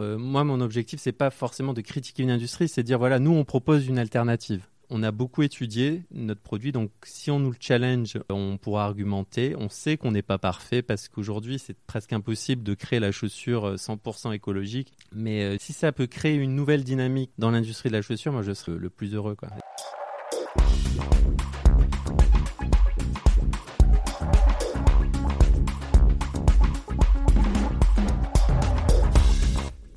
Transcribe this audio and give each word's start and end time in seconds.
Euh, 0.00 0.18
moi, 0.18 0.44
mon 0.44 0.60
objectif, 0.60 1.00
c'est 1.00 1.12
pas 1.12 1.30
forcément 1.30 1.72
de 1.72 1.80
critiquer 1.80 2.22
une 2.22 2.30
industrie, 2.30 2.68
c'est 2.68 2.82
de 2.82 2.86
dire 2.86 2.98
voilà, 2.98 3.18
nous, 3.18 3.32
on 3.32 3.44
propose 3.44 3.86
une 3.86 3.98
alternative. 3.98 4.66
On 4.90 5.02
a 5.02 5.10
beaucoup 5.10 5.42
étudié 5.42 6.02
notre 6.10 6.42
produit, 6.42 6.70
donc 6.70 6.90
si 7.04 7.30
on 7.30 7.38
nous 7.38 7.50
le 7.50 7.56
challenge, 7.58 8.18
on 8.28 8.58
pourra 8.58 8.84
argumenter. 8.84 9.54
On 9.58 9.68
sait 9.68 9.96
qu'on 9.96 10.12
n'est 10.12 10.22
pas 10.22 10.38
parfait 10.38 10.82
parce 10.82 11.08
qu'aujourd'hui, 11.08 11.58
c'est 11.58 11.76
presque 11.86 12.12
impossible 12.12 12.62
de 12.62 12.74
créer 12.74 13.00
la 13.00 13.10
chaussure 13.10 13.74
100% 13.74 14.34
écologique. 14.34 14.92
Mais 15.12 15.42
euh, 15.42 15.56
si 15.58 15.72
ça 15.72 15.90
peut 15.90 16.06
créer 16.06 16.34
une 16.34 16.54
nouvelle 16.54 16.84
dynamique 16.84 17.30
dans 17.38 17.50
l'industrie 17.50 17.88
de 17.88 17.94
la 17.94 18.02
chaussure, 18.02 18.32
moi, 18.32 18.42
je 18.42 18.52
serai 18.52 18.78
le 18.78 18.90
plus 18.90 19.14
heureux. 19.14 19.36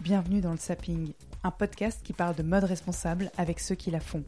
Bienvenue 0.07 0.39
dans 0.39 0.53
le 0.53 0.57
Sapping, 0.57 1.11
un 1.43 1.51
podcast 1.51 1.99
qui 2.01 2.13
parle 2.13 2.33
de 2.33 2.41
mode 2.41 2.63
responsable 2.63 3.29
avec 3.35 3.59
ceux 3.59 3.75
qui 3.75 3.91
la 3.91 3.99
font. 3.99 4.23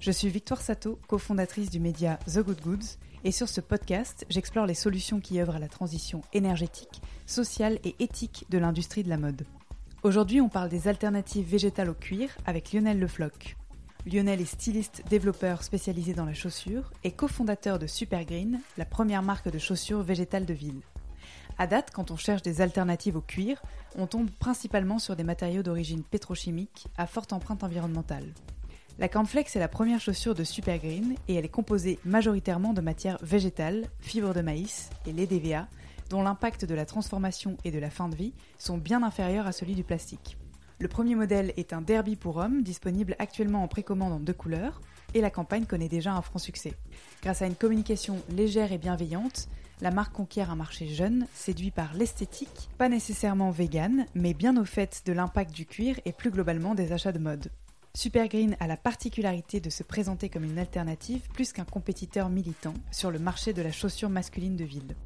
Je 0.00 0.10
suis 0.10 0.28
Victoire 0.28 0.60
Sato, 0.60 0.98
cofondatrice 1.06 1.70
du 1.70 1.78
média 1.78 2.18
The 2.26 2.40
Good 2.40 2.60
Goods, 2.62 2.86
et 3.22 3.30
sur 3.30 3.48
ce 3.48 3.60
podcast, 3.60 4.26
j'explore 4.30 4.66
les 4.66 4.74
solutions 4.74 5.20
qui 5.20 5.40
œuvrent 5.40 5.54
à 5.54 5.60
la 5.60 5.68
transition 5.68 6.22
énergétique, 6.32 7.00
sociale 7.24 7.78
et 7.84 7.94
éthique 8.00 8.46
de 8.50 8.58
l'industrie 8.58 9.04
de 9.04 9.08
la 9.08 9.16
mode. 9.16 9.46
Aujourd'hui, 10.02 10.40
on 10.40 10.48
parle 10.48 10.70
des 10.70 10.88
alternatives 10.88 11.48
végétales 11.48 11.90
au 11.90 11.94
cuir 11.94 12.36
avec 12.44 12.72
Lionel 12.72 12.98
Lefloc. 12.98 13.54
Lionel 14.06 14.40
est 14.40 14.44
styliste 14.44 15.04
développeur 15.08 15.62
spécialisé 15.62 16.14
dans 16.14 16.26
la 16.26 16.34
chaussure 16.34 16.90
et 17.04 17.12
cofondateur 17.12 17.78
de 17.78 17.86
Supergreen, 17.86 18.60
la 18.76 18.84
première 18.84 19.22
marque 19.22 19.52
de 19.52 19.58
chaussures 19.60 20.02
végétales 20.02 20.46
de 20.46 20.54
ville. 20.54 20.80
À 21.58 21.66
date, 21.66 21.90
quand 21.90 22.10
on 22.10 22.16
cherche 22.16 22.42
des 22.42 22.60
alternatives 22.60 23.16
au 23.16 23.22
cuir, 23.22 23.62
on 23.96 24.06
tombe 24.06 24.30
principalement 24.30 24.98
sur 24.98 25.16
des 25.16 25.24
matériaux 25.24 25.62
d'origine 25.62 26.02
pétrochimique 26.02 26.86
à 26.98 27.06
forte 27.06 27.32
empreinte 27.32 27.64
environnementale. 27.64 28.26
La 28.98 29.08
Cornflex 29.08 29.56
est 29.56 29.60
la 29.60 29.68
première 29.68 30.00
chaussure 30.00 30.34
de 30.34 30.44
Supergreen 30.44 31.16
et 31.28 31.34
elle 31.34 31.44
est 31.44 31.50
composée 31.50 31.98
majoritairement 32.04 32.74
de 32.74 32.80
matières 32.80 33.18
végétales, 33.22 33.86
fibres 34.00 34.34
de 34.34 34.40
maïs 34.42 34.90
et 35.06 35.12
lait 35.12 35.26
d'EVA, 35.26 35.66
dont 36.10 36.22
l'impact 36.22 36.64
de 36.64 36.74
la 36.74 36.86
transformation 36.86 37.56
et 37.64 37.70
de 37.70 37.78
la 37.78 37.90
fin 37.90 38.08
de 38.08 38.16
vie 38.16 38.32
sont 38.58 38.78
bien 38.78 39.02
inférieurs 39.02 39.46
à 39.46 39.52
celui 39.52 39.74
du 39.74 39.84
plastique. 39.84 40.36
Le 40.78 40.88
premier 40.88 41.14
modèle 41.14 41.54
est 41.56 41.72
un 41.72 41.80
Derby 41.80 42.16
pour 42.16 42.36
hommes, 42.36 42.62
disponible 42.62 43.16
actuellement 43.18 43.62
en 43.62 43.68
précommande 43.68 44.12
en 44.12 44.20
deux 44.20 44.34
couleurs, 44.34 44.80
et 45.14 45.22
la 45.22 45.30
campagne 45.30 45.64
connaît 45.64 45.88
déjà 45.88 46.12
un 46.12 46.20
franc 46.20 46.38
succès. 46.38 46.74
Grâce 47.22 47.40
à 47.40 47.46
une 47.46 47.54
communication 47.54 48.20
légère 48.30 48.72
et 48.72 48.78
bienveillante, 48.78 49.48
la 49.80 49.90
marque 49.90 50.14
conquiert 50.14 50.50
un 50.50 50.56
marché 50.56 50.88
jeune, 50.88 51.26
séduit 51.34 51.70
par 51.70 51.94
l'esthétique, 51.94 52.68
pas 52.78 52.88
nécessairement 52.88 53.50
vegan, 53.50 54.06
mais 54.14 54.34
bien 54.34 54.56
au 54.56 54.64
fait 54.64 55.02
de 55.06 55.12
l'impact 55.12 55.52
du 55.52 55.66
cuir 55.66 56.00
et 56.04 56.12
plus 56.12 56.30
globalement 56.30 56.74
des 56.74 56.92
achats 56.92 57.12
de 57.12 57.18
mode. 57.18 57.50
Supergreen 57.94 58.56
a 58.60 58.66
la 58.66 58.76
particularité 58.76 59.58
de 59.60 59.70
se 59.70 59.82
présenter 59.82 60.28
comme 60.28 60.44
une 60.44 60.58
alternative 60.58 61.28
plus 61.32 61.52
qu'un 61.52 61.64
compétiteur 61.64 62.28
militant 62.28 62.74
sur 62.90 63.10
le 63.10 63.18
marché 63.18 63.52
de 63.52 63.62
la 63.62 63.72
chaussure 63.72 64.10
masculine 64.10 64.56
de 64.56 64.64
ville. 64.64 64.96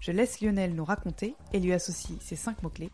Je 0.00 0.12
laisse 0.12 0.40
Lionel 0.40 0.74
nous 0.74 0.84
raconter 0.84 1.34
et 1.52 1.60
lui 1.60 1.72
associe 1.72 2.18
ces 2.20 2.36
cinq 2.36 2.62
mots-clés 2.62 2.90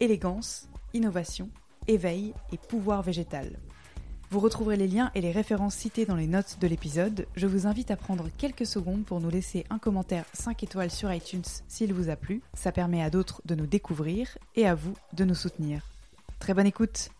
élégance, 0.00 0.68
innovation, 0.94 1.48
éveil 1.88 2.34
et 2.52 2.58
pouvoir 2.58 3.02
végétal. 3.02 3.58
Vous 4.30 4.40
retrouverez 4.40 4.76
les 4.76 4.88
liens 4.88 5.12
et 5.14 5.20
les 5.20 5.30
références 5.30 5.76
citées 5.76 6.04
dans 6.04 6.16
les 6.16 6.26
notes 6.26 6.58
de 6.60 6.66
l'épisode. 6.66 7.26
Je 7.36 7.46
vous 7.46 7.68
invite 7.68 7.92
à 7.92 7.96
prendre 7.96 8.28
quelques 8.36 8.66
secondes 8.66 9.04
pour 9.04 9.20
nous 9.20 9.30
laisser 9.30 9.64
un 9.70 9.78
commentaire 9.78 10.24
5 10.32 10.64
étoiles 10.64 10.90
sur 10.90 11.12
iTunes 11.12 11.44
s'il 11.68 11.92
vous 11.92 12.10
a 12.10 12.16
plu. 12.16 12.42
Ça 12.52 12.72
permet 12.72 13.04
à 13.04 13.10
d'autres 13.10 13.40
de 13.44 13.54
nous 13.54 13.66
découvrir 13.66 14.36
et 14.56 14.66
à 14.66 14.74
vous 14.74 14.94
de 15.12 15.24
nous 15.24 15.36
soutenir. 15.36 15.82
Très 16.40 16.54
bonne 16.54 16.66
écoute 16.66 17.10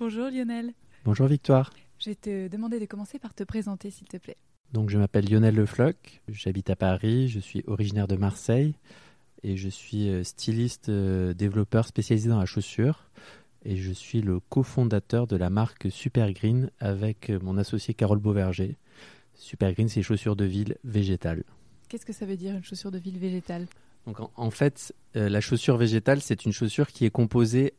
Bonjour 0.00 0.30
Lionel. 0.30 0.72
Bonjour 1.04 1.26
Victoire. 1.26 1.70
Je 1.98 2.10
vais 2.10 2.16
te 2.16 2.48
demander 2.48 2.80
de 2.80 2.86
commencer 2.86 3.18
par 3.18 3.34
te 3.34 3.44
présenter 3.44 3.90
s'il 3.90 4.08
te 4.08 4.16
plaît. 4.16 4.38
Donc 4.72 4.88
je 4.88 4.96
m'appelle 4.96 5.30
Lionel 5.30 5.54
Lefloc, 5.54 6.22
j'habite 6.28 6.70
à 6.70 6.76
Paris, 6.76 7.28
je 7.28 7.38
suis 7.38 7.62
originaire 7.66 8.08
de 8.08 8.16
Marseille 8.16 8.74
et 9.42 9.58
je 9.58 9.68
suis 9.68 10.08
euh, 10.08 10.24
styliste 10.24 10.88
euh, 10.88 11.34
développeur 11.34 11.86
spécialisé 11.86 12.30
dans 12.30 12.38
la 12.38 12.46
chaussure 12.46 13.04
et 13.66 13.76
je 13.76 13.92
suis 13.92 14.22
le 14.22 14.38
cofondateur 14.38 15.26
de 15.26 15.36
la 15.36 15.50
marque 15.50 15.90
Supergreen 15.90 16.70
avec 16.78 17.30
euh, 17.30 17.40
mon 17.42 17.58
associé 17.58 17.94
Carole 17.94 18.20
Beauverger. 18.20 18.76
Supergreen, 19.34 19.88
c'est 19.88 20.02
chaussures 20.02 20.36
de 20.36 20.44
ville 20.44 20.76
végétales. 20.84 21.42
Qu'est-ce 21.88 22.06
que 22.06 22.12
ça 22.12 22.26
veut 22.26 22.36
dire 22.36 22.54
une 22.54 22.62
chaussure 22.62 22.92
de 22.92 22.98
ville 22.98 23.18
végétale? 23.18 23.66
Donc 24.06 24.18
en, 24.36 24.50
fait, 24.50 24.94
la 25.14 25.40
chaussure 25.40 25.76
végétale, 25.76 26.20
c'est 26.20 26.44
une 26.44 26.52
chaussure 26.52 26.86
qui 26.86 27.04
est 27.04 27.10
composée 27.10 27.74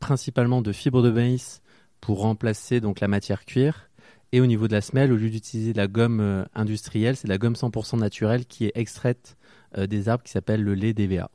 principalement 0.00 0.62
de 0.62 0.72
fibres 0.72 1.02
de 1.02 1.10
maïs 1.10 1.60
pour 2.00 2.20
remplacer 2.20 2.80
donc 2.80 3.00
la 3.00 3.08
matière 3.08 3.44
cuir. 3.44 3.90
Et 4.32 4.40
au 4.40 4.46
niveau 4.46 4.66
de 4.66 4.72
la 4.72 4.80
semelle, 4.80 5.12
au 5.12 5.16
lieu 5.16 5.28
d'utiliser 5.28 5.74
de 5.74 5.78
la 5.78 5.88
gomme 5.88 6.46
industrielle, 6.54 7.16
c'est 7.16 7.28
de 7.28 7.32
la 7.32 7.38
gomme 7.38 7.52
100% 7.52 7.98
naturelle 7.98 8.46
qui 8.46 8.64
est 8.64 8.72
extraite 8.74 9.36
des 9.76 10.08
arbres 10.08 10.24
qui 10.24 10.32
s'appelle 10.32 10.62
le 10.62 10.74
lait 10.74 10.94
d'EVA. 10.94 11.30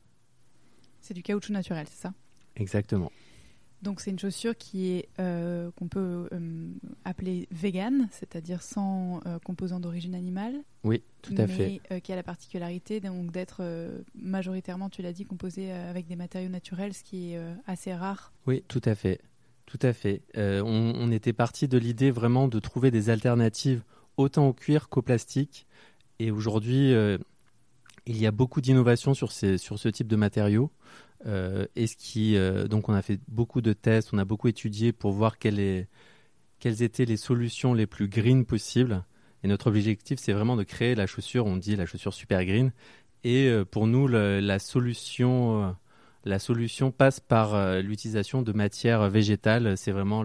C'est 1.00 1.14
du 1.14 1.22
caoutchouc 1.22 1.52
naturel, 1.52 1.86
c'est 1.88 2.02
ça? 2.02 2.12
Exactement. 2.56 3.12
Donc 3.82 4.00
c'est 4.00 4.10
une 4.10 4.18
chaussure 4.18 4.56
qui 4.56 4.90
est 4.90 5.08
euh, 5.20 5.70
qu'on 5.76 5.86
peut 5.86 6.28
euh, 6.32 6.68
appeler 7.04 7.46
vegan, 7.52 8.08
c'est-à-dire 8.10 8.62
sans 8.62 9.20
euh, 9.26 9.38
composants 9.38 9.78
d'origine 9.78 10.16
animale. 10.16 10.54
Oui, 10.82 11.02
tout 11.22 11.34
à 11.38 11.46
fait. 11.46 11.80
Mais 11.90 12.00
qui 12.00 12.12
a 12.12 12.16
la 12.16 12.24
particularité 12.24 13.00
donc 13.00 13.30
d'être 13.30 13.62
majoritairement, 14.14 14.88
tu 14.88 15.02
l'as 15.02 15.12
dit, 15.12 15.24
composée 15.24 15.70
avec 15.70 16.06
des 16.06 16.16
matériaux 16.16 16.48
naturels, 16.48 16.94
ce 16.94 17.04
qui 17.04 17.34
est 17.34 17.40
assez 17.66 17.94
rare. 17.94 18.32
Oui, 18.46 18.64
tout 18.68 18.82
à 18.84 18.94
fait, 18.94 19.20
tout 19.66 19.78
à 19.82 19.92
fait. 19.92 20.22
On, 20.36 20.92
on, 20.96 21.10
était 21.10 21.32
parti 21.32 21.68
de 21.68 21.78
l'idée 21.78 22.10
vraiment 22.10 22.48
de 22.48 22.58
trouver 22.58 22.90
des 22.90 23.10
alternatives 23.10 23.82
autant 24.16 24.48
au 24.48 24.52
cuir 24.52 24.88
qu'au 24.88 25.02
plastique. 25.02 25.66
Et 26.18 26.30
aujourd'hui, 26.30 26.92
il 28.06 28.16
y 28.16 28.26
a 28.26 28.30
beaucoup 28.30 28.60
d'innovations 28.60 29.14
sur, 29.14 29.30
sur 29.32 29.78
ce 29.78 29.88
type 29.88 30.08
de 30.08 30.16
matériaux. 30.16 30.70
Euh, 31.26 31.66
et 31.74 31.86
ce 31.86 31.96
qui, 31.96 32.36
euh, 32.36 32.68
donc 32.68 32.88
on 32.88 32.94
a 32.94 33.02
fait 33.02 33.18
beaucoup 33.28 33.60
de 33.60 33.72
tests, 33.72 34.10
on 34.12 34.18
a 34.18 34.24
beaucoup 34.24 34.48
étudié 34.48 34.92
pour 34.92 35.12
voir 35.12 35.38
quelles 35.38 35.86
étaient 36.60 37.04
les 37.04 37.16
solutions 37.16 37.74
les 37.74 37.86
plus 37.86 38.08
green 38.08 38.44
possibles. 38.44 39.04
Et 39.44 39.48
notre 39.48 39.68
objectif, 39.68 40.18
c'est 40.20 40.32
vraiment 40.32 40.56
de 40.56 40.64
créer 40.64 40.94
la 40.94 41.06
chaussure, 41.06 41.46
on 41.46 41.56
dit 41.56 41.76
la 41.76 41.86
chaussure 41.86 42.14
super 42.14 42.44
green. 42.44 42.72
Et 43.24 43.48
euh, 43.48 43.64
pour 43.64 43.86
nous, 43.86 44.06
la, 44.08 44.58
solution, 44.58 45.74
la 46.24 46.38
solution 46.38 46.90
passe 46.90 47.20
par 47.20 47.80
l'utilisation 47.80 48.42
de 48.42 48.52
matières 48.52 49.08
végétales. 49.08 49.76
C'est 49.76 49.92
vraiment 49.92 50.24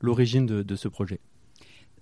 l'origine 0.00 0.46
de, 0.46 0.76
ce 0.76 0.88
projet. 0.88 1.20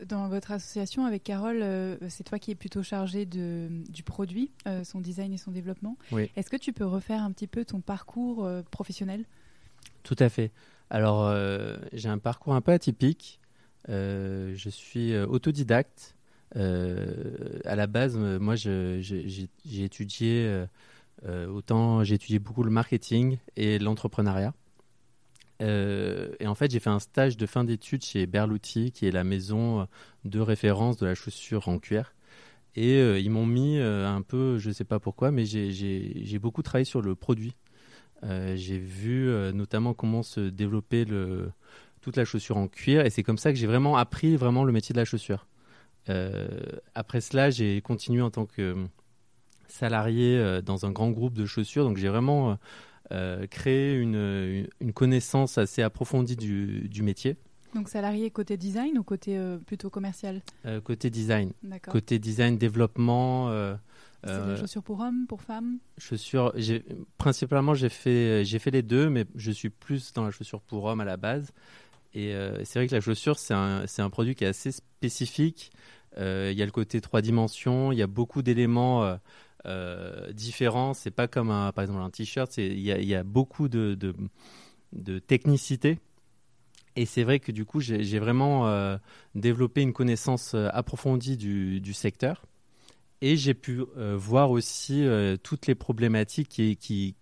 Dans 0.05 0.29
votre 0.29 0.53
association 0.53 1.07
avec 1.07 1.23
Carole, 1.25 1.61
euh, 1.63 1.97
c'est 2.09 2.25
toi 2.25 2.39
qui 2.39 2.51
es 2.51 2.55
plutôt 2.55 2.83
chargé 2.83 3.25
de, 3.25 3.69
du 3.89 4.03
produit, 4.03 4.51
euh, 4.67 4.85
son 4.85 5.01
design 5.01 5.33
et 5.33 5.39
son 5.39 5.51
développement. 5.51 5.97
Oui. 6.13 6.31
Est-ce 6.37 6.51
que 6.51 6.57
tu 6.57 6.73
peux 6.73 6.85
refaire 6.85 7.23
un 7.23 7.33
petit 7.33 7.47
peu 7.47 7.65
ton 7.65 7.81
parcours 7.81 8.45
euh, 8.45 8.63
professionnel? 8.71 9.25
Tout 10.03 10.17
à 10.19 10.29
fait. 10.29 10.53
Alors, 10.91 11.35
j'ai 11.93 12.09
un 12.09 12.19
parcours 12.19 12.55
un 12.55 12.61
peu 12.61 12.71
atypique. 12.71 13.41
je 13.89 14.69
suis 14.71 15.19
autodidacte. 15.19 16.15
à 16.55 17.77
la 17.77 17.87
base, 17.89 18.17
moi, 18.17 18.55
j'ai 18.55 19.49
étudié 19.79 20.65
autant 21.27 22.05
j'ai 22.05 22.15
étudié 22.15 22.39
beaucoup 22.39 22.63
le 22.63 22.71
marketing 22.71 23.39
et 23.57 23.81
l'entrepreneuriat. 23.81 24.55
Euh, 25.63 26.35
et 26.39 26.47
en 26.47 26.55
fait, 26.55 26.71
j'ai 26.71 26.81
fait 26.81 26.91
un 26.91 26.99
stage 26.99 27.37
de 27.37 27.47
fin 27.47 27.65
d'études 27.65 28.05
chez 28.05 28.27
Berluti, 28.27 28.93
qui 28.93 29.07
est 29.07 29.11
la 29.11 29.25
maison 29.25 29.87
de 30.25 30.41
référence 30.41 30.97
de 30.97 31.07
la 31.07 31.15
chaussure 31.15 31.69
en 31.69 31.79
cuir. 31.79 32.15
Et 32.75 32.97
euh, 32.97 33.19
ils 33.19 33.31
m'ont 33.31 33.47
mis 33.47 33.79
euh, 33.79 34.07
un 34.07 34.23
peu, 34.23 34.59
je 34.59 34.69
ne 34.69 34.75
sais 34.75 34.85
pas 34.85 35.01
pourquoi, 35.01 35.31
mais 35.31 35.47
j'ai 35.47 36.39
beaucoup 36.39 36.63
travaillé 36.63 36.85
sur 36.85 37.01
le 37.01 37.15
produit. 37.15 37.57
j'ai 38.23 38.79
vu 38.79 39.31
notamment 39.55 39.95
comment 39.95 40.23
se 40.23 40.41
développer 40.41 41.07
toute 42.01 42.17
la 42.17 42.25
chaussure 42.25 42.57
en 42.57 42.69
cuir. 42.69 43.05
Et 43.07 43.11
c'est 43.11 43.23
comme 43.23 43.39
ça 43.39 43.53
que 43.53 43.59
j'ai 43.59 43.67
vraiment 43.67 43.97
appris 43.97 44.37
vraiment 44.37 44.65
le 44.65 44.73
métier 44.73 44.93
de 44.93 44.99
la 44.99 45.05
chaussure. 45.05 45.47
après 46.95 47.21
cela, 47.21 47.51
j'ai 47.51 47.81
continué 47.81 48.21
en 48.21 48.31
tant 48.31 48.47
que 48.47 48.77
salarié 49.69 50.61
dans 50.63 50.87
un 50.87 50.93
grand 50.93 51.11
groupe 51.11 51.35
de 51.35 51.47
chaussures. 51.47 51.85
Donc 51.85 51.97
j'ai 51.97 52.09
vraiment 52.09 52.59
créé 53.51 53.95
une, 53.95 54.69
une, 54.81 54.93
connaissance 54.93 55.59
assez 55.59 55.83
approfondie 55.83 56.37
du, 56.37 56.89
du 56.89 57.03
métier. 57.03 57.37
Donc 57.75 57.89
salarié 57.89 58.31
côté 58.31 58.57
design 58.57 58.99
ou 58.99 59.03
côté 59.03 59.39
plutôt 59.67 59.91
commercial? 59.91 60.43
Côté 60.85 61.11
design. 61.11 61.53
Côté 61.91 62.19
design, 62.19 62.59
développement. 62.59 63.77
C'est 64.27 64.33
des 64.33 64.51
euh, 64.51 64.57
chaussures 64.57 64.83
pour 64.83 65.01
hommes, 65.01 65.27
pour 65.29 65.43
femmes? 65.43 65.79
Chaussures, 65.99 66.53
principalement 67.19 67.75
j'ai 67.75 67.89
fait, 67.89 68.45
j'ai 68.45 68.59
fait 68.59 68.71
les 68.71 68.83
deux, 68.83 69.09
mais 69.09 69.25
je 69.35 69.51
suis 69.51 69.71
plus 69.71 70.13
dans 70.13 70.25
la 70.25 70.31
chaussure 70.31 70.61
pour 70.61 70.85
hommes 70.85 71.01
à 71.01 71.05
la 71.05 71.17
base. 71.17 71.53
Et 72.15 72.35
euh, 72.35 72.65
c'est 72.65 72.79
vrai 72.79 72.89
que 72.89 72.95
la 72.95 73.01
chaussure, 73.01 73.39
c'est 73.39 73.55
un, 73.55 73.85
un, 73.99 74.11
produit 74.11 74.35
qui 74.35 74.45
est 74.45 74.49
assez 74.49 74.73
spécifique. 74.73 75.71
Euh, 76.19 76.49
il 76.51 76.59
y 76.59 76.63
a 76.63 76.65
le 76.65 76.73
côté 76.73 77.01
trois 77.01 77.21
dimensions, 77.21 77.93
il 77.93 77.99
y 77.99 78.03
a 78.03 78.07
beaucoup 78.07 78.43
d'éléments 78.43 79.19
différents. 80.33 80.95
C'est 80.95 81.11
pas 81.11 81.29
comme 81.29 81.51
un, 81.51 81.73
par 81.73 81.83
exemple 81.83 82.01
un 82.01 82.11
t-shirt, 82.11 82.57
il 82.59 82.81
y, 82.81 83.15
a 83.15 83.23
beaucoup 83.25 83.69
de, 83.69 83.99
de, 84.93 85.19
technicité. 85.19 85.99
Et 86.95 87.05
c'est 87.05 87.25
vrai 87.25 87.41
que 87.41 87.53
du 87.53 87.65
coup, 87.65 87.81
j'ai 87.81 88.19
vraiment 88.19 88.99
développé 89.35 89.83
une 89.83 89.93
connaissance 89.93 90.55
approfondie 90.55 91.37
du, 91.37 91.81
du 91.81 91.93
secteur. 91.93 92.43
Et 93.23 93.37
j'ai 93.37 93.55
pu 93.55 93.83
euh, 93.97 94.17
voir 94.17 94.51
aussi 94.51 95.05
euh, 95.05 95.37
toutes 95.43 95.67
les 95.67 95.75
problématiques 95.75 96.49
qui, 96.49 96.77
qui, 96.77 97.15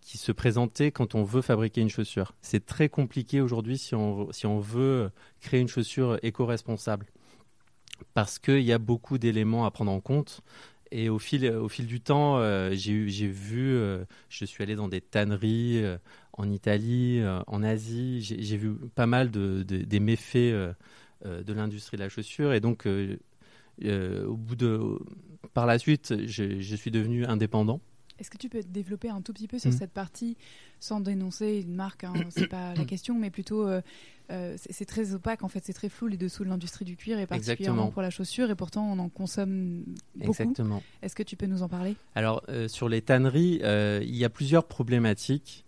qui 0.00 0.18
se 0.18 0.32
présentaient 0.32 0.90
quand 0.90 1.14
on 1.14 1.24
veut 1.24 1.42
fabriquer 1.42 1.82
une 1.82 1.90
chaussure. 1.90 2.34
C'est 2.40 2.64
très 2.64 2.88
compliqué 2.88 3.40
aujourd'hui 3.40 3.76
si 3.76 3.94
on, 3.94 4.32
si 4.32 4.46
on 4.46 4.60
veut 4.60 5.10
créer 5.40 5.60
une 5.60 5.68
chaussure 5.68 6.18
éco-responsable. 6.22 7.06
Parce 8.14 8.38
qu'il 8.38 8.62
y 8.62 8.72
a 8.72 8.78
beaucoup 8.78 9.18
d'éléments 9.18 9.64
à 9.64 9.70
prendre 9.70 9.92
en 9.92 10.00
compte. 10.00 10.40
Et 10.90 11.08
au 11.08 11.18
fil, 11.18 11.40
du 11.80 12.00
temps, 12.00 12.38
euh, 12.38 12.70
j'ai 12.74 13.26
vu, 13.26 13.76
je 14.28 14.44
suis 14.44 14.62
allé 14.62 14.76
dans 14.76 14.88
des 14.88 15.00
tanneries 15.00 15.82
en 16.34 16.50
Italie, 16.50 17.20
en 17.46 17.62
Asie. 17.62 18.20
J'ai 18.22 18.56
vu 18.56 18.74
pas 18.94 19.06
mal 19.06 19.30
de, 19.30 19.64
de 19.64 19.78
des 19.78 20.00
méfaits 20.00 20.54
de 21.24 21.52
l'industrie 21.52 21.96
de 21.96 22.02
la 22.02 22.08
chaussure. 22.08 22.52
Et 22.52 22.60
donc, 22.60 22.86
euh, 23.82 24.98
par 25.52 25.66
la 25.66 25.78
suite, 25.78 26.14
je, 26.26 26.74
suis 26.76 26.90
devenu 26.90 27.24
indépendant. 27.26 27.80
Est-ce 28.18 28.30
que 28.30 28.38
tu 28.38 28.48
peux 28.48 28.62
développer 28.62 29.08
un 29.08 29.20
tout 29.20 29.32
petit 29.32 29.48
peu 29.48 29.58
sur 29.58 29.70
hmm. 29.70 29.78
cette 29.78 29.92
partie, 29.92 30.36
sans 30.80 31.00
dénoncer 31.00 31.62
une 31.66 31.74
marque, 31.74 32.04
hein, 32.04 32.12
c'est 32.30 32.46
pas 32.46 32.74
la 32.76 32.84
question, 32.84 33.18
mais 33.18 33.30
plutôt 33.30 33.66
euh, 33.66 33.80
euh, 34.30 34.56
c'est 34.56 34.84
très 34.84 35.14
opaque 35.14 35.42
en 35.42 35.48
fait, 35.48 35.62
c'est 35.64 35.72
très 35.72 35.88
flou 35.88 36.06
les 36.06 36.16
dessous 36.16 36.44
de 36.44 36.48
l'industrie 36.48 36.84
du 36.84 36.96
cuir 36.96 37.18
et 37.18 37.26
particulièrement 37.26 37.90
pour 37.90 38.02
la 38.02 38.10
chaussure 38.10 38.50
et 38.50 38.54
pourtant 38.54 38.90
on 38.90 38.98
en 38.98 39.08
consomme 39.08 39.84
beaucoup. 40.14 40.30
Exactement. 40.30 40.82
Est-ce 41.02 41.14
que 41.14 41.22
tu 41.22 41.36
peux 41.36 41.46
nous 41.46 41.62
en 41.62 41.68
parler? 41.68 41.96
Alors 42.14 42.42
sur 42.68 42.88
les 42.88 43.02
tanneries, 43.02 43.60
il 43.62 44.16
y 44.16 44.24
a 44.24 44.30
plusieurs 44.30 44.66
problématiques. 44.66 45.64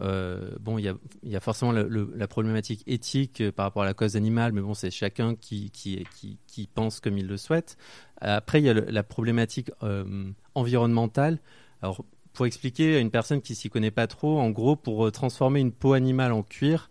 Euh, 0.00 0.50
bon, 0.60 0.78
il 0.78 0.94
y 1.22 1.36
a, 1.36 1.40
forcément 1.40 1.72
la 1.72 2.28
problématique 2.28 2.82
éthique 2.86 3.40
euh, 3.40 3.52
par 3.52 3.66
rapport 3.66 3.82
à 3.82 3.86
la 3.86 3.94
cause 3.94 4.16
animale, 4.16 4.52
mais 4.52 4.60
bon, 4.60 4.74
c'est 4.74 4.90
chacun 4.90 5.34
qui, 5.34 5.70
qui, 5.70 6.04
qui, 6.46 6.66
pense 6.66 7.00
comme 7.00 7.18
il 7.18 7.26
le 7.26 7.36
souhaite. 7.36 7.76
Après, 8.20 8.60
il 8.60 8.64
y 8.64 8.70
a 8.70 8.74
la 8.74 9.02
problématique 9.02 9.70
euh, 9.82 10.30
environnementale. 10.54 11.38
Alors, 11.84 12.02
pour 12.32 12.46
expliquer 12.46 12.96
à 12.96 13.00
une 13.00 13.10
personne 13.10 13.42
qui 13.42 13.54
s'y 13.54 13.68
connaît 13.68 13.90
pas 13.90 14.06
trop, 14.06 14.40
en 14.40 14.48
gros, 14.48 14.74
pour 14.74 15.12
transformer 15.12 15.60
une 15.60 15.70
peau 15.70 15.92
animale 15.92 16.32
en 16.32 16.42
cuir, 16.42 16.90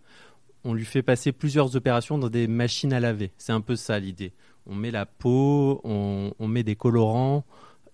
on 0.62 0.72
lui 0.72 0.84
fait 0.84 1.02
passer 1.02 1.32
plusieurs 1.32 1.74
opérations 1.74 2.16
dans 2.16 2.28
des 2.28 2.46
machines 2.46 2.92
à 2.92 3.00
laver. 3.00 3.32
C'est 3.36 3.50
un 3.50 3.60
peu 3.60 3.74
ça 3.74 3.98
l'idée. 3.98 4.32
On 4.66 4.76
met 4.76 4.92
la 4.92 5.04
peau, 5.04 5.80
on, 5.82 6.46
met 6.46 6.62
des 6.62 6.76
colorants 6.76 7.44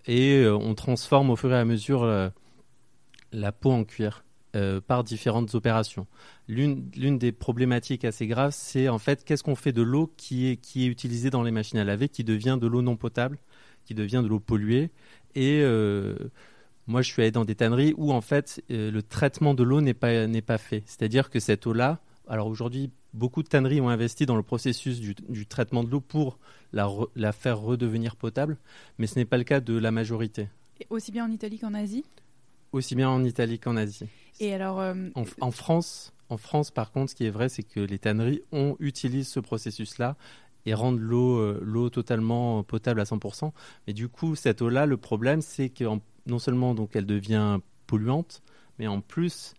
et 0.05 0.45
on 0.47 0.75
transforme 0.75 1.31
au 1.31 1.35
fur 1.35 1.51
et 1.51 1.57
à 1.57 1.65
mesure 1.65 2.05
la 3.31 3.51
peau 3.51 3.71
en 3.71 3.83
cuir. 3.83 4.23
Euh, 4.53 4.81
par 4.81 5.05
différentes 5.05 5.55
opérations. 5.55 6.07
L'une 6.49 7.17
des 7.17 7.31
problématiques 7.31 8.03
assez 8.03 8.27
graves, 8.27 8.51
c'est 8.51 8.89
en 8.89 8.97
fait 8.97 9.23
qu'est-ce 9.23 9.43
qu'on 9.43 9.55
fait 9.55 9.71
de 9.71 9.81
l'eau 9.81 10.11
qui 10.17 10.49
est, 10.49 10.57
qui 10.57 10.83
est 10.83 10.87
utilisée 10.87 11.29
dans 11.29 11.41
les 11.41 11.51
machines 11.51 11.79
à 11.79 11.85
laver, 11.85 12.09
qui 12.09 12.25
devient 12.25 12.57
de 12.59 12.67
l'eau 12.67 12.81
non 12.81 12.97
potable, 12.97 13.37
qui 13.85 13.93
devient 13.93 14.19
de 14.21 14.27
l'eau 14.27 14.41
polluée. 14.41 14.91
Et 15.35 15.61
euh, 15.61 16.17
moi, 16.91 17.01
je 17.01 17.09
suis 17.09 17.21
allé 17.21 17.31
dans 17.31 17.45
des 17.45 17.55
tanneries 17.55 17.93
où 17.97 18.11
en 18.11 18.21
fait 18.21 18.61
euh, 18.69 18.91
le 18.91 19.01
traitement 19.01 19.53
de 19.53 19.63
l'eau 19.63 19.81
n'est 19.81 19.93
pas, 19.93 20.27
n'est 20.27 20.41
pas 20.41 20.57
fait. 20.57 20.83
C'est-à-dire 20.85 21.29
que 21.29 21.39
cette 21.39 21.65
eau-là, 21.65 21.99
alors 22.27 22.47
aujourd'hui, 22.47 22.91
beaucoup 23.13 23.43
de 23.43 23.47
tanneries 23.47 23.79
ont 23.81 23.89
investi 23.89 24.25
dans 24.25 24.35
le 24.35 24.43
processus 24.43 24.99
du, 24.99 25.15
du 25.29 25.45
traitement 25.47 25.83
de 25.83 25.89
l'eau 25.89 26.01
pour 26.01 26.37
la, 26.73 26.89
la 27.15 27.31
faire 27.31 27.59
redevenir 27.59 28.17
potable, 28.17 28.57
mais 28.97 29.07
ce 29.07 29.17
n'est 29.17 29.25
pas 29.25 29.37
le 29.37 29.45
cas 29.45 29.61
de 29.61 29.77
la 29.77 29.91
majorité. 29.91 30.49
Et 30.81 30.87
aussi 30.89 31.11
bien 31.11 31.25
en 31.25 31.31
Italie 31.31 31.59
qu'en 31.59 31.73
Asie? 31.73 32.03
Aussi 32.73 32.95
bien 32.95 33.09
en 33.09 33.23
Italie 33.23 33.57
qu'en 33.57 33.77
Asie. 33.77 34.07
Et 34.39 34.53
alors, 34.53 34.79
euh, 34.79 34.93
en, 35.15 35.51
France, 35.51 36.13
en 36.29 36.37
France, 36.37 36.71
par 36.71 36.91
contre, 36.91 37.11
ce 37.11 37.15
qui 37.15 37.25
est 37.25 37.31
vrai, 37.31 37.47
c'est 37.47 37.63
que 37.63 37.79
les 37.79 37.99
tanneries 37.99 38.41
ont, 38.51 38.75
utilisent 38.79 39.29
ce 39.29 39.39
processus-là 39.39 40.17
et 40.65 40.73
rendent 40.73 40.99
l'eau 40.99 41.37
euh, 41.37 41.59
l'eau 41.63 41.89
totalement 41.89 42.63
potable 42.63 43.01
à 43.01 43.03
100%. 43.03 43.51
Mais 43.87 43.93
du 43.93 44.09
coup, 44.09 44.35
cette 44.35 44.61
eau-là, 44.61 44.85
le 44.85 44.97
problème, 44.97 45.41
c'est 45.41 45.69
que 45.69 45.85
non 46.25 46.39
seulement 46.39 46.73
donc 46.73 46.95
elle 46.95 47.05
devient 47.05 47.59
polluante, 47.87 48.41
mais 48.79 48.87
en 48.87 49.01
plus, 49.01 49.53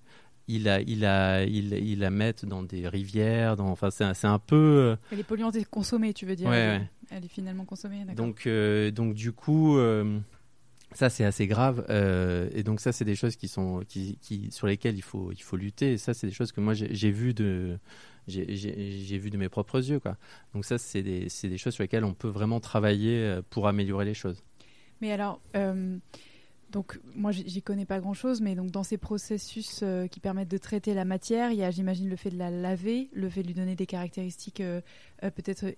il 0.49 0.65
la, 0.65 0.81
il 0.81 1.05
a, 1.05 1.45
il, 1.45 1.73
il 1.73 2.01
la 2.01 2.11
mettent 2.11 2.45
dans 2.45 2.63
des 2.63 2.89
rivières. 2.89 3.57
Dans, 3.57 3.69
enfin, 3.69 3.91
c'est 3.91 4.27
un 4.27 4.39
peu. 4.39 4.57
Euh, 4.57 4.97
elle 5.11 5.21
est 5.21 5.25
polluante 5.25 5.57
et 5.57 5.65
consommée, 5.65 6.13
tu 6.15 6.27
veux 6.27 6.37
dire 6.37 6.49
ouais, 6.49 6.81
Elle 7.11 7.25
est 7.25 7.29
finalement 7.29 7.65
consommée. 7.65 8.05
Donc, 8.15 8.49
donc 8.95 9.15
du 9.15 9.33
coup. 9.33 9.79
Ça, 10.95 11.09
c'est 11.11 11.25
assez 11.25 11.47
grave. 11.47 11.85
Euh, 11.89 12.49
et 12.53 12.63
donc, 12.63 12.81
ça, 12.81 12.93
c'est 12.93 13.05
des 13.05 13.15
choses 13.15 13.37
qui 13.37 13.49
sont, 13.49 13.83
qui, 13.89 14.19
qui, 14.21 14.51
sur 14.51 14.67
lesquelles 14.67 14.97
il 14.97 15.03
faut, 15.03 15.33
il 15.33 15.43
faut 15.43 15.57
lutter. 15.57 15.93
Et 15.93 15.99
ça, 15.99 16.15
c'est 16.15 16.27
des 16.27 16.33
choses 16.33 16.53
que 16.53 16.61
moi, 16.61 16.75
j'ai 16.75 17.11
vu 17.11 17.35
de, 17.35 17.79
j'ai 18.27 19.19
vu 19.19 19.31
de 19.31 19.37
mes 19.37 19.49
propres 19.49 19.79
yeux. 19.79 20.01
Quoi. 20.01 20.17
Donc, 20.55 20.65
ça, 20.65 20.79
c'est 20.79 21.03
des, 21.03 21.29
des, 21.43 21.59
choses 21.59 21.75
sur 21.75 21.83
lesquelles 21.83 22.05
on 22.05 22.15
peut 22.15 22.29
vraiment 22.29 22.61
travailler 22.61 23.19
euh, 23.19 23.43
pour 23.49 23.69
améliorer 23.69 24.05
les 24.05 24.15
choses. 24.15 24.43
Mais 25.01 25.13
alors, 25.13 25.41
euh, 25.57 25.97
donc 26.73 26.99
moi 27.15 27.31
j'y 27.31 27.63
connais 27.63 27.85
pas 27.85 28.01
grand 28.01 28.15
chose, 28.15 28.41
mais 28.41 28.55
donc 28.55 28.71
dans 28.71 28.83
ces 28.83 28.97
processus 28.97 29.81
euh, 29.83 30.07
qui 30.07 30.19
permettent 30.19 30.51
de 30.51 30.59
traiter 30.59 30.95
la 30.95 31.05
matière, 31.05 31.53
il 31.53 31.59
y 31.59 31.63
a 31.63 31.71
j'imagine 31.71 32.09
le 32.09 32.17
fait 32.17 32.31
de 32.31 32.39
la 32.39 32.51
laver, 32.51 33.11
le 33.13 33.29
fait 33.29 33.43
de 33.43 33.49
lui 33.49 33.55
donner 33.55 33.77
des 33.77 33.87
caractéristiques 33.87 34.61
euh, 34.61 34.81
euh, 35.23 35.31
peut-être 35.31 35.75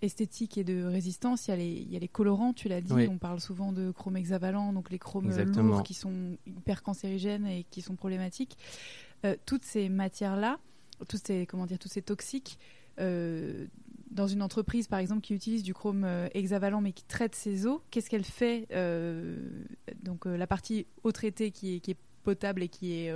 esthétiques 0.00 0.56
et 0.56 0.64
de 0.64 0.84
résistance. 0.84 1.48
Il 1.48 1.50
y 1.50 1.54
a 1.54 1.56
les, 1.56 1.72
il 1.72 1.92
y 1.92 1.96
a 1.96 1.98
les 1.98 2.08
colorants, 2.08 2.52
tu 2.52 2.68
l'as 2.68 2.80
dit, 2.80 2.94
on 3.10 3.18
parle 3.18 3.40
souvent 3.40 3.72
de 3.72 3.90
chrome 3.90 4.16
hexavalent, 4.16 4.72
donc 4.72 4.90
les 4.90 4.98
chromes 4.98 5.30
lourds 5.56 5.82
qui 5.82 5.94
sont 5.94 6.38
hyper 6.46 6.82
cancérigènes 6.82 7.46
et 7.46 7.64
qui 7.70 7.82
sont 7.82 7.96
problématiques. 7.96 8.56
toutes 9.44 9.64
ces 9.64 9.88
matières-là, 9.88 10.58
tous 11.08 11.20
ces, 11.22 11.46
comment 11.46 11.66
dire, 11.66 11.78
tous 11.78 11.88
ces 11.88 12.02
toxiques, 12.02 12.58
dans 12.98 14.26
une 14.26 14.42
entreprise, 14.42 14.86
par 14.86 14.98
exemple, 14.98 15.20
qui 15.20 15.34
utilise 15.34 15.62
du 15.62 15.74
chrome 15.74 16.06
hexavalent 16.32 16.80
mais 16.80 16.92
qui 16.92 17.04
traite 17.04 17.34
ses 17.34 17.66
eaux, 17.66 17.82
qu'est-ce 17.90 18.08
qu'elle 18.08 18.24
fait 18.24 18.66
euh, 18.72 19.36
Donc 20.16 20.26
euh, 20.26 20.38
la 20.38 20.46
partie 20.46 20.86
eau 21.04 21.12
traitée 21.12 21.50
qui 21.50 21.74
est, 21.74 21.96
potable 22.24 22.64
et 22.64 22.68
qui 22.68 22.92
est 22.94 23.14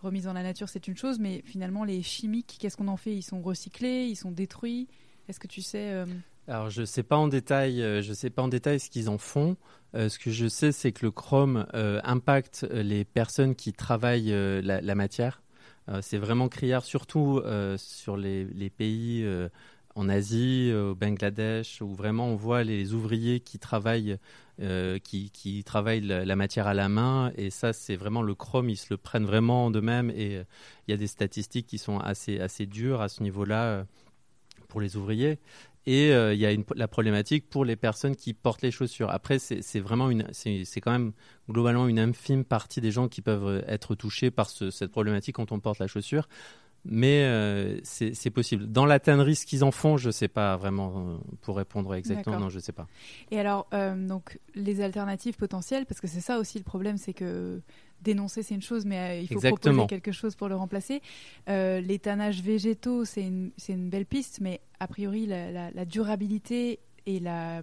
remise 0.00 0.24
dans 0.24 0.32
la 0.32 0.44
nature, 0.44 0.68
c'est 0.68 0.86
une 0.86 0.96
chose, 0.96 1.18
mais 1.18 1.42
finalement 1.44 1.82
les 1.82 2.04
chimiques, 2.04 2.56
qu'est-ce 2.60 2.76
qu'on 2.76 2.86
en 2.86 2.96
fait? 2.96 3.12
Ils 3.12 3.22
sont 3.22 3.42
recyclés, 3.42 4.06
ils 4.06 4.14
sont 4.14 4.30
détruits? 4.30 4.86
Est-ce 5.28 5.40
que 5.40 5.48
tu 5.48 5.60
sais 5.60 6.04
Alors 6.46 6.70
je 6.70 6.84
sais 6.84 7.02
pas 7.02 7.16
en 7.16 7.26
détail, 7.26 7.78
je 8.00 8.12
sais 8.12 8.30
pas 8.30 8.42
en 8.42 8.46
détail 8.46 8.78
ce 8.78 8.90
qu'ils 8.90 9.10
en 9.10 9.18
font. 9.18 9.56
ce 9.92 10.16
que 10.20 10.30
je 10.30 10.46
sais, 10.46 10.70
c'est 10.70 10.92
que 10.92 11.04
le 11.04 11.10
chrome 11.10 11.66
impacte 11.72 12.64
les 12.70 13.04
personnes 13.04 13.56
qui 13.56 13.72
travaillent 13.72 14.32
la, 14.62 14.94
matière. 14.94 15.42
c'est 16.00 16.18
vraiment 16.18 16.48
criard, 16.48 16.84
surtout 16.84 17.42
sur 17.76 18.16
les, 18.16 18.70
pays 18.70 19.26
en 19.94 20.08
Asie, 20.08 20.70
euh, 20.72 20.90
au 20.90 20.94
Bangladesh, 20.94 21.80
où 21.80 21.94
vraiment 21.94 22.28
on 22.28 22.36
voit 22.36 22.64
les 22.64 22.94
ouvriers 22.94 23.40
qui 23.40 23.58
travaillent, 23.58 24.18
euh, 24.60 24.98
qui, 24.98 25.30
qui, 25.30 25.64
travaillent 25.64 26.00
la, 26.00 26.36
matière 26.36 26.66
à 26.66 26.74
la 26.74 26.88
main. 26.88 27.32
Et 27.36 27.50
ça, 27.50 27.72
c'est 27.72 27.96
vraiment 27.96 28.22
le 28.22 28.34
chrome, 28.34 28.70
ils 28.70 28.76
se 28.76 28.86
le 28.90 28.96
prennent 28.96 29.24
vraiment 29.24 29.70
de 29.70 29.80
même. 29.80 30.10
Et 30.10 30.36
euh, 30.36 30.44
il 30.86 30.92
y 30.92 30.94
a 30.94 30.96
des 30.96 31.06
statistiques 31.06 31.66
qui 31.66 31.78
sont 31.78 31.98
assez, 31.98 32.40
assez 32.40 32.66
dures 32.66 33.00
à 33.00 33.08
ce 33.08 33.22
niveau-là 33.22 33.84
pour 34.68 34.80
les 34.80 34.96
ouvriers. 34.96 35.38
Et 35.86 36.12
il 36.12 36.38
y 36.38 36.46
a 36.46 36.56
la 36.76 36.88
problématique 36.88 37.50
pour 37.50 37.66
les 37.66 37.76
personnes 37.76 38.16
qui 38.16 38.32
portent 38.32 38.62
les 38.62 38.70
chaussures. 38.70 39.10
Après, 39.10 39.38
c'est 39.38 39.80
vraiment 39.80 40.08
une, 40.08 40.26
c'est 40.32 40.80
quand 40.80 40.92
même 40.92 41.12
globalement 41.50 41.86
une 41.88 41.98
infime 41.98 42.42
partie 42.42 42.80
des 42.80 42.90
gens 42.90 43.06
qui 43.06 43.20
peuvent 43.20 43.62
être 43.68 43.94
touchés 43.94 44.30
par 44.30 44.48
cette 44.48 44.90
problématique 44.90 45.36
quand 45.36 45.52
on 45.52 45.60
porte 45.60 45.80
la 45.80 45.86
chaussure 45.86 46.26
mais 46.84 47.24
euh, 47.24 47.78
c'est 47.82 48.30
possible. 48.30 48.66
Dans 48.66 48.84
la 48.86 49.00
tannerie, 49.00 49.36
ce 49.36 49.46
qu'ils 49.46 49.64
en 49.64 49.70
font, 49.70 49.96
je 49.96 50.08
ne 50.08 50.12
sais 50.12 50.28
pas 50.28 50.56
vraiment 50.56 50.92
euh, 50.96 51.16
pour 51.40 51.56
répondre 51.56 51.94
exactement. 51.94 52.38
Non, 52.38 52.50
je 52.50 52.56
ne 52.56 52.60
sais 52.60 52.72
pas. 52.72 52.86
Et 53.30 53.40
alors, 53.40 53.66
euh, 53.72 53.94
donc 54.06 54.38
les 54.54 54.80
alternatives 54.80 55.36
potentielles, 55.36 55.86
parce 55.86 56.00
que 56.00 56.06
c'est 56.06 56.20
ça 56.20 56.38
aussi 56.38 56.58
le 56.58 56.64
problème, 56.64 56.96
c'est 56.98 57.14
que 57.14 57.60
dénoncer 58.02 58.42
c'est 58.42 58.54
une 58.54 58.62
chose, 58.62 58.84
mais 58.84 59.22
il 59.22 59.28
faut 59.28 59.40
proposer 59.40 59.86
quelque 59.86 60.12
chose 60.12 60.34
pour 60.34 60.48
le 60.48 60.56
remplacer. 60.56 61.00
les 61.48 61.98
tannages 61.98 62.42
végétaux, 62.42 63.04
c'est 63.04 63.22
une, 63.22 63.50
une, 63.68 63.88
belle 63.88 64.06
piste, 64.06 64.40
mais 64.40 64.60
a 64.78 64.86
priori 64.86 65.26
la, 65.26 65.70
la 65.70 65.84
durabilité 65.86 66.80
et 67.06 67.20
la 67.20 67.62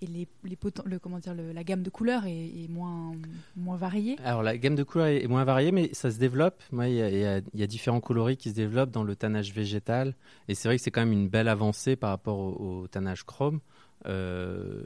et 0.00 0.06
les, 0.06 0.28
les 0.44 0.58
le, 0.84 0.98
comment 0.98 1.18
dire 1.18 1.34
le, 1.34 1.52
la 1.52 1.64
gamme 1.64 1.82
de 1.82 1.90
couleurs 1.90 2.24
est, 2.26 2.68
moins 2.68 3.12
moins 3.56 3.76
variée. 3.76 4.16
Alors 4.24 4.42
la 4.42 4.56
gamme 4.56 4.74
de 4.74 4.82
couleurs 4.82 5.08
est, 5.08 5.26
moins 5.26 5.44
variée, 5.44 5.72
mais 5.72 5.90
ça 5.92 6.10
se 6.10 6.18
développe. 6.18 6.62
il 6.72 6.88
y, 6.88 7.58
y, 7.58 7.62
a 7.62 7.66
différents 7.66 8.00
coloris 8.00 8.36
qui 8.36 8.50
se 8.50 8.54
développent 8.54 8.90
dans 8.90 9.04
le 9.04 9.16
tannage 9.16 9.52
végétal, 9.52 10.14
et 10.48 10.54
c'est 10.54 10.68
vrai 10.68 10.76
que 10.76 10.82
c'est 10.82 10.90
quand 10.90 11.02
même 11.02 11.12
une 11.12 11.28
belle 11.28 11.48
avancée 11.48 11.96
par 11.96 12.10
rapport 12.10 12.38
au, 12.38 12.86
tannage 12.88 13.24
chrome. 13.24 13.60
Euh, 14.06 14.82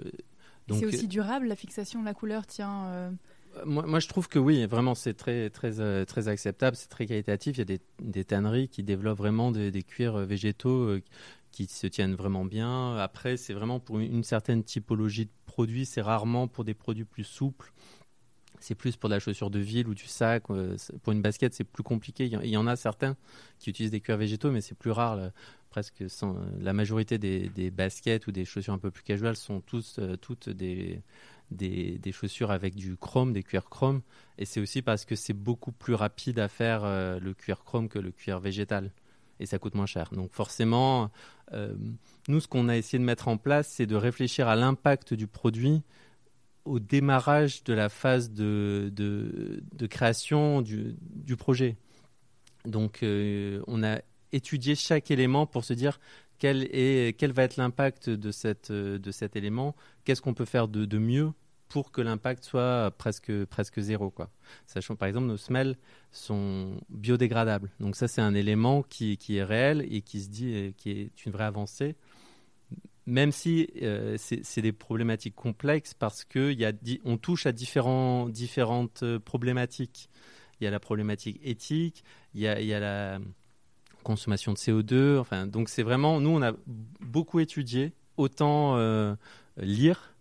c'est 0.68 0.84
aussi 0.84 1.08
durable 1.08 1.46
la 1.46 1.56
fixation 1.56 2.00
de 2.00 2.04
la 2.04 2.14
couleur 2.14 2.46
tient. 2.46 2.86
Euh, 2.86 3.10
moi, 3.64 3.86
moi, 3.86 4.00
je 4.00 4.08
trouve 4.08 4.28
que 4.28 4.38
oui, 4.38 4.66
vraiment, 4.66 4.94
c'est 4.94 5.14
très, 5.14 5.48
très, 5.48 5.80
euh, 5.80 6.04
très 6.04 6.28
acceptable, 6.28 6.76
c'est 6.76 6.88
très 6.88 7.06
qualitatif. 7.06 7.56
Il 7.56 7.60
y 7.60 7.62
a 7.62 7.64
des, 7.64 7.80
des, 8.02 8.24
tanneries 8.24 8.68
qui 8.68 8.82
développent 8.82 9.16
vraiment 9.16 9.50
des, 9.50 9.70
des 9.70 9.82
cuirs 9.82 10.18
végétaux 10.18 10.98
qui 11.56 11.66
se 11.66 11.86
tiennent 11.86 12.14
vraiment 12.14 12.44
bien. 12.44 12.96
Après, 12.98 13.38
c'est 13.38 13.54
vraiment 13.54 13.80
pour 13.80 13.98
une, 13.98 14.22
certaine 14.24 14.62
typologie 14.62 15.24
de 15.24 15.30
produits. 15.46 15.86
C'est 15.86 16.02
rarement 16.02 16.48
pour 16.48 16.64
des 16.64 16.74
produits 16.74 17.06
plus 17.06 17.24
souples. 17.24 17.72
C'est 18.60 18.74
plus 18.74 18.96
pour 18.96 19.08
la 19.08 19.18
chaussure 19.18 19.48
de 19.48 19.58
ville 19.58 19.88
ou 19.88 19.94
du 19.94 20.04
sac. 20.04 20.44
Euh, 20.50 20.76
pour 21.02 21.14
une 21.14 21.22
basket, 21.22 21.54
c'est 21.54 21.64
plus 21.64 21.82
compliqué. 21.82 22.26
Il 22.26 22.50
y 22.50 22.58
en 22.58 22.66
a 22.66 22.76
certains 22.76 23.16
qui 23.58 23.70
utilisent 23.70 23.90
des 23.90 24.00
cuirs 24.00 24.18
végétaux, 24.18 24.50
mais 24.50 24.60
c'est 24.60 24.74
plus 24.74 24.90
rare. 24.90 25.30
presque 25.70 26.04
la 26.60 26.74
majorité 26.74 27.16
des, 27.16 27.70
baskets 27.70 28.26
ou 28.26 28.32
des 28.32 28.44
chaussures 28.44 28.74
un 28.74 28.78
peu 28.78 28.90
plus 28.90 29.02
casual 29.02 29.34
sont 29.34 29.62
euh, 29.98 30.16
toutes 30.16 30.50
des, 30.50 31.00
des, 31.50 32.12
chaussures 32.12 32.50
avec 32.50 32.74
du 32.74 32.98
chrome, 32.98 33.32
des 33.32 33.42
cuirs 33.42 33.70
chrome. 33.70 34.02
Et 34.36 34.44
c'est 34.44 34.60
aussi 34.60 34.82
parce 34.82 35.06
que 35.06 35.16
c'est 35.16 35.32
beaucoup 35.32 35.72
plus 35.72 35.94
rapide 35.94 36.38
à 36.38 36.48
faire 36.48 36.84
euh, 36.84 37.18
le 37.18 37.32
cuir 37.32 37.64
chrome 37.64 37.88
que 37.88 37.98
le 37.98 38.12
cuir 38.12 38.40
végétal 38.40 38.92
et 39.40 39.46
ça 39.46 39.58
coûte 39.58 39.74
moins 39.74 39.86
cher. 39.86 40.10
Donc 40.12 40.32
forcément, 40.32 41.10
euh, 41.52 41.74
nous, 42.28 42.40
ce 42.40 42.48
qu'on 42.48 42.68
a 42.68 42.76
essayé 42.76 42.98
de 42.98 43.04
mettre 43.04 43.28
en 43.28 43.36
place, 43.36 43.68
c'est 43.68 43.86
de 43.86 43.96
réfléchir 43.96 44.48
à 44.48 44.56
l'impact 44.56 45.14
du 45.14 45.26
produit 45.26 45.82
au 46.64 46.80
démarrage 46.80 47.62
de 47.64 47.72
la 47.72 47.88
phase 47.88 48.30
de, 48.30 48.90
de, 48.92 49.86
création 49.86 50.62
du, 50.62 50.96
du, 51.00 51.36
projet. 51.36 51.76
Donc 52.64 53.02
euh, 53.02 53.62
on 53.68 53.84
a 53.84 54.00
étudié 54.32 54.74
chaque 54.74 55.12
élément 55.12 55.46
pour 55.46 55.64
se 55.64 55.72
dire 55.72 56.00
quel, 56.38 56.64
est, 56.72 57.16
quel 57.16 57.32
va 57.32 57.44
être 57.44 57.56
l'impact 57.56 58.10
de, 58.10 58.30
cette, 58.32 58.72
de 58.72 59.10
cet 59.12 59.36
élément, 59.36 59.76
qu'est-ce 60.04 60.20
qu'on 60.20 60.34
peut 60.34 60.44
faire 60.44 60.66
de, 60.66 60.84
de 60.84 60.98
mieux 60.98 61.32
pour 61.68 61.90
que 61.90 62.00
l'impact 62.00 62.44
soit 62.44 62.92
presque, 62.96 63.44
presque 63.46 63.80
zéro. 63.80 64.10
Quoi. 64.10 64.30
Sachant 64.66 64.96
par 64.96 65.08
exemple 65.08 65.26
nos 65.26 65.36
semelles 65.36 65.76
sont 66.10 66.80
biodégradables. 66.88 67.70
Donc 67.80 67.96
ça 67.96 68.08
c'est 68.08 68.20
un 68.20 68.34
élément 68.34 68.82
qui, 68.82 69.16
qui, 69.16 69.36
est 69.36 69.44
réel 69.44 69.86
et 69.90 70.02
qui 70.02 70.20
se 70.20 70.28
dit 70.28 70.74
qui 70.76 70.90
est 70.90 71.26
une 71.26 71.32
vraie 71.32 71.44
avancée. 71.44 71.96
Même 73.06 73.30
si 73.30 73.68
euh, 73.82 74.16
c'est 74.18 74.62
des 74.62 74.72
problématiques 74.72 75.36
complexes 75.36 75.94
parce 75.94 76.24
qu'on 76.24 77.18
touche 77.18 77.46
à 77.46 77.52
différents, 77.52 78.28
différentes 78.28 79.04
problématiques. 79.18 80.08
Il 80.60 80.64
y 80.64 80.66
a 80.66 80.70
la 80.70 80.80
problématique 80.80 81.38
éthique, 81.44 82.02
il 82.34 82.40
y 82.40 82.48
a, 82.48 82.60
y 82.60 82.72
a 82.72 82.80
la 82.80 83.20
consommation 84.02 84.52
de 84.52 84.58
CO2. 84.58 85.18
Enfin, 85.18 85.46
donc 85.46 85.68
c'est 85.68 85.82
vraiment, 85.82 86.20
nous 86.20 86.30
on 86.30 86.42
a 86.42 86.52
beaucoup 87.00 87.38
étudié, 87.38 87.92
autant 88.16 88.76
euh, 88.76 89.14
lire 89.56 90.15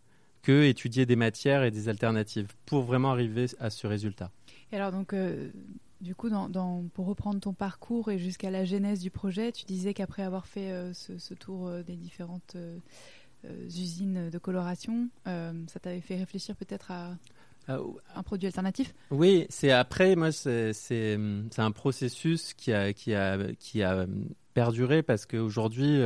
que 0.45 0.63
étudier 0.63 1.07
des 1.07 1.15
matières 1.15 1.63
et 1.63 1.71
des 1.71 1.89
alternatives 1.89 2.53
pour 2.67 2.83
vraiment 2.83 3.11
arriver 3.11 3.47
à 3.59 3.71
ce 3.71 3.87
résultat. 3.87 4.29
Et 4.71 4.75
alors 4.75 4.91
donc, 4.91 5.13
euh, 5.13 5.49
du 6.01 6.13
coup, 6.13 6.29
dans, 6.29 6.83
pour 6.93 7.07
reprendre 7.07 7.39
ton 7.39 7.53
parcours 7.53 8.11
et 8.11 8.19
jusqu'à 8.19 8.51
la 8.51 8.63
genèse 8.63 8.99
du 8.99 9.09
projet, 9.09 9.51
tu 9.51 9.65
disais 9.65 9.95
qu'après 9.95 10.21
avoir 10.21 10.45
fait 10.45 10.71
euh, 10.71 10.93
ce, 10.93 11.33
tour 11.33 11.67
euh, 11.67 11.81
des 11.81 11.95
différentes 11.95 12.55
usines 13.75 14.29
de 14.31 14.37
coloration, 14.39 15.09
ça 15.25 15.79
t'avait 15.79 16.01
fait 16.01 16.17
réfléchir 16.17 16.55
peut-être 16.55 16.89
à 16.89 17.15
un 17.67 18.23
produit 18.23 18.47
alternatif? 18.47 18.95
Oui, 19.11 19.45
c'est 19.49 19.69
après, 19.69 20.15
moi, 20.15 20.31
c'est 20.31 21.17
un 21.57 21.71
processus 21.71 22.55
qui 22.55 22.73
a, 22.73 22.91
qui 22.91 23.13
a, 23.13 23.37
qui 23.59 23.83
a 23.83 24.07
perduré 24.55 25.03
parce 25.03 25.27
qu'aujourd'hui, 25.27 26.01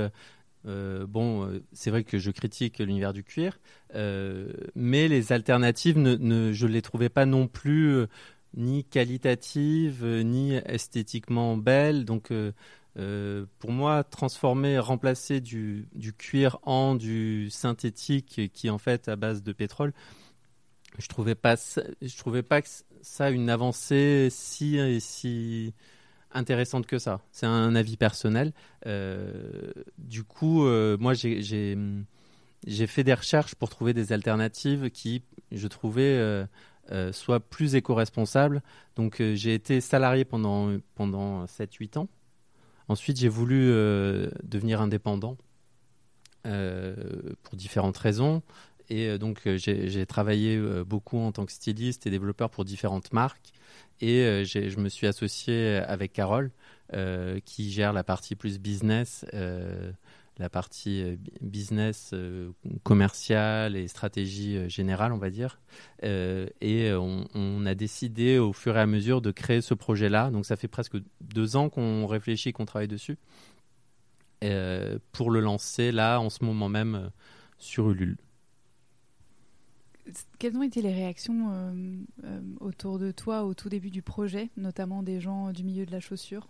euh, 0.66 1.06
bon, 1.08 1.46
euh, 1.46 1.64
c'est 1.72 1.90
vrai 1.90 2.04
que 2.04 2.18
je 2.18 2.32
critique 2.32 2.80
l'univers 2.80 3.14
du 3.14 3.24
cuir, 3.24 3.60
euh, 3.96 4.52
mais 4.76 5.08
les 5.08 5.32
alternatives, 5.32 5.98
ne, 5.98 6.52
je 6.52 6.68
ne 6.68 6.72
les 6.72 6.82
trouvais 6.82 7.10
pas 7.10 7.26
non 7.26 7.48
plus 7.48 8.06
ni 8.56 8.84
qualitatives, 8.84 10.06
ni 10.06 10.56
esthétiquement 10.56 11.58
belles. 11.58 12.06
Donc, 12.06 12.34
pour 13.60 13.72
moi, 13.72 14.04
transformer, 14.04 14.80
remplacer 14.80 15.40
du, 15.40 15.88
cuir 16.18 16.60
en 16.64 16.96
du 16.96 17.50
synthétique 17.50 18.52
qui 18.54 18.68
est 18.68 18.70
en 18.70 18.78
fait 18.78 19.08
à 19.08 19.16
base 19.16 19.44
de 19.44 19.54
pétrole, 19.54 19.94
je 20.98 21.08
trouvais 21.08 21.36
pas, 21.36 21.56
trouvais 22.18 22.44
pas 22.44 22.62
que 22.62 22.68
ça 23.02 23.30
une 23.30 23.50
avancée 23.50 24.28
si 24.32 25.00
si 25.00 25.74
intéressante 26.32 26.86
que 26.86 27.00
ça. 27.00 27.22
C'est 27.32 27.46
un 27.46 27.76
avis 27.76 27.98
personnel. 27.98 28.54
Euh, 28.86 29.72
du 29.98 30.24
coup, 30.24 30.66
euh, 30.66 30.98
moi, 31.00 31.14
j'ai 31.14 32.88
fait 32.88 33.04
des 33.04 33.14
recherches 33.14 33.56
pour 33.56 33.70
trouver 33.70 33.94
des 33.94 34.14
alternatives 34.14 34.90
qui, 34.90 35.24
je 35.52 35.68
trouvais, 35.68 36.18
euh, 36.92 37.12
soient 37.12 37.40
plus 37.40 37.76
éco-responsables. 37.76 38.62
Donc, 38.96 39.22
j'ai 39.34 39.54
été 39.54 39.82
salarié 39.82 40.26
pendant, 40.26 40.78
pendant 40.96 41.46
7-8 41.46 41.98
ans. 41.98 42.08
Ensuite, 42.88 43.20
j'ai 43.20 43.30
voulu 43.30 43.68
devenir 44.44 44.82
indépendant 44.82 45.38
pour 46.44 47.56
différentes 47.56 47.98
raisons. 47.98 48.42
Et 48.92 49.20
donc, 49.20 49.48
j'ai 49.58 50.06
travaillé 50.08 50.60
beaucoup 50.84 51.20
en 51.20 51.32
tant 51.32 51.46
que 51.46 51.52
styliste 51.52 52.08
et 52.08 52.10
développeur 52.10 52.50
pour 52.50 52.66
différentes 52.66 53.14
marques. 53.14 53.54
Et 54.02 54.22
euh, 54.22 54.44
je 54.46 54.80
me 54.80 54.90
suis 54.90 55.08
associé 55.08 55.78
avec 55.78 56.14
Carole, 56.14 56.52
euh, 56.94 57.40
qui 57.44 57.72
gère 57.72 57.94
la 57.94 58.04
partie 58.04 58.36
plus 58.36 58.60
business, 58.60 59.26
euh, 59.34 59.92
la 60.38 60.50
partie 60.50 61.18
business 61.42 62.14
commerciale 62.84 63.76
et 63.76 63.90
stratégie 63.90 64.70
générale, 64.70 65.12
on 65.12 65.18
va 65.18 65.30
dire. 65.30 65.60
et 66.02 66.94
on, 66.94 67.66
a 67.66 67.76
décidé 67.76 68.38
au 68.38 68.54
fur 68.54 68.78
et 68.78 68.80
à 68.80 68.86
mesure 68.86 69.22
de 69.22 69.32
créer 69.32 69.60
ce 69.60 69.74
projet-là. 69.74 70.32
Donc 70.32 70.46
ça 70.46 70.56
fait 70.56 70.70
presque 70.70 70.96
deux 71.20 71.58
ans 71.58 71.68
qu'on 71.68 72.08
réfléchit, 72.08 72.54
qu'on 72.54 72.64
travaille 72.64 72.88
dessus. 72.88 73.18
pour 75.12 75.30
le 75.30 75.42
lancer 75.42 75.92
là 75.92 76.20
en 76.20 76.30
ce 76.30 76.46
moment 76.46 76.70
même 76.70 77.12
sur 77.58 77.90
Ulule. 77.90 78.16
Quelles 80.38 80.56
ont 80.58 80.64
été 80.64 80.82
les 80.82 80.94
réactions 80.94 81.52
euh, 81.52 81.74
euh, 82.24 82.42
autour 82.60 83.00
de 83.00 83.12
toi 83.12 83.44
au 83.44 83.54
tout 83.54 83.70
début 83.70 83.90
du 83.90 84.02
projet, 84.02 84.50
notamment 84.58 85.04
des 85.04 85.20
gens 85.20 85.52
du 85.52 85.64
milieu 85.64 85.86
de 85.86 85.92
la 85.92 86.00
chaussure? 86.00 86.48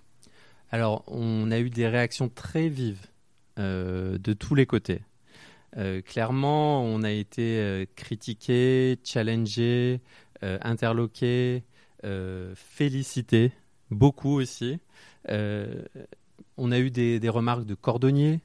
Alors, 0.71 1.03
on 1.07 1.49
a 1.51 1.59
eu 1.59 1.69
des 1.69 1.87
réactions 1.87 2.29
très 2.29 2.69
vives 2.69 3.07
euh, 3.57 4.17
de 4.17 4.33
tous 4.33 4.55
les 4.55 4.65
côtés. 4.65 5.01
clairement, 6.05 6.83
on 6.83 7.03
a 7.03 7.11
été 7.11 7.87
critiqué, 7.95 8.97
challengé, 9.03 10.01
interloqué, 10.41 11.63
félicité, 12.55 13.51
beaucoup 13.91 14.39
aussi. 14.39 14.79
on 15.27 16.71
a 16.71 16.79
eu 16.79 16.91
des 16.91 17.29
remarques 17.29 17.65
de 17.65 17.75
cordonniers, 17.75 18.41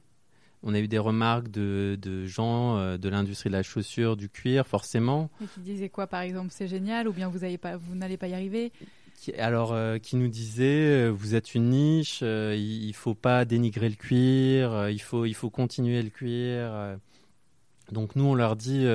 on 0.63 0.73
a 0.73 0.79
eu 0.79 0.87
des 0.87 0.97
remarques 0.97 1.49
de, 1.49 2.25
gens 2.25 2.77
euh, 2.77 2.97
de 2.97 3.09
l'industrie 3.09 3.49
de 3.49 3.55
la 3.55 3.63
chaussure, 3.63 4.17
du 4.17 4.29
cuir, 4.29 4.65
forcément. 4.65 5.29
Et 5.41 5.45
qui 5.45 5.59
disaient 5.59 5.89
quoi, 5.89 6.07
par 6.07 6.21
exemple, 6.21 6.49
c'est 6.51 6.67
génial, 6.67 7.07
ou 7.07 7.13
bien 7.13 7.29
vous 7.29 7.39
n'allez 7.39 8.17
pas 8.17 8.27
y 8.27 8.33
arriver? 8.33 8.71
Alors, 9.37 9.73
euh, 9.73 9.97
qui 9.97 10.17
nous 10.17 10.27
disaient, 10.27 11.05
euh, 11.05 11.09
vous 11.09 11.35
êtes 11.35 11.55
une 11.55 11.69
niche, 11.69 12.21
il, 12.21 12.87
ne 12.87 12.93
faut 12.93 13.15
pas 13.15 13.45
dénigrer 13.45 13.89
le 13.89 13.95
cuir, 13.95 14.89
il 14.89 15.01
faut, 15.01 15.25
il 15.25 15.33
faut 15.33 15.49
continuer 15.49 16.01
le 16.01 16.09
cuir. 16.09 16.97
Donc 17.91 18.15
nous, 18.15 18.25
on 18.25 18.35
leur 18.35 18.55
dit, 18.55 18.85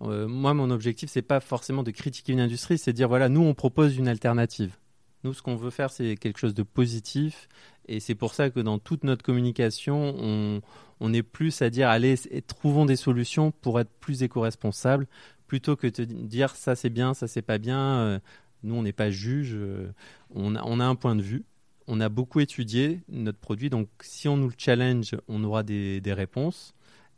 moi, 0.00 0.54
mon 0.54 0.70
objectif, 0.70 1.10
c'est 1.10 1.22
pas 1.22 1.40
forcément 1.40 1.82
de 1.82 1.90
critiquer 1.90 2.32
une 2.32 2.40
industrie, 2.40 2.78
c'est 2.78 2.92
de 2.92 2.96
dire, 2.96 3.08
voilà, 3.08 3.28
nous, 3.28 3.42
on 3.42 3.54
propose 3.54 3.96
une 3.96 4.08
alternative. 4.08 4.76
Nous, 5.24 5.32
ce 5.32 5.40
qu'on 5.40 5.56
veut 5.56 5.70
faire, 5.70 5.90
c'est 5.90 6.16
quelque 6.16 6.38
chose 6.38 6.54
de 6.54 6.62
positif 6.62 7.48
et 7.86 8.00
c'est 8.00 8.14
pour 8.14 8.34
ça 8.34 8.50
que 8.50 8.60
dans 8.60 8.78
toute 8.78 9.04
notre 9.04 9.22
communication, 9.22 10.62
on, 11.00 11.12
est 11.12 11.22
plus 11.22 11.62
à 11.62 11.70
dire 11.70 11.88
allez, 11.88 12.16
trouvons 12.46 12.86
des 12.86 12.96
solutions 12.96 13.50
pour 13.50 13.78
être 13.80 13.90
plus 14.00 14.22
éco-responsable, 14.22 15.06
plutôt 15.46 15.76
que 15.76 15.86
de 15.86 16.04
dire 16.04 16.56
ça 16.56 16.76
c'est 16.76 16.90
bien, 16.90 17.14
ça 17.14 17.28
c'est 17.28 17.42
pas 17.42 17.58
bien. 17.58 17.78
Euh, 17.78 18.18
nous, 18.62 18.74
on 18.74 18.82
n'est 18.82 18.92
pas 18.92 19.10
juge, 19.10 19.52
euh, 19.54 19.92
on 20.30 20.54
a, 20.56 20.84
un 20.84 20.94
point 20.94 21.14
de 21.14 21.22
vue. 21.22 21.44
on 21.86 22.00
a 22.00 22.08
beaucoup 22.08 22.40
étudié 22.40 23.00
notre 23.08 23.38
produit, 23.38 23.68
donc 23.68 23.88
si 24.00 24.26
on 24.28 24.38
nous 24.38 24.48
le 24.48 24.54
challenge, 24.56 25.14
on 25.28 25.44
aura 25.44 25.62
des, 25.62 26.00
des 26.00 26.12
réponses 26.14 26.74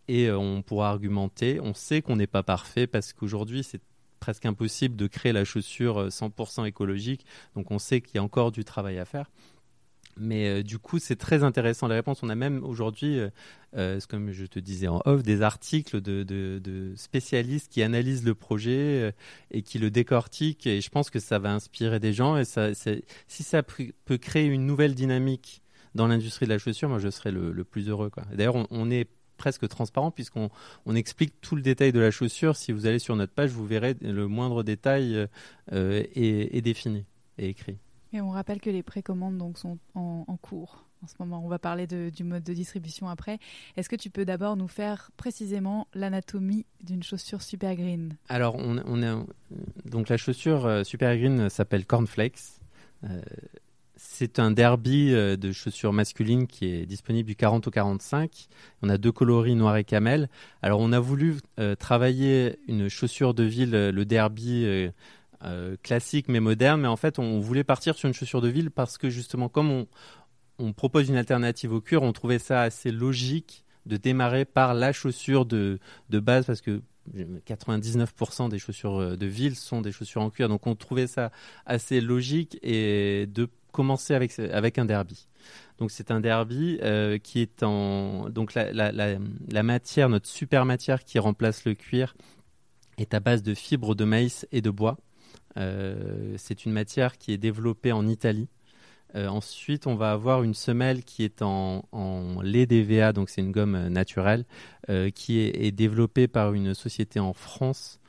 et 0.09 0.31
on 0.31 0.63
pourra 0.63 0.91
argumenter. 0.91 1.61
On 1.61 1.75
sait 1.75 2.03
qu'on 2.03 2.17
n'est 2.17 2.27
pas 2.27 2.43
parfait 2.43 2.87
parce 2.87 3.13
qu'aujourd'hui, 3.13 3.63
c'est 3.63 3.81
presque 4.19 4.47
impossible 4.47 4.97
de 4.97 5.07
créer 5.07 5.33
la 5.33 5.45
chaussure 5.45 6.09
100% 6.09 6.67
écologique, 6.67 7.25
donc 7.55 7.71
on 7.71 7.79
sait 7.79 8.01
qu'il 8.01 8.17
y 8.17 8.19
a 8.19 8.23
encore 8.23 8.51
du 8.51 8.65
travail 8.65 8.99
à 8.99 9.05
faire. 9.05 9.31
Mais 10.19 10.49
euh, 10.49 10.63
du 10.63 10.79
coup, 10.79 10.99
c'est 10.99 11.17
très 11.17 11.45
intéressant 11.45 11.89
les 11.89 11.95
réponses. 11.95 12.23
On 12.23 12.31
a 12.31 12.35
même 12.35 12.65
aujourd'hui, 12.65 13.19
euh, 13.19 13.29
euh, 13.77 14.01
comme 14.09 14.33
je 14.33 14.47
te 14.47 14.59
disais 14.59 14.89
en 14.89 15.03
off, 15.05 15.23
des 15.23 15.43
articles 15.43 16.01
de, 16.01 16.93
spécialistes 16.97 17.71
qui 17.71 17.83
analysent 17.83 18.25
le 18.25 18.35
projet 18.35 19.15
et 19.51 19.63
qui 19.63 19.79
le 19.79 19.91
décortiquent. 19.91 20.67
Et 20.67 20.81
je 20.81 20.89
pense 20.89 21.11
que 21.11 21.19
ça 21.19 21.39
va 21.39 21.53
inspirer 21.53 22.01
des 22.01 22.13
gens. 22.13 22.37
Et 22.39 22.45
si 22.45 23.43
ça 23.43 23.63
peut 23.63 24.19
créer 24.19 24.47
une 24.47 24.67
nouvelle 24.67 24.95
dynamique 24.95 25.63
dans 25.95 26.07
l'industrie 26.07 26.47
de 26.47 26.51
la 26.51 26.59
chaussure, 26.59 26.89
moi, 26.89 26.99
je 26.99 27.11
serais 27.11 27.31
le, 27.31 27.65
plus 27.65 27.89
heureux. 27.89 28.11
D'ailleurs, 28.33 28.67
on, 28.71 28.91
est 28.91 29.09
presque 29.37 29.69
transparent 29.69 30.11
puisqu'on 30.11 30.49
on 30.87 30.95
explique 30.95 31.41
tout 31.43 31.57
le 31.57 31.63
détail 31.63 31.93
de 31.93 32.01
la 32.01 32.11
chaussure. 32.11 32.57
Si 32.57 32.73
vous 32.73 32.87
allez 32.87 32.99
sur 32.99 33.17
notre 33.17 33.35
page, 33.35 33.51
vous 33.51 33.67
verrez 33.67 33.95
le 34.01 34.27
moindre 34.29 34.63
détail 34.63 35.27
est, 35.73 36.57
est 36.57 36.63
défini 36.63 37.05
et 37.39 37.49
écrit. 37.49 37.79
On 38.21 38.31
rappelle 38.31 38.61
que 38.61 38.71
les 38.71 38.83
précommandes 38.83 39.39
donc, 39.39 39.59
sont 39.59 39.79
en, 39.95 40.25
cours 40.41 40.85
en 41.03 41.07
ce 41.07 41.15
moment. 41.19 41.43
On 41.45 41.49
va 41.49 41.59
parler 41.59 41.87
du 41.87 42.25
mode 42.25 42.43
de 42.43 42.53
distribution 42.53 43.09
après. 43.09 43.39
Est-ce 43.77 43.89
que 43.89 43.97
tu 43.97 44.11
peux 44.11 44.25
d'abord 44.25 44.57
nous 44.57 44.69
faire 44.69 45.11
précisément 45.17 45.89
l'anatomie 45.95 46.67
d'une 46.83 47.03
chaussure 47.03 47.43
Super 47.43 47.75
Green? 47.77 48.17
Alors, 48.29 48.57
a, 48.59 49.25
donc 49.85 50.09
la 50.09 50.17
chaussure 50.17 50.67
euh, 50.67 50.85
Super 50.85 51.17
Green 51.17 51.49
s'appelle 51.49 51.85
Cornflakes. 51.85 52.61
Euh, 53.05 53.21
c'est 53.97 54.39
un 54.39 54.51
derby 54.51 55.13
euh, 55.13 55.37
de 55.37 55.53
chaussures 55.53 55.93
masculines 55.93 56.47
qui 56.47 56.67
est 56.67 56.87
disponible 56.87 57.27
du 57.27 57.37
40 57.37 57.67
au 57.67 57.71
45. 57.71 58.49
On 58.83 58.89
a 58.89 58.99
deux 58.99 59.13
coloris 59.13 59.55
noir 59.55 59.77
et 59.77 59.85
camel. 59.85 60.29
Alors 60.63 60.81
on 60.81 60.93
a 60.93 61.01
voulu 61.01 61.37
travailler 61.79 62.59
une 62.69 62.89
chaussure 62.89 63.35
de 63.35 63.45
ville, 63.45 63.71
le 63.71 64.05
derby 64.05 64.91
euh, 65.43 65.77
classique 65.83 66.29
mais 66.29 66.41
moderne. 66.41 66.81
Mais 66.81 66.89
en 66.89 66.97
fait, 66.97 67.19
on 67.19 67.41
voulait 67.41 67.65
partir 67.65 67.97
sur 67.97 68.09
une 68.09 68.15
chaussure 68.15 68.41
de 68.41 68.49
ville 68.49 68.71
parce 68.71 68.99
que 68.99 69.11
justement, 69.11 69.49
comme 69.49 69.87
on, 70.59 70.73
propose 70.73 71.09
une 71.09 71.17
alternative 71.17 71.73
au 71.73 71.81
cuir, 71.81 72.03
on 72.03 72.13
trouvait 72.13 72.39
ça 72.39 72.63
assez 72.63 72.91
logique 72.91 73.65
de 73.85 73.97
démarrer 73.97 74.45
par 74.45 74.75
la 74.75 74.93
chaussure 74.93 75.47
de, 75.47 75.79
de 76.11 76.21
base 76.21 76.47
parce 76.47 76.61
que 76.61 76.83
99% 77.15 78.49
des 78.49 78.59
chaussures 78.59 79.01
euh, 79.01 79.17
de 79.17 79.27
ville 79.27 79.57
sont 79.57 79.81
des 79.81 79.93
chaussures 79.93 80.23
en 80.23 80.31
cuir. 80.31 80.49
Donc 80.49 80.67
on 80.67 80.75
trouvait 80.75 81.07
ça 81.07 81.31
assez 81.67 82.01
logique 82.01 82.59
et 82.63 83.27
de 83.27 83.49
commencer 83.73 84.15
avec, 84.15 84.39
avec 84.39 84.79
un 84.79 84.87
derby. 84.87 85.29
Donc 85.79 85.91
c'est 85.91 86.11
un 86.11 86.21
derby 86.21 86.79
euh, 86.83 87.19
qui 87.19 87.41
est 87.41 87.63
en 87.63 88.31
donc 88.31 88.55
la, 88.55 88.73
la, 88.73 89.63
matière, 89.63 90.09
notre 90.09 90.29
super 90.29 90.65
matière 90.65 91.05
qui 91.05 91.19
remplace 91.19 91.65
le 91.65 91.75
cuir 91.75 92.17
est 92.97 93.13
à 93.13 93.21
base 93.21 93.43
de 93.43 93.53
fibres 93.55 93.95
de 93.95 94.05
maïs 94.05 94.47
et 94.53 94.63
de 94.63 94.71
bois. 94.71 94.97
Euh, 95.57 96.35
c'est 96.39 96.65
une 96.65 96.73
matière 96.73 97.19
qui 97.19 97.33
est 97.33 97.39
développée 97.39 97.93
en 97.93 98.07
Italie. 98.07 98.49
Euh, 99.15 99.29
ensuite, 99.29 99.87
on 99.87 99.95
va 99.95 100.13
avoir 100.13 100.43
une 100.43 100.55
semelle 100.55 101.05
qui 101.05 101.25
est 101.25 101.41
en, 101.41 101.83
lait 102.43 102.67
DVA, 102.67 103.13
donc 103.13 103.31
c'est 103.31 103.41
une 103.41 103.53
gomme 103.53 103.89
naturelle, 103.89 104.45
euh, 104.91 105.11
qui 105.11 105.39
est, 105.41 105.73
développée 105.73 106.29
par 106.29 106.53
une 106.53 106.75
société 106.75 107.21
en 107.21 107.33
France 107.33 108.01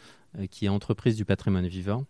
qui 0.52 0.66
est 0.66 0.70
entreprise 0.70 1.16
du 1.16 1.26
patrimoine 1.26 1.68
vivant. 1.68 2.06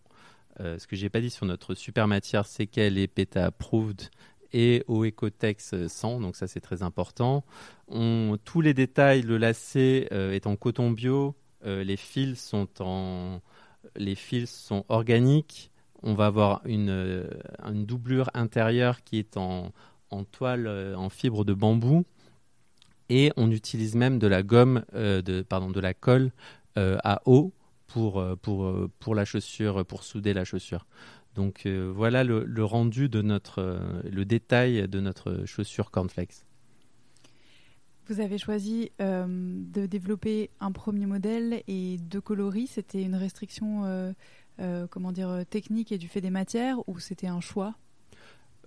ce 0.59 0.85
que 0.87 0.95
j'ai 0.97 1.09
pas 1.09 1.21
dit 1.21 1.29
sur 1.29 1.45
notre 1.45 1.75
super 1.75 2.07
matière, 2.07 2.45
c'est 2.45 2.65
qu'elle 2.65 2.97
est 2.97 3.07
PETA 3.07 3.45
approved 3.45 4.09
et 4.51 4.83
au 4.87 5.05
Ecotex 5.05 5.87
100, 5.87 6.19
donc 6.19 6.35
ça 6.35 6.47
c'est 6.47 6.59
très 6.59 6.81
important. 6.81 7.45
tous 7.89 8.61
les 8.61 8.73
détails, 8.73 9.21
le 9.21 9.37
lacet 9.37 10.09
est 10.11 10.45
en 10.45 10.57
coton 10.57 10.91
bio, 10.91 11.35
les 11.63 11.95
fils 11.95 12.43
sont 12.43 12.67
en 12.81 13.39
les 13.95 14.15
fils 14.15 14.49
sont 14.49 14.85
organiques. 14.89 15.71
On 16.03 16.13
va 16.13 16.27
avoir 16.27 16.61
une, 16.65 16.89
euh, 16.89 17.27
doublure 17.73 18.29
intérieure 18.33 19.03
qui 19.03 19.17
est 19.17 19.37
en, 19.37 19.71
toile, 20.31 20.67
euh, 20.67 20.95
en 20.95 21.09
fibre 21.09 21.43
de 21.45 21.53
bambou. 21.53 22.05
Et 23.09 23.31
on 23.37 23.51
utilise 23.51 23.95
même 23.95 24.19
de 24.19 24.27
la 24.27 24.43
gomme, 24.43 24.83
euh, 24.93 25.21
de, 25.21 25.41
pardon, 25.41 25.69
de 25.69 25.79
la 25.79 25.93
colle 25.93 26.31
à 26.75 27.23
eau 27.25 27.53
pour, 27.87 28.21
la 28.21 29.25
chaussure, 29.25 29.83
pour 29.83 30.03
souder 30.03 30.31
la 30.31 30.45
chaussure. 30.45 30.85
Donc 31.33 31.65
voilà 31.65 32.23
le, 32.23 32.43
le, 32.43 32.63
rendu 32.63 33.09
de 33.09 33.23
notre, 33.23 33.79
le 34.03 34.25
détail 34.25 34.87
de 34.87 34.99
notre 34.99 35.43
chaussure 35.45 35.89
Cornflakes. 35.89 36.46
Vous 38.09 38.21
avez 38.21 38.37
choisi 38.37 38.91
euh, 39.01 39.25
de 39.27 39.85
développer 39.85 40.49
un 40.61 40.71
premier 40.71 41.05
modèle 41.05 41.61
et 41.67 41.97
deux 41.97 42.21
coloris. 42.21 42.67
C'était 42.67 43.01
une 43.01 43.15
restriction, 43.15 43.83
euh, 43.83 44.13
euh, 44.61 44.87
comment 44.89 45.11
dire, 45.11 45.43
technique 45.49 45.91
et 45.91 45.97
du 45.97 46.07
fait 46.07 46.21
des 46.21 46.29
matières 46.29 46.77
ou 46.87 46.99
c'était 46.99 47.27
un 47.27 47.41
choix? 47.41 47.75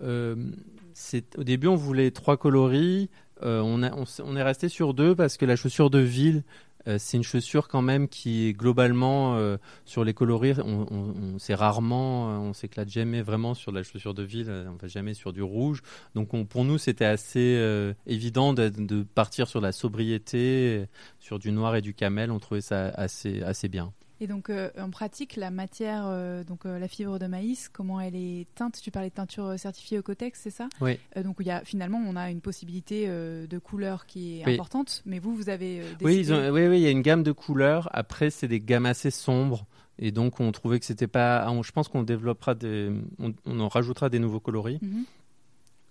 Au 0.03 1.43
début, 1.43 1.67
on 1.67 1.75
voulait 1.75 2.11
trois 2.11 2.37
coloris. 2.37 3.09
On, 3.41 3.81
est 3.83 4.43
resté 4.43 4.69
sur 4.69 4.93
deux 4.93 5.15
parce 5.15 5.37
que 5.37 5.45
la 5.45 5.55
chaussure 5.55 5.89
de 5.89 5.99
ville 5.99 6.43
euh, 6.87 6.97
c'est 6.99 7.17
une 7.17 7.23
chaussure 7.23 7.67
quand 7.67 7.81
même 7.81 8.07
qui 8.07 8.53
globalement 8.53 9.35
euh, 9.35 9.57
sur 9.85 10.03
les 10.03 10.13
coloris, 10.13 10.55
on, 10.63 10.85
on, 10.91 11.55
rarement, 11.55 12.31
euh, 12.31 12.37
on 12.37 12.53
s'éclate 12.53 12.89
jamais 12.89 13.21
vraiment 13.21 13.53
sur 13.53 13.71
la 13.71 13.83
chaussure 13.83 14.13
de 14.13 14.23
ville, 14.23 14.49
on 14.67 14.75
va 14.75 14.87
jamais 14.87 15.13
sur 15.13 15.33
du 15.33 15.41
rouge. 15.41 15.81
Donc 16.15 16.29
pour 16.47 16.65
nous 16.65 16.77
c'était 16.77 17.05
assez 17.05 17.93
évident 18.07 18.53
de, 18.53 18.69
de, 18.69 19.03
partir 19.03 19.47
sur 19.47 19.61
la 19.61 19.71
sobriété, 19.71 20.85
sur 21.19 21.39
du 21.39 21.51
noir 21.51 21.75
et 21.75 21.81
du 21.81 21.93
camel. 21.93 22.31
On 22.31 22.39
trouvait 22.39 22.61
ça 22.61 22.87
assez 22.89 23.41
assez 23.43 23.67
bien. 23.67 23.93
Et 24.21 24.27
donc, 24.27 24.51
euh, 24.51 24.69
en 24.79 24.91
pratique, 24.91 25.35
la 25.35 25.49
matière, 25.49 26.03
euh, 26.05 26.43
donc 26.43 26.67
euh, 26.67 26.77
la 26.77 26.87
fibre 26.87 27.17
de 27.17 27.25
maïs, 27.25 27.69
comment 27.69 27.99
elle 27.99 28.15
est 28.15 28.45
teinte? 28.53 28.79
Tu 28.79 28.91
parlais 28.91 29.09
de 29.09 29.15
teinture 29.15 29.57
certifiée 29.57 29.97
Ecotex, 29.97 30.39
c'est 30.39 30.51
ça? 30.51 30.69
Oui. 30.79 30.99
donc, 31.15 31.37
il 31.39 31.47
y 31.47 31.51
a, 31.51 31.65
finalement, 31.65 31.99
on 32.05 32.15
a 32.15 32.29
une 32.29 32.39
possibilité 32.39 33.07
de 33.07 33.57
couleur 33.57 34.05
qui 34.05 34.39
est 34.39 34.53
importante, 34.53 35.01
mais 35.07 35.17
vous, 35.17 35.35
vous 35.35 35.49
avez 35.49 35.81
oui, 36.01 36.23
oui, 36.29 36.67
oui, 36.67 36.79
il 36.79 36.83
y 36.83 36.87
a 36.87 36.91
une 36.91 37.01
gamme 37.01 37.23
de 37.23 37.31
couleurs. 37.31 37.89
Après, 37.93 38.29
c'est 38.29 38.47
des 38.47 38.59
gammes 38.59 38.85
assez 38.85 39.09
sombres. 39.09 39.65
Et 39.97 40.11
donc, 40.11 40.39
on 40.39 40.51
trouvait 40.51 40.79
que 40.79 40.85
c'était 40.85 41.07
pas. 41.07 41.47
Je 41.63 41.71
pense 41.71 41.87
qu'on 41.87 42.03
développera 42.03 42.53
des. 42.53 42.91
On, 43.19 43.59
en 43.59 43.67
rajoutera 43.69 44.09
des 44.09 44.19
nouveaux 44.19 44.39
coloris. 44.39 44.77
Mhm. 44.81 45.05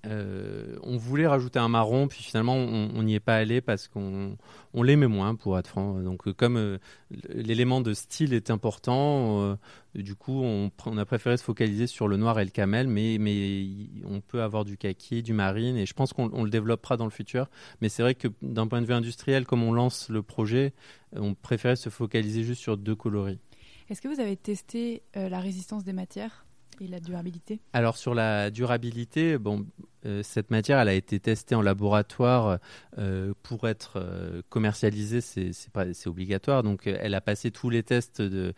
Euh, 0.07 0.77
on 0.83 0.97
voulait 0.97 1.27
rajouter 1.27 1.59
un 1.59 1.69
marron, 1.69 2.09
puis 2.09 2.23
finalement 2.23 2.55
on 2.55 3.03
n'y 3.03 3.15
est 3.15 3.21
pas 3.21 3.37
allé 3.37 3.61
parce 3.61 3.87
qu'on 3.87 4.37
on 4.73 4.83
l'aimait 4.83 5.07
moins, 5.07 5.35
pour 5.35 5.59
être 5.59 5.67
franc. 5.67 6.01
Donc 6.01 6.27
euh, 6.27 6.33
comme 6.33 6.57
euh, 6.57 6.79
l'élément 7.29 7.81
de 7.81 7.93
style 7.93 8.33
est 8.33 8.51
important, 8.51 9.59
du 9.95 10.15
coup 10.15 10.43
on, 10.43 10.71
a 10.97 11.05
préféré 11.05 11.37
se 11.37 11.45
focaliser 11.45 11.87
sur 11.87 12.09
le 12.09 12.17
noir 12.17 12.41
et 12.41 12.45
le 12.45 12.51
camel, 12.51 12.89
mais, 12.89 13.19
mais 13.19 13.67
on 14.07 14.21
peut 14.21 14.43
avoir 14.43 14.65
du 14.65 14.79
kaki, 14.79 15.23
du 15.23 15.35
marine, 15.35 15.77
et 15.77 15.85
je 15.85 15.93
pense 15.93 16.13
qu'on 16.13 16.45
le 16.45 16.51
développera 16.51 16.97
dans 16.97 17.05
le 17.05 17.11
futur. 17.11 17.49
Mais 17.81 17.89
c'est 17.89 18.03
vrai 18.03 18.15
que 18.15 18.29
d'un 18.41 18.67
point 18.67 18.81
de 18.81 18.87
vue 18.87 18.95
industriel, 18.95 19.45
comme 19.45 19.63
on 19.63 19.73
lance 19.73 20.09
le 20.09 20.23
projet, 20.23 20.73
on 21.13 21.35
préférait 21.35 21.77
se 21.77 21.91
focaliser 21.91 22.43
juste 22.43 22.63
sur 22.63 22.77
deux 22.77 22.95
coloris. 22.95 23.39
Est-ce 23.91 24.01
que 24.01 24.09
vous 24.09 24.21
avez 24.21 24.37
testé 24.37 25.03
la 25.15 25.41
résistance 25.41 25.85
des 25.85 25.93
matières? 25.93 26.47
Et 26.81 26.89
la 26.89 27.01
durabilité 27.01 27.61
Alors 27.73 27.97
sur 27.97 28.15
la 28.15 28.51
durabilité, 28.51 29.39
bon, 29.39 29.67
euh, 30.07 30.23
cette 30.23 30.51
matière, 30.51 30.79
elle 30.79 30.89
a 30.89 30.95
été 30.95 31.21
testée 31.21 31.55
en 31.55 31.63
laboratoire 31.63 32.59
euh, 32.99 33.35
pour 33.43 33.69
être 33.69 33.95
euh, 33.97 34.43
commercialisée, 34.49 35.21
c'est 35.21 36.07
obligatoire. 36.07 36.63
Donc 36.63 36.87
elle 36.87 37.15
a 37.15 37.21
passé 37.21 37.51
tous 37.51 37.71
les 37.71 37.83
tests 37.83 38.23
de, 38.23 38.55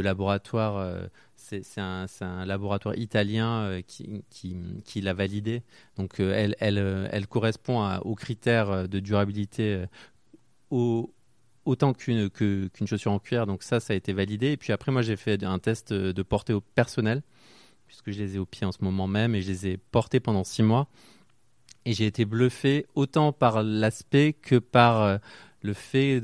laboratoire. 0.00 1.08
c'est 1.34 1.64
un, 1.78 2.06
laboratoire 2.46 2.96
italien 2.96 3.80
qui, 3.86 5.00
l'a 5.02 5.14
validé. 5.14 5.62
Donc 5.96 6.20
elle, 6.20 7.26
correspond 7.28 7.96
aux 7.98 8.14
critères 8.14 8.88
de 8.88 9.00
durabilité 9.00 9.84
au, 10.70 11.12
autant 11.64 11.92
qu'une 11.92 12.30
chaussure 12.86 13.12
en 13.12 13.18
cuir. 13.18 13.46
Donc 13.46 13.62
ça, 13.62 13.80
ça 13.80 13.92
a 13.92 13.96
été 13.96 14.12
validé. 14.12 14.52
Et 14.52 14.56
puis 14.56 14.72
après, 14.72 14.92
moi, 14.92 15.02
j'ai 15.02 15.16
fait 15.16 15.42
un 15.42 15.58
test 15.58 15.92
de 15.92 16.22
portée 16.22 16.52
au 16.52 16.60
personnel 16.60 17.22
puisque 17.90 18.12
je 18.12 18.22
les 18.22 18.36
ai 18.36 18.38
au 18.38 18.46
pied 18.46 18.64
en 18.64 18.70
ce 18.70 18.84
moment 18.84 19.08
même 19.08 19.34
et 19.34 19.42
je 19.42 19.50
les 19.50 19.66
ai 19.66 19.76
portés 19.76 20.20
pendant 20.20 20.44
six 20.44 20.62
mois. 20.62 20.86
Et 21.84 21.92
j'ai 21.92 22.06
été 22.06 22.24
bluffé 22.24 22.86
autant 22.94 23.32
par 23.32 23.64
l'aspect 23.64 24.32
que 24.32 24.56
par 24.56 25.02
euh, 25.02 25.18
le 25.62 25.72
fait 25.72 26.22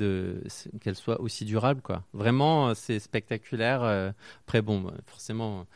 qu'elles 0.80 0.94
soient 0.94 1.20
aussi 1.20 1.44
durables. 1.44 1.82
Quoi. 1.82 2.04
Vraiment, 2.12 2.68
euh, 2.68 2.74
c'est 2.76 3.00
spectaculaire. 3.00 3.82
Euh. 3.82 4.12
Après, 4.44 4.62
bon, 4.62 4.92
forcément, 5.06 5.66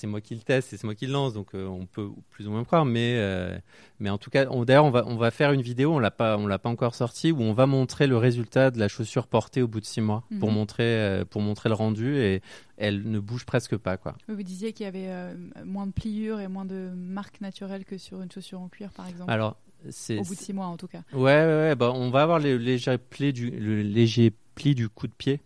c'est 0.00 0.06
moi 0.06 0.20
qui 0.20 0.34
le 0.34 0.40
teste, 0.40 0.70
c'est 0.70 0.82
moi 0.84 0.94
qui 0.94 1.06
le 1.06 1.12
lance, 1.12 1.34
donc 1.34 1.54
euh, 1.54 1.66
on 1.66 1.84
peut 1.86 2.08
plus 2.30 2.48
ou 2.48 2.50
moins 2.50 2.64
croire. 2.64 2.84
Mais, 2.86 3.16
euh, 3.18 3.58
mais 3.98 4.08
en 4.10 4.16
tout 4.18 4.30
cas, 4.30 4.46
d'ailleurs, 4.46 4.84
on 4.86 4.90
va, 4.90 5.04
on 5.06 5.16
va 5.16 5.30
faire 5.30 5.52
une 5.52 5.60
vidéo, 5.62 5.92
on 5.94 5.98
l'a 5.98 6.10
pas, 6.10 6.38
on 6.38 6.46
l'a 6.46 6.58
pas 6.58 6.70
encore 6.70 6.94
sortie, 6.94 7.32
où 7.32 7.40
on 7.40 7.52
va 7.52 7.66
montrer 7.66 8.06
le 8.06 8.16
résultat 8.16 8.70
de 8.70 8.78
la 8.78 8.88
chaussure 8.88 9.26
portée 9.26 9.60
au 9.62 9.68
bout 9.68 9.80
de 9.80 9.84
six 9.84 10.00
mois 10.00 10.24
pour 10.40 10.48
Mhm. 10.48 10.54
montrer, 10.54 10.84
euh, 10.84 11.24
pour 11.24 11.42
montrer 11.42 11.68
le 11.68 11.74
rendu 11.74 12.16
et 12.18 12.40
elle 12.78 13.10
ne 13.10 13.18
bouge 13.20 13.44
presque 13.44 13.76
pas, 13.76 13.96
quoi. 13.98 14.16
Vous 14.28 14.42
disiez 14.42 14.72
qu'il 14.72 14.84
y 14.84 14.88
avait 14.88 15.34
moins 15.64 15.86
de 15.86 15.92
pliures 15.92 16.40
et 16.40 16.48
moins 16.48 16.64
de 16.64 16.90
marques 16.96 17.40
naturelles 17.42 17.84
que 17.84 17.98
sur 17.98 18.22
une 18.22 18.30
chaussure 18.32 18.60
en 18.60 18.68
cuir, 18.68 18.90
par 18.92 19.06
exemple. 19.06 19.30
Alors, 19.30 19.56
c'est 19.90 20.18
Au 20.18 20.22
bout 20.22 20.34
de 20.34 20.40
six 20.40 20.52
mois, 20.52 20.66
en 20.66 20.76
tout 20.76 20.88
cas. 20.88 21.02
Ouais, 21.12 21.20
ouais, 21.20 21.44
ouais, 21.46 21.74
bah, 21.74 21.92
on 21.94 22.10
va 22.10 22.22
avoir 22.22 22.40
du, 22.40 22.56
le 22.58 23.82
léger 23.82 24.32
pli 24.54 24.74
du 24.74 24.88
coup 24.88 25.06
de 25.06 25.12
pied, 25.12 25.40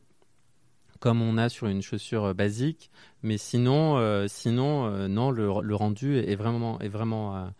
comme 1.04 1.20
on 1.20 1.36
a 1.36 1.50
sur 1.50 1.66
une 1.66 1.82
chaussure 1.82 2.24
euh, 2.24 2.32
basique. 2.32 2.90
Mais 3.22 3.36
sinon, 3.36 3.98
euh, 3.98 4.26
sinon 4.26 4.86
euh, 4.86 5.06
non, 5.06 5.30
le, 5.30 5.50
le 5.60 5.74
rendu 5.74 6.16
est 6.16 6.34
vraiment, 6.34 6.80
est 6.80 6.88
vraiment 6.88 7.52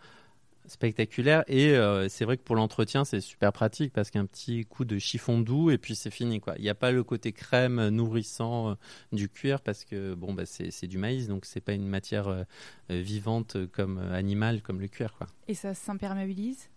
spectaculaire. 0.65 1.43
Et 1.47 1.75
euh, 1.75 2.09
c'est 2.09 2.25
vrai 2.25 2.37
que 2.37 2.41
pour 2.41 2.55
l'entretien, 2.55 3.05
c'est 3.05 3.21
super 3.21 3.53
pratique 3.53 3.93
parce 3.93 4.09
qu'un 4.09 4.25
petit 4.25 4.65
coup 4.65 4.83
de 4.83 4.97
chiffon 4.97 5.39
doux 5.39 5.69
et 5.69 5.77
puis 5.77 5.95
c'est 5.95 6.09
fini. 6.09 6.39
quoi. 6.39 6.55
Il 6.57 6.63
n'y 6.63 6.69
a 6.69 6.73
pas 6.75 6.91
le 6.91 7.03
côté 7.03 7.33
crème 7.33 7.89
nourrissant 7.89 8.71
euh, 8.71 8.73
du 9.11 9.29
cuir 9.29 9.61
parce 9.61 9.85
que 9.85 10.15
bon, 10.15 10.33
bah, 10.33 10.47
c'est 10.47 10.87
du 10.87 10.97
maïs, 10.97 11.27
donc 11.27 11.45
c'est 11.45 11.61
pas 11.61 11.73
une 11.73 11.87
matière 11.87 12.27
euh, 12.27 12.43
vivante 12.89 13.57
comme 13.73 13.99
animale 13.99 14.63
comme 14.63 14.81
le 14.81 14.87
cuir. 14.87 15.13
Quoi. 15.13 15.27
Et 15.47 15.53
ça 15.53 15.75
s'imperméabilise? 15.75 16.67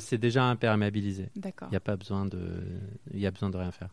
C'est 0.00 0.18
déjà 0.18 0.42
imperméabilisé. 0.44 1.28
D'accord. 1.36 1.68
Il 1.68 1.72
n'y 1.72 1.76
a 1.76 1.80
pas 1.80 1.96
besoin 1.96 2.24
de, 2.24 2.40
il 3.12 3.20
y 3.20 3.26
a 3.26 3.30
besoin 3.30 3.50
de 3.50 3.58
rien 3.58 3.70
faire. 3.70 3.90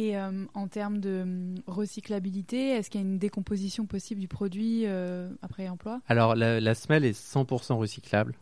Et 0.00 0.16
euh, 0.16 0.46
en 0.54 0.66
termes 0.66 0.98
de 0.98 1.20
hum, 1.22 1.54
recyclabilité, 1.66 2.70
est-ce 2.70 2.88
qu'il 2.88 3.02
y 3.02 3.04
a 3.04 3.06
une 3.06 3.18
décomposition 3.18 3.84
possible 3.84 4.18
du 4.18 4.28
produit 4.28 4.86
euh, 4.86 5.28
après 5.42 5.68
emploi? 5.68 6.00
Alors 6.08 6.34
la, 6.34 6.74
semelle 6.74 7.04
est 7.04 7.12
100% 7.12 7.74
recyclable, 7.74 8.34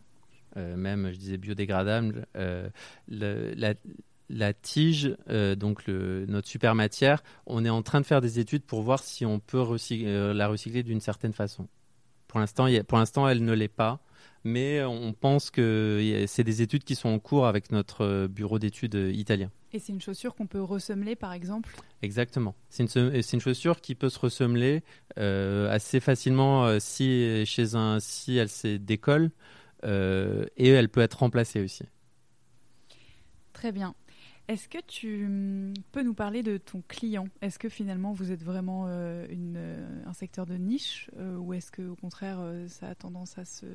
euh, 0.55 0.77
même 0.77 1.11
je 1.11 1.17
disais 1.17 1.37
biodégradable. 1.37 2.27
Le- 3.09 3.53
la, 4.29 4.53
tige, 4.53 5.17
donc 5.57 5.87
notre 5.87 6.47
super 6.47 6.75
matière, 6.75 7.23
on 7.45 7.65
est 7.65 7.69
en 7.69 7.81
train 7.81 7.99
de 7.99 8.05
faire 8.05 8.21
des 8.21 8.39
études 8.39 8.63
pour 8.63 8.81
voir 8.81 9.03
si 9.03 9.25
on 9.25 9.39
peut 9.39 9.65
la 10.33 10.47
recycler 10.47 10.83
d'une 10.83 11.01
certaine 11.01 11.33
façon. 11.33 11.67
Pour 12.27 12.39
l'instant, 12.39 12.67
elle 13.27 13.43
ne 13.43 13.53
l'est 13.53 13.67
pas, 13.67 13.99
mais 14.43 14.83
on 14.83 15.13
pense 15.13 15.51
que 15.51 16.25
c'est 16.27 16.43
des 16.43 16.61
études 16.61 16.83
qui 16.83 16.95
sont 16.95 17.09
en 17.09 17.19
cours 17.19 17.47
avec 17.47 17.71
notre 17.71 18.05
euh, 18.05 18.27
bureau 18.27 18.59
d'études 18.59 18.95
euh, 18.95 19.11
italien. 19.11 19.51
Et 19.71 19.79
c'est 19.79 19.93
une 19.93 20.01
chaussure 20.01 20.35
qu'on 20.35 20.47
peut 20.47 20.61
ressemeler, 20.61 21.15
par 21.15 21.31
exemple? 21.33 21.75
Exactement. 22.01 22.55
C'est 22.69 22.95
une, 22.95 23.39
chaussure 23.39 23.81
qui 23.81 23.93
peut 23.93 24.09
se 24.09 24.17
ressemeler 24.17 24.83
euh, 25.17 25.69
assez 25.69 25.99
facilement 25.99 26.65
euh, 26.65 26.79
si 26.79 27.45
chez 27.45 27.75
un 27.75 27.99
si 27.99 28.37
elle 28.37 28.49
se 28.49 28.77
décolle 28.77 29.31
euh, 29.83 30.45
et 30.57 30.69
elle 30.69 30.89
peut 30.89 31.01
être 31.01 31.19
remplacée 31.19 31.61
aussi. 31.61 31.83
Très 33.53 33.71
bien. 33.71 33.93
Est-ce 34.47 34.67
que 34.67 34.79
tu 34.87 35.25
hum, 35.25 35.73
peux 35.91 36.01
nous 36.01 36.15
parler 36.15 36.41
de 36.41 36.57
ton 36.57 36.81
client? 36.87 37.27
Est-ce 37.41 37.59
que 37.59 37.69
finalement 37.69 38.13
vous 38.13 38.31
êtes 38.31 38.43
vraiment 38.43 38.87
une, 38.87 39.59
un 40.07 40.13
secteur 40.13 40.47
de 40.47 40.55
niche 40.55 41.11
ou 41.37 41.53
est-ce 41.53 41.71
que 41.71 41.83
au 41.83 41.95
contraire 41.95 42.39
ça 42.67 42.87
a 42.87 42.95
tendance 42.95 43.37
à 43.37 43.45
se, 43.45 43.67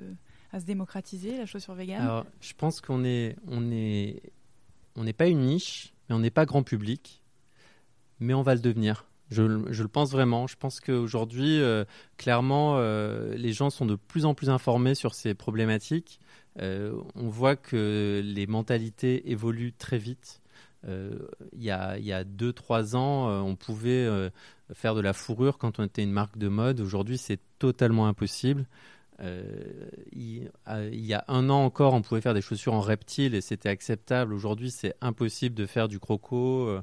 à 0.55 0.61
se 0.61 0.67
démocratiser 0.67 1.37
la 1.37 1.47
chaussure 1.47 1.75
végane 1.75 2.01
Alors, 2.01 2.27
je 2.41 2.53
pense 2.57 2.81
qu'on 2.81 3.05
est 3.05 3.35
on 3.49 3.73
est 3.73 4.23
on 4.95 5.03
n'est 5.03 5.13
pas 5.13 5.27
une 5.27 5.41
niche, 5.41 5.93
mais 6.09 6.15
on 6.15 6.21
n'est 6.21 6.31
pas 6.31 6.47
grand 6.47 6.63
public, 6.63 7.23
mais 8.21 8.35
on 8.35 8.43
va 8.43 8.55
le 8.55 8.61
devenir. 8.61 9.05
Je, 9.31 9.43
le- 9.43 9.89
pense 9.89 10.13
vraiment. 10.13 10.47
Je 10.47 10.55
pense 10.55 10.79
qu'aujourd'hui, 10.79 11.61
euh, 11.61 11.85
clairement, 12.19 12.77
euh, 12.77 13.35
les 13.35 13.53
gens 13.53 13.69
sont 13.69 13.85
de 13.85 13.97
plus 13.97 14.27
en 14.27 14.35
plus 14.35 14.49
informés 14.49 14.95
sur 14.95 15.15
ces 15.15 15.35
problématiques. 15.35 16.21
Euh, 16.61 16.95
on 17.17 17.29
voit 17.29 17.57
que 17.57 18.23
les 18.25 18.47
mentalités 18.47 19.29
évoluent 19.33 19.73
très 19.73 19.99
vite. 19.99 20.41
Il 20.87 21.63
y 21.63 21.71
a 21.71 21.97
il 21.99 22.05
y 22.05 22.13
a 22.13 22.25
deux 22.25 22.53
trois 22.53 22.95
ans, 22.95 23.43
on 23.43 23.57
pouvait 23.57 24.07
faire 24.75 24.95
de 24.95 25.01
la 25.01 25.15
fourrure 25.15 25.57
quand 25.57 25.79
on 25.81 25.85
était 25.85 26.03
une 26.03 26.13
marque 26.13 26.37
de 26.37 26.49
mode. 26.49 26.81
Aujourd'hui, 26.81 27.17
c'est 27.17 27.41
totalement 27.59 28.07
impossible. 28.07 28.67
Euh, 29.21 29.89
il, 30.13 30.51
euh, 30.69 30.91
il 30.93 31.05
y 31.05 31.15
a 31.15 31.25
un 31.29 31.49
an 31.51 31.65
encore, 31.65 31.95
on 31.95 32.03
pouvait 32.03 32.21
faire 32.21 32.35
des 32.35 32.41
chaussures 32.41 32.75
en 32.75 32.81
reptile 32.81 33.35
et 33.35 33.41
c'était 33.41 33.69
acceptable. 33.69 34.33
Aujourd'hui, 34.33 34.71
c'est 34.71 34.95
impossible 35.01 35.55
de 35.55 35.67
faire 35.67 35.89
du 35.89 36.01
croco 36.01 36.69
euh, 36.69 36.83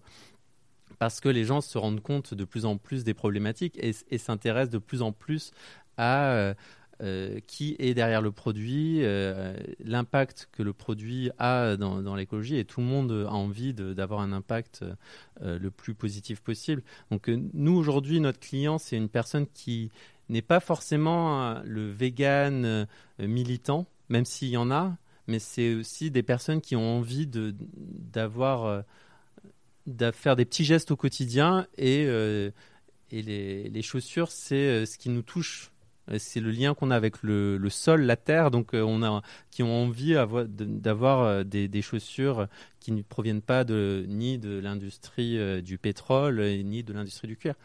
parce 0.99 1.19
que 1.19 1.29
les 1.29 1.43
gens 1.43 1.61
se 1.61 1.77
rendent 1.77 2.01
compte 2.01 2.33
de 2.33 2.45
plus 2.45 2.65
en 2.65 2.77
plus 2.77 3.03
des 3.03 3.13
problématiques 3.13 3.77
et, 3.81 4.17
s'intéressent 4.17 4.71
de 4.71 4.77
plus 4.77 5.01
en 5.01 5.11
plus 5.11 5.51
à 5.97 6.53
qui 7.47 7.75
est 7.79 7.95
derrière 7.95 8.21
le 8.21 8.31
produit, 8.31 9.01
l'impact 9.83 10.49
que 10.51 10.61
le 10.61 10.71
produit 10.71 11.31
a 11.39 11.75
dans, 11.75 11.99
dans 12.03 12.15
l'écologie 12.15 12.57
et 12.57 12.65
tout 12.65 12.79
le 12.79 12.85
monde 12.85 13.25
a 13.27 13.31
envie 13.31 13.73
d'avoir 13.73 14.19
un 14.19 14.31
impact 14.31 14.85
le 15.41 15.71
plus 15.71 15.95
positif 15.95 16.41
possible. 16.41 16.83
Donc 17.09 17.27
nous, 17.27 17.75
aujourd'hui, 17.75 18.19
notre 18.19 18.39
client, 18.39 18.77
c'est 18.77 18.97
une 18.97 19.09
personne 19.09 19.47
qui 19.47 19.89
n'est 20.31 20.41
pas 20.41 20.59
forcément 20.59 21.43
euh, 21.43 21.61
le 21.63 21.91
vegan 21.91 22.65
euh, 22.65 22.85
militant, 23.19 23.85
même 24.09 24.25
s'il 24.25 24.49
y 24.49 24.57
en 24.57 24.71
a, 24.71 24.97
mais 25.27 25.39
c'est 25.39 25.75
aussi 25.75 26.09
des 26.11 26.23
personnes 26.23 26.61
qui 26.61 26.75
ont 26.75 26.97
envie 26.97 27.27
de 27.27 27.53
d'avoir 27.77 28.65
euh, 28.65 28.81
de 29.87 30.11
faire 30.11 30.35
des 30.35 30.45
petits 30.45 30.65
gestes 30.65 30.91
au 30.91 30.95
quotidien 30.95 31.67
et 31.77 32.05
et 33.13 33.21
les, 33.21 33.69
les 33.69 33.81
chaussures 33.81 34.31
c'est 34.31 34.85
ce 34.85 34.97
qui 34.97 35.09
nous 35.09 35.21
touche. 35.21 35.71
C'est 36.17 36.39
le 36.39 36.51
lien 36.51 36.73
qu'on 36.73 36.91
a 36.91 36.95
avec 36.95 37.23
le, 37.23 37.57
le 37.57 37.69
sol 37.69 38.01
la 38.01 38.15
terre. 38.17 38.51
Donc 38.51 38.71
on 38.73 39.01
a 39.03 39.21
qui 39.49 39.63
ont 39.63 39.83
envie 39.83 40.15
d'avoir 40.49 41.45
des, 41.45 41.67
des 41.67 41.81
chaussures 41.81 42.47
qui 42.79 42.91
ne 42.91 43.01
proviennent 43.01 43.41
pas 43.41 43.63
de 43.63 44.05
ni 44.07 44.37
de 44.37 44.59
l'industrie 44.59 45.61
du 45.63 45.77
pétrole 45.77 46.41
ni 46.63 46.83
de 46.83 46.93
l'industrie 46.93 47.27
du 47.27 47.37
cuir. 47.37 47.55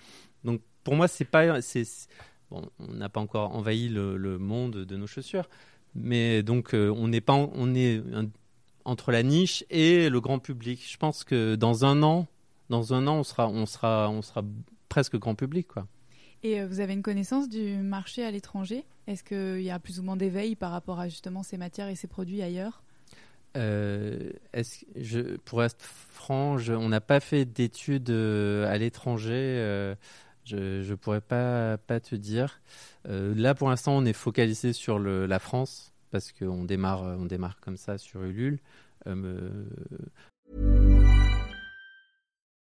Donc 0.44 0.60
pour 0.84 0.94
moi 0.94 1.08
c'est 1.08 1.24
pas 1.24 1.60
c'est- 1.60 2.08
bon 2.50 2.68
on 2.78 2.92
n'a 2.94 3.08
pas 3.08 3.20
encore 3.20 3.54
envahi 3.54 3.88
le, 3.88 4.16
le 4.16 4.38
monde 4.38 4.84
de 4.84 4.96
nos 4.96 5.06
chaussures 5.06 5.48
mais 5.94 6.42
donc 6.42 6.74
euh, 6.74 6.90
on 6.94 7.08
n'est 7.08 7.20
pas 7.20 7.32
en- 7.32 7.50
on 7.54 7.74
est 7.74 8.02
un- 8.14 8.28
entre 8.84 9.10
la 9.10 9.22
niche 9.24 9.64
et 9.68 10.08
le 10.08 10.20
grand 10.20 10.38
public. 10.38 10.80
Je 10.88 10.96
pense 10.96 11.24
que 11.24 11.56
dans 11.56 11.84
un 11.84 12.04
an, 12.04 12.28
dans 12.70 12.94
un 12.94 13.08
an, 13.08 13.16
on 13.16 13.24
sera, 13.24 13.48
on 13.48 13.66
sera, 13.66 14.08
on 14.10 14.22
sera 14.22 14.44
presque 14.88 15.16
grand 15.16 15.34
public, 15.34 15.66
quoi. 15.66 15.88
Et 16.44 16.60
euh, 16.60 16.68
vous 16.68 16.78
avez 16.78 16.92
une 16.92 17.02
connaissance 17.02 17.48
du 17.48 17.78
marché 17.78 18.24
à 18.24 18.30
l'étranger? 18.30 18.84
Est-ce 19.08 19.24
qu'il 19.24 19.62
y 19.62 19.70
a 19.70 19.80
plus 19.80 19.98
ou 19.98 20.04
moins 20.04 20.16
d'éveil 20.16 20.54
par 20.54 20.70
rapport 20.70 21.00
à 21.00 21.08
justement 21.08 21.42
ces 21.42 21.56
matières 21.56 21.88
et 21.88 21.96
ces 21.96 22.06
produits 22.06 22.42
ailleurs? 22.42 22.82
Euh, 23.56 24.30
est-ce 24.52 24.84
je, 24.96 25.36
pour 25.38 25.64
être 25.64 25.82
franc, 25.82 26.58
je- 26.58 26.74
on 26.74 26.88
n'a 26.90 27.00
pas 27.00 27.20
fait 27.20 27.44
d'études 27.44 28.10
à 28.10 28.76
l'étranger. 28.78 29.32
euh, 29.34 29.94
je 30.46 30.88
ne 30.88 30.94
pourrais 30.94 31.20
pas, 31.20 31.76
pas 31.78 32.00
te 32.00 32.14
dire. 32.14 32.60
Euh, 33.08 33.34
là, 33.36 33.54
pour 33.54 33.68
l'instant, 33.68 33.96
on 33.96 34.04
est 34.04 34.12
focalisé 34.12 34.72
sur 34.72 34.98
le, 34.98 35.26
la 35.26 35.38
France 35.38 35.92
parce 36.10 36.32
qu'on 36.32 36.64
démarre, 36.64 37.02
on 37.02 37.26
démarre 37.26 37.58
comme 37.60 37.76
ça 37.76 37.98
sur 37.98 38.22
Ulule. 38.22 38.58
Euh, 39.06 39.64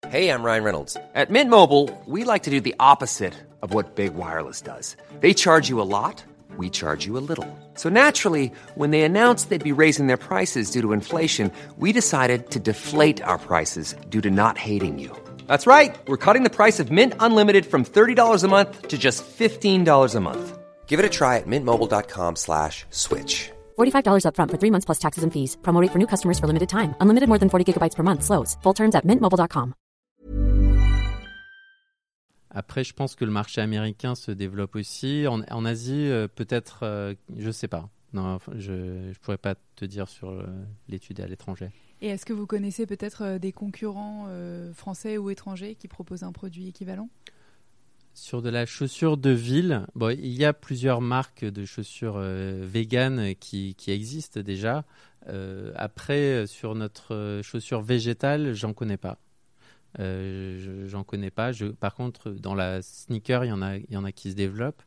Hey, 0.10 0.30
I'm 0.30 0.42
Ryan 0.42 0.64
Reynolds. 0.64 0.96
At 1.16 1.30
Mint 1.30 1.50
Mobile, 1.50 1.90
we 2.06 2.24
like 2.24 2.44
to 2.44 2.50
do 2.50 2.62
the 2.62 2.76
opposite 2.80 3.34
of 3.62 3.74
what 3.74 3.96
Big 3.96 4.14
Wireless 4.16 4.62
does. 4.62 4.96
They 5.20 5.34
charge 5.34 5.68
you 5.68 5.82
a 5.82 5.90
lot, 5.90 6.24
we 6.56 6.70
charge 6.70 7.06
you 7.06 7.18
a 7.18 7.26
little. 7.28 7.46
So 7.74 7.90
naturally, 7.90 8.52
when 8.76 8.92
they 8.92 9.02
announced 9.02 9.50
they'd 9.50 9.62
be 9.62 9.74
raising 9.74 10.08
their 10.08 10.16
prices 10.16 10.72
due 10.72 10.82
to 10.82 10.94
inflation, 10.94 11.52
we 11.78 11.92
decided 11.92 12.52
to 12.52 12.60
deflate 12.60 13.22
our 13.22 13.38
prices 13.38 13.96
due 14.08 14.22
to 14.22 14.30
not 14.30 14.58
hating 14.58 14.98
you. 14.98 15.12
That's 15.48 15.68
right. 15.68 15.98
We're 16.08 16.24
cutting 16.26 16.44
the 16.44 16.58
price 16.60 16.80
of 16.80 16.90
Mint 16.90 17.14
Unlimited 17.20 17.66
from 17.66 17.84
$30 17.84 18.44
a 18.44 18.48
month 18.48 18.88
to 18.88 18.98
just 18.98 19.26
$15 19.26 20.16
a 20.16 20.20
month. 20.22 20.58
Give 20.88 21.00
it 21.00 21.06
a 21.06 21.10
try 21.10 21.38
at 21.38 21.48
mintmobile.com 21.48 22.36
slash 22.36 22.86
switch. 22.92 23.52
$45 23.78 24.24
upfront 24.26 24.52
for 24.52 24.58
three 24.58 24.72
months 24.72 24.86
plus 24.86 25.00
taxes 25.00 25.24
and 25.24 25.34
fees. 25.34 25.58
Promo 25.62 25.82
rate 25.82 25.92
for 25.92 26.00
new 26.00 26.08
customers 26.08 26.40
for 26.40 26.48
limited 26.48 26.70
time. 26.70 26.96
Unlimited 27.02 27.28
more 27.28 27.40
than 27.40 27.50
40 27.50 27.66
gigabytes 27.74 27.96
per 27.96 28.04
month. 28.04 28.24
Slows. 28.24 28.58
Full 28.64 28.74
terms 28.74 28.96
at 28.96 29.06
mintmobile.com. 29.06 29.74
Après, 32.50 32.84
je 32.84 32.94
pense 32.94 33.16
que 33.16 33.24
le 33.24 33.32
marché 33.32 33.62
américain 33.62 34.16
se 34.16 34.32
développe 34.32 34.76
aussi. 34.76 35.28
En, 35.28 35.42
en 35.52 35.66
Asie, 35.66 36.10
euh, 36.10 36.28
peut-être, 36.28 36.80
euh, 36.84 37.14
je 37.38 37.52
sais 37.52 37.68
pas. 37.68 37.90
Non, 38.14 38.40
je 38.56 38.72
ne 38.72 39.14
pourrais 39.22 39.38
pas 39.38 39.56
te 39.76 39.86
dire 39.86 40.08
sur 40.08 40.30
euh, 40.30 40.44
l'étude 40.88 41.20
à 41.20 41.28
l'étranger. 41.28 41.70
Et 42.02 42.08
est-ce 42.10 42.26
que 42.26 42.34
vous 42.34 42.46
connaissez 42.46 42.86
peut-être 42.86 43.24
euh, 43.24 43.40
des 43.40 43.52
concurrents 43.52 44.26
euh, 44.30 44.72
français 44.74 45.18
ou 45.18 45.30
étrangers 45.30 45.76
qui 45.76 45.88
proposent 45.88 46.24
un 46.24 46.32
produit 46.32 46.68
équivalent? 46.68 47.10
Sur 48.14 48.42
de 48.42 48.50
la 48.50 48.66
chaussure 48.66 49.16
de 49.18 49.30
ville, 49.30 49.86
bon, 49.94 50.10
il 50.10 50.34
y 50.34 50.44
a 50.44 50.52
plusieurs 50.54 51.02
marques 51.02 51.46
de 51.46 51.66
chaussures 51.66 52.16
euh, 52.18 52.66
véganes 52.68 53.36
qui, 53.36 53.76
qui 53.76 53.92
existent 53.92 54.42
déjà. 54.42 54.86
Après, 55.76 56.48
sur 56.48 56.74
notre 56.74 57.42
chaussure 57.44 57.82
végétale, 57.82 58.54
j'en 58.54 58.74
connais 58.74 58.96
pas. 58.96 59.20
Euh, 60.00 60.58
je- 60.60 60.88
j'en 60.88 61.04
connais 61.04 61.32
pas. 61.32 61.52
Par 61.80 61.96
contre, 61.96 62.32
dans 62.32 62.56
la 62.56 62.82
sneaker, 62.82 63.44
il 63.44 63.50
y 63.50 63.52
en 63.52 63.62
a, 63.62 63.78
y 63.78 63.98
en 63.98 64.06
a 64.06 64.12
qui 64.14 64.32
se 64.32 64.36
développent. 64.36 64.84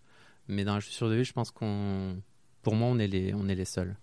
mais 0.48 0.64
dans 0.64 0.74
la 0.74 0.80
chaussure 0.80 1.08
de 1.10 1.14
ville, 1.16 1.24
je 1.24 1.32
pense 1.34 1.50
qu'on, 1.50 2.22
pour 2.62 2.74
moi, 2.74 2.88
on 2.88 2.98
est 2.98 3.06
les, 3.06 3.34
on 3.34 3.48
est 3.48 3.54
les 3.54 3.64
seuls. 3.66 3.96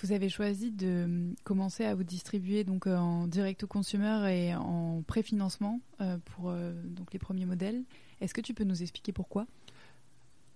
Vous 0.00 0.12
avez 0.12 0.28
choisi 0.28 0.70
de 0.70 1.04
hum, 1.04 1.34
commencer 1.44 1.84
à 1.84 1.94
vous 1.94 2.04
distribuer 2.04 2.64
donc 2.64 2.86
euh, 2.86 2.96
en 2.96 3.26
direct 3.26 3.64
au 3.64 3.66
consumer 3.66 4.30
et 4.30 4.54
en 4.54 5.02
préfinancement 5.06 5.80
euh, 6.00 6.18
pour 6.24 6.50
euh, 6.50 6.72
donc 6.84 7.12
les 7.12 7.18
premiers 7.18 7.46
modèles. 7.46 7.82
Est-ce 8.20 8.34
que 8.34 8.40
tu 8.40 8.54
peux 8.54 8.64
nous 8.64 8.82
expliquer 8.82 9.12
pourquoi? 9.12 9.46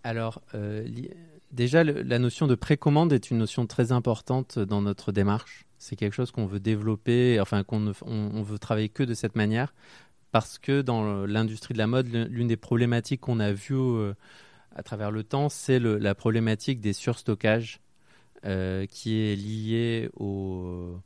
Alors, 0.05 0.43
euh, 0.55 0.87
déjà, 1.53 1.85
la 1.85 2.19
notion 2.19 2.47
de 2.47 2.55
précommande 2.55 3.13
est 3.13 3.31
une 3.31 3.39
notion 3.39 3.67
très 3.67 3.93
importante 3.93 4.59
dans 4.59 4.83
notre 4.83 5.13
démarche. 5.13 5.65
C'est 5.79 5.97
quelque 5.97 6.15
chose 6.15 6.33
qu'on 6.33 6.47
veut 6.47 6.61
développer, 6.61 7.41
enfin 7.41 7.63
qu'on 7.63 7.81
ne- 7.81 7.93
on, 8.03 8.43
veut 8.43 8.59
travailler 8.59 8.89
que 8.89 9.05
de 9.05 9.15
cette 9.15 9.37
manière, 9.37 9.75
parce 10.33 10.59
que 10.59 10.83
dans 10.83 11.25
l'industrie 11.25 11.75
de 11.75 11.79
la 11.79 11.87
mode, 11.87 12.09
l'une 12.09 12.49
des 12.49 12.57
problématiques 12.57 13.21
qu'on 13.21 13.39
a 13.39 13.53
vues 13.53 13.77
euh, 13.77 14.15
à 14.75 14.83
travers 14.83 15.13
le 15.13 15.23
temps, 15.23 15.49
c'est 15.49 15.79
la 15.79 16.15
problématique 16.17 16.81
des 16.81 16.93
surstockages, 16.93 17.81
euh, 18.45 18.87
qui 18.87 19.21
est 19.21 19.37
liée 19.37 20.11
au 20.17 20.99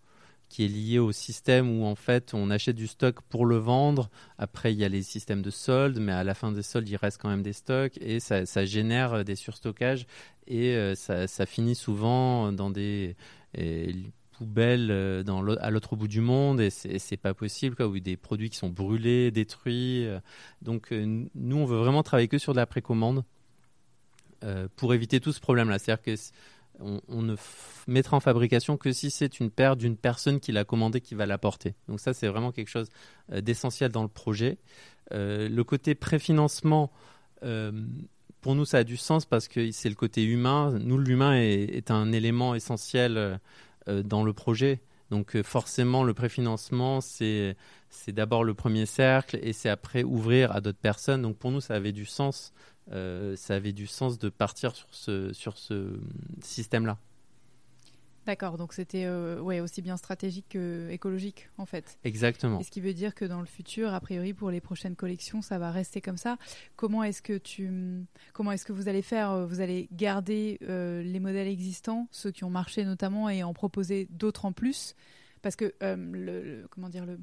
qui 0.49 0.64
est 0.64 0.68
lié 0.68 0.99
au 0.99 1.12
système 1.12 1.68
où 1.79 1.85
en 1.85 1.96
fait 1.96 2.33
on 2.33 2.51
achète 2.51 2.77
du 2.77 2.87
stock 2.87 3.20
pour 3.29 3.44
le 3.44 3.57
vendre. 3.57 4.09
Après 4.38 4.72
il 4.72 4.79
y 4.79 4.85
a 4.85 4.88
les 4.88 5.03
systèmes 5.03 5.42
de 5.42 5.51
soldes, 5.51 5.99
mais 5.99 6.12
à 6.12 6.25
la 6.25 6.35
fin 6.35 6.51
des 6.51 6.62
soldes 6.62 6.88
il 6.88 6.96
reste 6.96 7.20
quand 7.20 7.29
même 7.29 7.42
des 7.42 7.53
stocks 7.53 7.99
et 8.01 8.20
ça, 8.20 8.64
génère 8.64 9.12
euh, 9.12 9.22
des 9.22 9.37
surstockages 9.37 10.07
et 10.46 10.77
euh, 10.77 10.94
ça, 10.94 11.46
finit 11.46 11.75
souvent 11.75 12.53
dans 12.53 12.70
des 12.70 13.16
poubelles 14.31 14.90
à 15.61 15.70
l'autre 15.70 15.94
bout 15.94 16.09
du 16.09 16.22
monde 16.22 16.61
et 16.61 16.70
c'est 16.70 17.16
pas 17.18 17.35
possible 17.35 17.77
quoi, 17.77 17.87
ou 17.87 17.99
des 17.99 18.16
produits 18.16 18.49
qui 18.49 18.57
sont 18.57 18.70
brûlés, 18.70 19.31
détruits. 19.31 20.07
Donc 20.62 20.90
nous 20.90 21.57
on 21.57 21.66
veut 21.66 21.79
vraiment 21.79 22.03
travailler 22.03 22.29
que 22.29 22.38
sur 22.38 22.53
de 22.53 22.59
la 22.59 22.66
précommande 22.66 23.25
pour 24.77 24.94
éviter 24.94 25.20
tout 25.20 25.33
ce 25.33 25.40
problème-là. 25.40 25.79
C'est-à-dire 25.79 26.03
que 26.03 26.14
on, 26.81 27.23
ne 27.23 27.37
mettra 27.87 28.17
en 28.17 28.21
fabrication 28.21 28.77
que 28.77 28.93
si 28.93 29.11
c'est 29.11 29.41
une 29.41 29.51
paire 29.51 29.77
d'une 29.77 29.97
personne 29.97 30.41
qui 30.41 30.53
l'a 30.53 30.65
commandé 30.65 31.01
qui 31.01 31.15
va 31.15 31.27
l'apporter. 31.27 31.75
Donc 31.89 32.01
ça, 32.01 32.15
c'est 32.15 32.29
vraiment 32.29 32.53
quelque 32.53 32.69
chose 32.69 32.89
euh, 33.33 33.41
d'essentiel 33.41 33.91
dans 33.91 34.03
le 34.03 34.09
projet. 34.09 34.59
Euh, 35.12 35.49
le 35.49 35.65
côté 35.65 35.95
préfinancement, 35.95 36.91
euh, 37.43 37.73
pour 38.41 38.55
nous, 38.55 38.65
ça 38.65 38.79
a 38.79 38.85
du 38.85 38.97
sens 38.97 39.25
parce 39.25 39.49
que 39.49 39.71
c'est 39.71 39.89
le 39.89 39.95
côté 39.95 40.25
humain. 40.25 40.79
Nous, 40.81 40.99
l'humain 40.99 41.35
est, 41.35 41.91
un 41.91 42.12
élément 42.12 42.55
essentiel 42.55 43.41
dans 43.87 44.23
le 44.23 44.33
projet. 44.33 44.81
Donc 45.11 45.41
forcément, 45.43 46.05
le 46.05 46.15
préfinancement, 46.15 47.01
c'est 47.01 47.57
d'abord 48.09 48.45
le 48.45 48.55
premier 48.55 48.87
cercle 48.87 49.39
et 49.43 49.53
c'est 49.53 49.69
après 49.69 50.05
ouvrir 50.05 50.53
à 50.53 50.61
d'autres 50.61 50.79
personnes. 50.79 51.23
Donc 51.23 51.39
pour 51.39 51.51
nous, 51.51 51.61
ça 51.61 51.75
avait 51.75 51.93
du 51.93 52.05
sens. 52.05 52.53
Euh, 52.92 53.35
ça 53.37 53.55
avait 53.55 53.72
du 53.72 53.87
sens 53.87 54.18
de 54.18 54.29
partir 54.29 54.77
sur 54.77 54.87
ce, 54.92 55.33
sur 55.33 55.59
ce 55.59 55.99
système-là. 56.42 56.99
D'accord, 58.27 58.59
donc 58.59 58.72
c'était 58.72 59.05
euh, 59.05 59.40
ouais, 59.40 59.61
aussi 59.61 59.83
bien 59.83 59.96
stratégique 59.96 60.46
que 60.49 60.88
écologique 60.90 61.49
en 61.59 61.64
fait. 61.66 61.96
Exactement. 62.03 62.59
Et 62.59 62.64
ce 62.64 62.72
qui 62.72 62.81
veut 62.81 62.92
dire 62.92 63.14
que 63.14 63.25
dans 63.25 63.38
le 63.38 63.46
futur, 63.46 63.94
a 63.94 64.01
priori 64.01 64.35
pour 64.35 64.51
les 64.51 64.61
prochaines 64.61 64.96
collections, 64.96 65.42
ça 65.42 65.59
va 65.59 65.70
rester 65.70 66.01
comme 66.01 66.16
ça. 66.16 66.37
Comment 66.75 67.05
est-ce 67.05 67.22
que 67.22 67.38
tu, 67.38 68.05
comment 68.33 68.51
est-ce 68.51 68.64
que 68.64 68.72
vous 68.72 68.88
allez 68.88 69.03
faire 69.03 69.46
Vous 69.46 69.61
allez 69.61 69.88
garder 69.92 70.59
euh, 70.62 71.03
les 71.05 71.20
modèles 71.20 71.46
existants, 71.46 72.09
ceux 72.11 72.33
qui 72.33 72.42
ont 72.42 72.51
marché 72.51 72.85
notamment, 72.85 73.29
et 73.31 73.44
en 73.44 73.53
proposer 73.55 74.09
d'autres 74.11 74.44
en 74.44 74.51
plus, 74.53 74.96
parce 75.42 75.55
que 75.55 75.72
euh, 75.85 75.94
le, 75.96 76.42
le- 76.42 76.66
comment 76.68 76.88
dire 76.88 77.07
le 77.07 77.20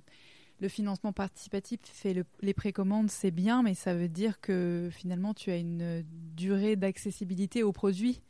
le 0.64 0.70
financement 0.70 1.12
participatif 1.14 1.80
fait 1.84 2.14
le- 2.14 2.26
les 2.42 2.54
précommandes, 2.56 3.12
c'est 3.12 3.32
bien, 3.32 3.62
mais 3.62 3.74
ça 3.76 3.94
veut 3.94 4.08
dire 4.08 4.40
que 4.42 4.90
finalement 4.92 5.34
tu 5.36 5.52
as 5.52 5.58
une 5.58 6.04
durée 6.36 6.76
d'accessibilité 6.76 7.62
aux 7.64 7.74
produits. 7.74 8.22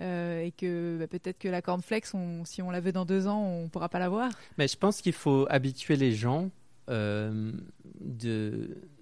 euh, 0.00 0.40
et 0.40 0.50
que 0.52 0.96
bah, 0.98 1.06
peut-être 1.08 1.38
que 1.38 1.48
la 1.48 1.60
cornflakes, 1.60 2.14
on, 2.14 2.44
si 2.46 2.62
on 2.62 2.70
la 2.70 2.80
veut 2.80 2.92
dans 2.92 3.04
deux 3.04 3.26
ans, 3.26 3.42
on 3.44 3.68
pourra 3.68 3.90
pas 3.90 3.98
l'avoir. 3.98 4.30
Mais 4.56 4.66
je 4.66 4.76
pense 4.78 5.02
qu'il 5.02 5.12
faut 5.12 5.46
habituer 5.50 5.96
les 5.96 6.12
gens. 6.12 6.50
euh, 6.88 7.52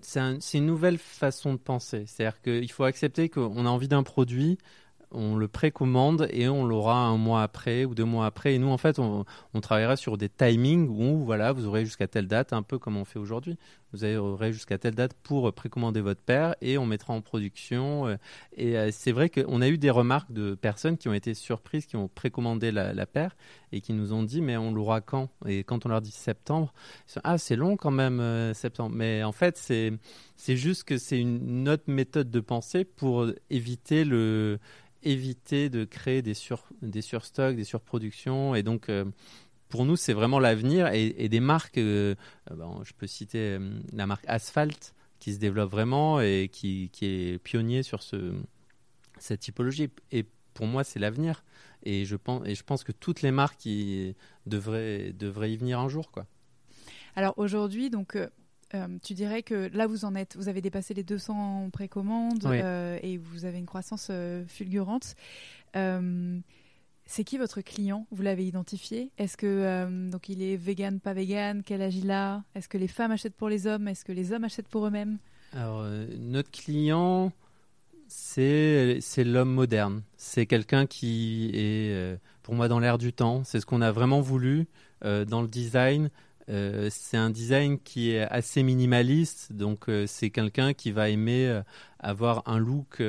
c'est 0.01 0.59
une 0.59 0.67
nouvelle 0.67 0.99
façon 0.99 1.53
de 1.53 1.59
penser. 1.59 2.05
C'est-à-dire 2.07 2.41
qu'il 2.43 2.71
faut 2.73 2.85
accepter 2.85 3.29
qu'on 3.29 3.65
a 3.65 3.69
envie 3.69 3.89
d'un 3.89 4.03
produit, 4.03 4.59
on 5.11 5.37
le 5.37 5.49
précommande 5.49 6.29
et 6.31 6.49
on 6.49 6.65
l'aura 6.65 6.97
un 6.97 7.17
mois 7.17 7.43
après 7.43 7.85
ou 7.85 7.95
deux 7.95 8.05
mois 8.05 8.27
après. 8.27 8.55
Et 8.55 8.59
nous, 8.59 8.69
en 8.69 8.79
fait, 8.79 8.99
on, 8.99 9.25
travaillera 9.61 9.97
sur 9.97 10.17
des 10.17 10.29
timings 10.29 10.89
où 10.89 11.25
voilà, 11.25 11.53
vous 11.53 11.67
aurez 11.67 11.85
jusqu'à 11.85 12.07
telle 12.07 12.29
date, 12.29 12.53
un 12.53 12.63
peu 12.63 12.79
comme 12.79 12.97
on 12.97 13.05
fait 13.05 13.19
aujourd'hui. 13.19 13.59
Vous 13.93 14.05
aurez 14.05 14.53
jusqu'à 14.53 14.79
telle 14.79 14.95
date 14.95 15.15
pour 15.15 15.53
précommander 15.53 16.01
votre 16.01 16.21
paire 16.21 16.55
et 16.61 16.79
on 16.79 16.87
mettra 16.87 17.13
en 17.13 17.23
production. 17.23 18.07
euh, 18.07 18.17
Et 18.57 18.77
euh, 18.77 18.91
c'est 18.93 19.13
vrai 19.13 19.31
qu'on 19.31 19.61
a 19.63 19.69
eu 19.69 19.79
des 19.79 19.91
remarques 19.91 20.31
de 20.31 20.55
personnes 20.55 20.97
qui 20.97 21.09
ont 21.09 21.15
été 21.15 21.35
surprises, 21.35 21.87
qui 21.87 21.97
ont 21.97 22.09
précommandé 22.09 22.71
la, 22.71 22.93
la 22.93 23.07
paire 23.07 23.35
et 23.73 23.81
qui 23.81 23.93
nous 23.93 24.13
ont 24.13 24.23
dit 24.23 24.43
mais 24.43 24.57
on 24.57 24.73
l'aura 24.73 25.01
quand? 25.01 25.29
Et 25.47 25.65
quand 25.65 25.87
on 25.87 25.89
leur 25.89 26.01
dit 26.03 26.11
septembre, 26.11 26.73
ils 27.09 27.13
sont 27.13 27.21
ah 27.25 27.39
c'est 27.39 27.57
long 27.57 27.77
quand 27.77 27.91
même 27.91 28.21
euh, 28.21 28.55
septembre. 28.55 28.95
Mais 28.95 29.25
en 29.25 29.33
fait 29.33 29.57
c'est 29.57 29.93
c'est 30.37 30.57
juste 30.57 30.85
que 30.85 30.99
c'est 30.99 31.19
une 31.21 31.69
autre 31.69 31.85
méthode 31.89 32.31
de 32.31 32.41
pensée 32.41 32.85
pour 32.85 33.27
éviter 33.51 34.05
le 34.05 34.59
éviter 35.03 35.69
de 35.71 35.85
créer 35.85 36.23
des 36.23 36.35
sur 36.35 36.69
des 36.83 37.03
surstocks, 37.03 37.57
des 37.57 37.65
surproductions 37.65 38.55
et 38.55 38.63
donc 38.63 38.89
euh, 38.89 39.05
pour 39.69 39.85
nous, 39.85 39.97
c'est 39.97 40.15
vraiment 40.15 40.39
l'avenir 40.39 40.89
et, 40.93 41.29
des 41.29 41.41
marques. 41.41 41.77
euh, 41.77 42.15
euh, 42.51 42.55
bon, 42.55 42.83
je 42.85 42.95
peux 42.95 43.07
citer 43.07 43.59
la 43.93 44.07
marque 44.07 44.25
Asphalt 44.27 44.95
qui 45.19 45.35
se 45.35 45.39
développe 45.39 45.71
vraiment 45.71 46.21
et 46.21 46.49
qui, 46.51 46.89
qui 46.91 47.05
est 47.05 47.39
pionnier 47.39 47.83
sur 47.83 48.03
ce, 48.03 48.33
cette 49.19 49.41
typologie. 49.41 49.91
Et 50.11 50.25
pour 50.55 50.67
moi, 50.67 50.85
c'est 50.85 50.99
l'avenir. 50.99 51.45
Et 51.83 52.07
je 52.07 52.17
pense, 52.17 52.47
et 52.47 52.55
je 52.55 52.65
pense 52.65 52.83
que 52.83 52.93
toutes 52.93 53.21
les 53.21 53.31
marques 53.31 53.69
devraient, 54.47 55.13
devraient 55.13 55.53
y 55.53 55.57
venir 55.59 55.81
un 55.81 55.89
jour, 55.89 56.11
quoi. 56.11 56.27
Alors 57.15 57.35
aujourd'hui, 57.37 57.91
donc, 57.91 58.17
euh, 58.75 58.87
tu 59.03 59.15
dirais 59.15 59.43
que 59.43 59.71
là, 59.73 59.87
vous 59.87 60.05
en 60.05 60.15
êtes, 60.15 60.37
vous 60.37 60.49
avez 60.49 60.61
dépassé 60.61 60.93
les 60.95 61.03
200 61.03 61.71
précommandes 61.73 62.45
Oui. 62.45 62.61
euh, 62.63 62.99
et 63.03 63.17
vous 63.17 63.45
avez 63.45 63.59
une 63.59 63.67
croissance 63.67 64.09
euh, 64.11 64.45
fulgurante. 64.47 65.15
C'est 67.11 67.25
qui 67.25 67.39
votre 67.39 67.63
client? 67.63 68.07
Vous 68.11 68.23
l'avez 68.23 68.47
identifié? 68.47 69.11
Est-ce 69.17 69.39
que 69.39 70.11
donc 70.11 70.29
il 70.29 70.43
est 70.43 70.57
vegan, 70.57 71.01
pas 71.01 71.15
vegan? 71.15 71.63
Quel 71.65 71.81
âge 71.81 71.97
il 71.97 72.11
a? 72.11 72.45
Est-ce 72.55 72.69
que 72.69 72.77
les 72.77 72.89
femmes 72.89 73.13
achètent 73.13 73.35
pour 73.37 73.49
les 73.49 73.67
hommes? 73.67 73.89
Est-ce 73.89 74.05
que 74.05 74.13
les 74.13 74.33
hommes 74.33 74.45
achètent 74.45 74.69
pour 74.69 74.87
eux-mêmes? 74.87 75.17
Alors, 75.55 75.83
notre 76.19 76.51
client, 76.51 77.33
c'est 78.09 79.01
l'homme 79.25 79.55
moderne. 79.55 80.03
C'est 80.19 80.45
quelqu'un 80.45 80.85
qui 80.85 81.51
est, 81.55 82.19
pour 82.43 82.55
moi, 82.55 82.69
dans 82.69 82.79
l'air 82.79 82.99
du 82.99 83.15
temps. 83.15 83.43
C'est 83.43 83.61
ce 83.61 83.65
qu'on 83.65 83.81
a 83.81 83.91
vraiment 83.91 84.21
voulu 84.21 84.67
dans 85.03 85.41
le 85.41 85.49
design. 85.49 86.11
Euh, 86.49 86.89
c'est 86.91 87.17
un 87.17 87.31
design 87.31 87.79
qui 87.79 88.13
est 88.13 88.23
assez 88.23 88.63
minimaliste, 88.63 89.53
donc 89.53 89.89
euh, 89.89 90.07
c'est 90.07 90.31
quelqu'un 90.31 90.73
qui 90.73 90.93
va 90.93 91.11
aimer 91.11 91.47
euh, 91.47 91.63
avoir 91.99 92.43
un 92.47 92.59
look 92.59 93.03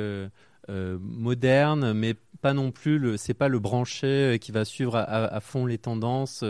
moderne, 0.68 1.92
mais 1.94 2.14
pas 2.42 2.52
non 2.52 2.70
plus 2.70 2.98
le. 3.00 3.16
C'est 3.16 3.34
pas 3.34 3.48
le 3.48 3.58
branché 3.58 4.38
qui 4.40 4.52
va 4.52 4.64
suivre 4.64 4.96
à, 4.96 5.40
fond 5.40 5.66
les 5.66 5.78
tendances. 5.78 6.44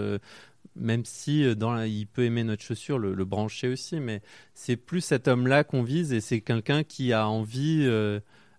même 0.77 1.05
si 1.07 1.57
dans 1.57 1.83
il 1.83 2.07
peut 2.07 2.25
aimer 2.25 2.45
notre 2.45 2.63
chaussure, 2.63 2.99
le, 2.99 3.15
le 3.15 3.25
brancher 3.25 3.69
aussi, 3.69 3.99
mais 3.99 4.21
c'est 4.53 4.77
plus 4.77 5.01
cet 5.01 5.27
homme-là 5.27 5.65
qu'on 5.65 5.83
vise 5.83 6.13
et 6.13 6.21
c'est 6.21 6.43
quelqu'un 6.43 6.85
qui 6.85 7.15
a 7.15 7.27
envie 7.29 7.87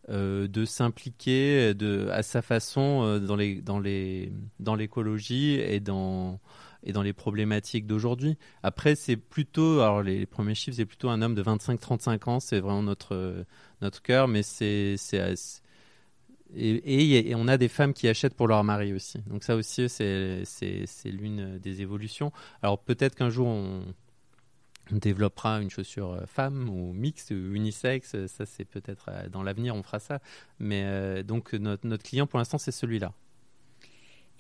de 0.10 0.66
s'impliquer 0.66 1.74
à 2.12 2.24
sa 2.24 2.42
façon 2.42 3.20
dans 3.20 4.76
l'écologie 4.76 5.60
et 5.60 5.80
dans 5.80 6.40
et 6.84 6.94
dans 6.94 7.04
les 7.04 7.14
problématiques 7.14 7.86
d'aujourd'hui. 7.86 8.38
Après, 8.64 8.96
c'est 8.96 9.18
plutôt, 9.18 9.82
alors 9.82 10.02
les, 10.02 10.26
premiers 10.26 10.56
chiffres, 10.56 10.78
c'est 10.78 10.86
plutôt 10.86 11.10
un 11.10 11.22
homme 11.22 11.36
de 11.36 11.44
25-35 11.44 12.30
ans, 12.30 12.40
c'est 12.40 12.60
vraiment 12.60 12.84
notre 12.84 13.16
euh, 13.16 13.44
notre 13.82 14.02
cœur, 14.02 14.28
mais 14.28 14.44
c'est 14.44 14.96
et, 16.54 17.30
et, 17.30 17.36
on 17.36 17.48
a 17.48 17.58
des 17.58 17.70
femmes 17.70 17.94
qui 17.94 18.10
achètent 18.10 18.34
pour 18.34 18.48
leur 18.48 18.62
mari 18.66 18.92
aussi. 18.94 19.20
Donc 19.28 19.44
ça 19.44 19.56
aussi, 19.56 19.88
c'est 19.88 20.44
l'une 21.06 21.58
des 21.60 21.82
évolutions. 21.82 22.34
Alors 22.62 22.80
peut-être 22.80 23.16
qu'un 23.16 23.30
jour 23.30 23.48
on 23.48 23.86
développera 24.92 25.62
une 25.62 25.70
chaussure 25.70 26.12
euh, 26.12 26.26
femme 26.26 26.68
ou 26.70 26.92
mixte 26.92 27.32
ou 27.32 27.54
unisexe, 27.54 28.28
ça 28.28 28.46
c'est 28.46 28.66
peut-être 28.66 29.06
euh, 29.08 29.30
dans 29.30 29.44
l'avenir 29.44 29.76
on 29.76 29.84
fera 29.84 30.00
ça. 30.00 30.20
Mais 30.60 31.24
donc 31.24 31.54
notre 31.54 32.04
client 32.04 32.28
pour 32.28 32.40
l'instant 32.40 32.58
c'est 32.58 32.72
celui-là. 32.72 33.14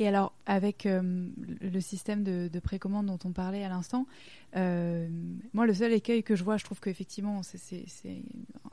Et 0.02 0.08
alors, 0.08 0.34
avec 0.48 0.88
euh, 0.88 1.28
le 1.62 1.80
système 1.80 2.24
de, 2.24 2.50
de 2.52 2.60
précommande 2.60 3.06
dont 3.06 3.20
on 3.24 3.32
parlait 3.34 3.64
à 3.64 3.70
l'instant, 3.70 4.08
euh, 4.56 5.08
moi, 5.54 5.68
le 5.68 5.76
seul 5.76 5.94
écueil 5.94 6.24
que 6.24 6.36
je 6.36 6.44
vois, 6.44 6.58
je 6.58 6.64
trouve 6.64 6.80
qu'effectivement, 6.80 7.44
c'est- 7.44 7.60
c'est 7.60 7.84
c'est 7.88 8.24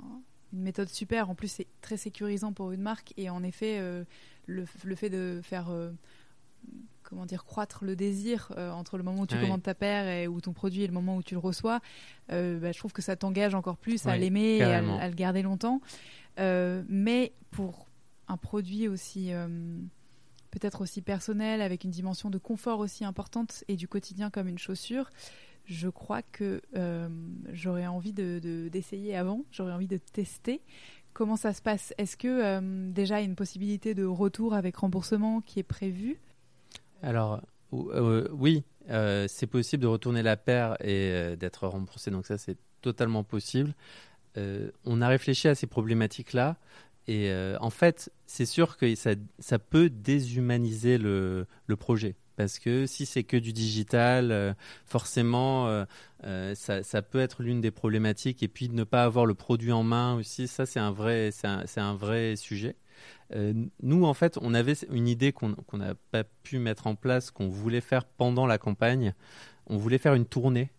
un- 0.00 0.22
une 0.54 0.62
méthode 0.62 0.88
super. 0.88 1.28
En 1.28 1.34
plus, 1.34 1.48
c'est 1.48 1.66
très 1.82 1.98
sécurisant 1.98 2.54
pour 2.54 2.72
une 2.72 2.80
marque. 2.80 3.12
Et 3.18 3.28
en 3.28 3.42
effet, 3.42 3.76
euh, 3.78 4.04
le, 4.46 4.64
le 4.84 4.94
fait 4.94 5.10
de 5.10 5.40
faire 5.44 5.68
comment 7.02 7.26
dire 7.26 7.44
croître 7.44 7.84
le 7.84 7.94
désir 7.94 8.50
euh, 8.56 8.70
entre 8.70 8.96
le 8.96 9.02
moment 9.02 9.22
où 9.22 9.26
tu 9.26 9.34
commandes 9.42 9.62
ta 9.62 9.74
paire 9.74 10.08
et 10.08 10.28
ou 10.28 10.40
ton 10.40 10.54
produit 10.54 10.82
et 10.82 10.86
le 10.86 10.92
moment 10.94 11.16
où 11.18 11.22
tu 11.22 11.34
le 11.34 11.40
reçois. 11.40 11.80
euh, 12.32 12.58
bah, 12.58 12.72
je 12.72 12.78
trouve 12.78 12.92
que 12.94 13.02
ça 13.02 13.16
t'engage 13.16 13.54
encore 13.54 13.76
plus 13.76 14.06
à 14.06 14.12
Oui, 14.14 14.20
l'aimer 14.20 14.56
et 14.56 14.62
à, 14.62 15.08
le 15.08 15.14
garder 15.14 15.42
longtemps. 15.42 15.82
Euh, 16.38 16.82
mais 16.88 17.32
pour 17.50 17.86
un 18.28 18.38
produit 18.38 18.88
aussi 18.88 19.30
peut-être 20.50 20.80
aussi 20.80 21.02
personnel, 21.02 21.60
avec 21.60 21.84
une 21.84 21.90
dimension 21.90 22.30
de 22.30 22.38
confort 22.38 22.78
aussi 22.80 23.04
importante 23.04 23.64
et 23.68 23.76
du 23.76 23.88
quotidien 23.88 24.30
comme 24.30 24.48
une 24.48 24.58
chaussure, 24.58 25.10
je 25.64 25.88
crois 25.88 26.22
que 26.22 26.62
euh, 26.76 27.08
j'aurais 27.52 27.86
envie 27.86 28.12
de- 28.12 28.40
de- 28.42 28.68
d'essayer 28.68 29.14
avant, 29.16 29.44
j'aurais 29.52 29.72
envie 29.72 29.86
de 29.86 29.98
tester. 29.98 30.62
Comment 31.12 31.36
ça 31.36 31.52
se 31.52 31.60
passe? 31.60 31.92
Est-ce 31.98 32.16
que 32.16 32.28
euh, 32.28 32.90
déjà 32.90 33.18
il 33.18 33.24
y 33.24 33.26
a 33.26 33.28
une 33.28 33.34
possibilité 33.34 33.94
de 33.94 34.04
retour 34.04 34.54
avec 34.54 34.76
remboursement 34.76 35.40
qui 35.40 35.58
est 35.58 35.64
prévue? 35.64 36.18
Alors, 37.02 37.42
euh, 37.72 38.28
oui, 38.32 38.64
c'est 39.26 39.46
possible 39.46 39.82
de 39.82 39.88
retourner 39.88 40.22
la 40.22 40.36
paire 40.36 40.76
et 40.82 41.36
d'être 41.36 41.66
remboursé. 41.66 42.10
Donc 42.10 42.24
ça, 42.24 42.38
c'est 42.38 42.56
totalement 42.80 43.24
possible. 43.24 43.74
On 44.84 45.02
a 45.02 45.08
réfléchi 45.08 45.48
à 45.48 45.54
ces 45.54 45.66
problématiques-là. 45.66 46.56
Et 47.08 47.30
euh, 47.30 47.56
en 47.62 47.70
fait, 47.70 48.12
c'est 48.26 48.44
sûr 48.44 48.76
que 48.76 48.94
ça, 48.94 49.58
peut 49.58 49.88
déshumaniser 49.88 50.98
le, 50.98 51.46
projet. 51.78 52.16
Parce 52.36 52.58
que 52.58 52.86
si 52.86 53.06
c'est 53.06 53.24
que 53.24 53.38
du 53.38 53.54
digital, 53.54 54.30
euh, 54.30 54.52
forcément, 54.84 55.84
euh, 56.22 56.54
ça, 56.54 57.02
peut 57.02 57.18
être 57.18 57.42
l'une 57.42 57.62
des 57.62 57.70
problématiques. 57.70 58.42
Et 58.42 58.48
puis, 58.48 58.68
de 58.68 58.74
ne 58.74 58.84
pas 58.84 59.04
avoir 59.04 59.24
le 59.24 59.32
produit 59.32 59.72
en 59.72 59.82
main 59.82 60.16
aussi, 60.16 60.46
ça, 60.48 60.66
c'est 60.66 60.80
un 60.80 60.90
vrai, 60.90 61.30
un, 61.44 61.64
un 61.76 61.94
vrai 61.94 62.36
sujet. 62.36 62.76
Nous, 63.82 64.04
en 64.04 64.14
fait, 64.14 64.38
on 64.42 64.52
avait 64.52 64.74
une 64.90 65.08
idée 65.08 65.32
qu'on 65.32 65.54
n'a 65.72 65.94
pas 66.10 66.24
pu 66.24 66.58
mettre 66.58 66.86
en 66.86 66.94
place, 66.94 67.30
qu'on 67.30 67.48
voulait 67.48 67.80
faire 67.80 68.04
pendant 68.04 68.46
la 68.46 68.58
campagne. 68.58 69.14
On 69.66 69.78
voulait 69.78 69.98
faire 69.98 70.14
une 70.14 70.26
tournée 70.26 70.70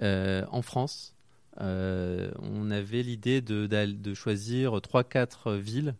en 0.00 0.62
France. 0.62 1.13
Euh, 1.60 2.30
on 2.40 2.70
avait 2.70 3.02
l'idée 3.02 3.40
de, 3.40 4.14
choisir 4.14 4.72
3-4 4.74 5.56
villes 5.56 5.94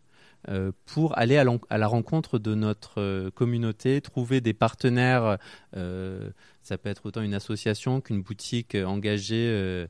euh, 0.49 0.73
pour 0.85 1.17
aller 1.17 1.39
à, 1.39 1.79
la 1.79 1.87
rencontre 1.87 2.39
de 2.39 2.55
notre 2.55 3.01
euh, 3.01 3.31
communauté, 3.31 4.01
trouver 4.01 4.41
des 4.41 4.53
partenaires. 4.53 5.39
ça 5.73 6.79
peut 6.79 6.89
être 6.89 7.07
autant 7.07 7.23
une 7.23 7.35
association 7.35 8.01
qu'une 8.01 8.23
boutique 8.23 8.75
engagée 8.75 9.87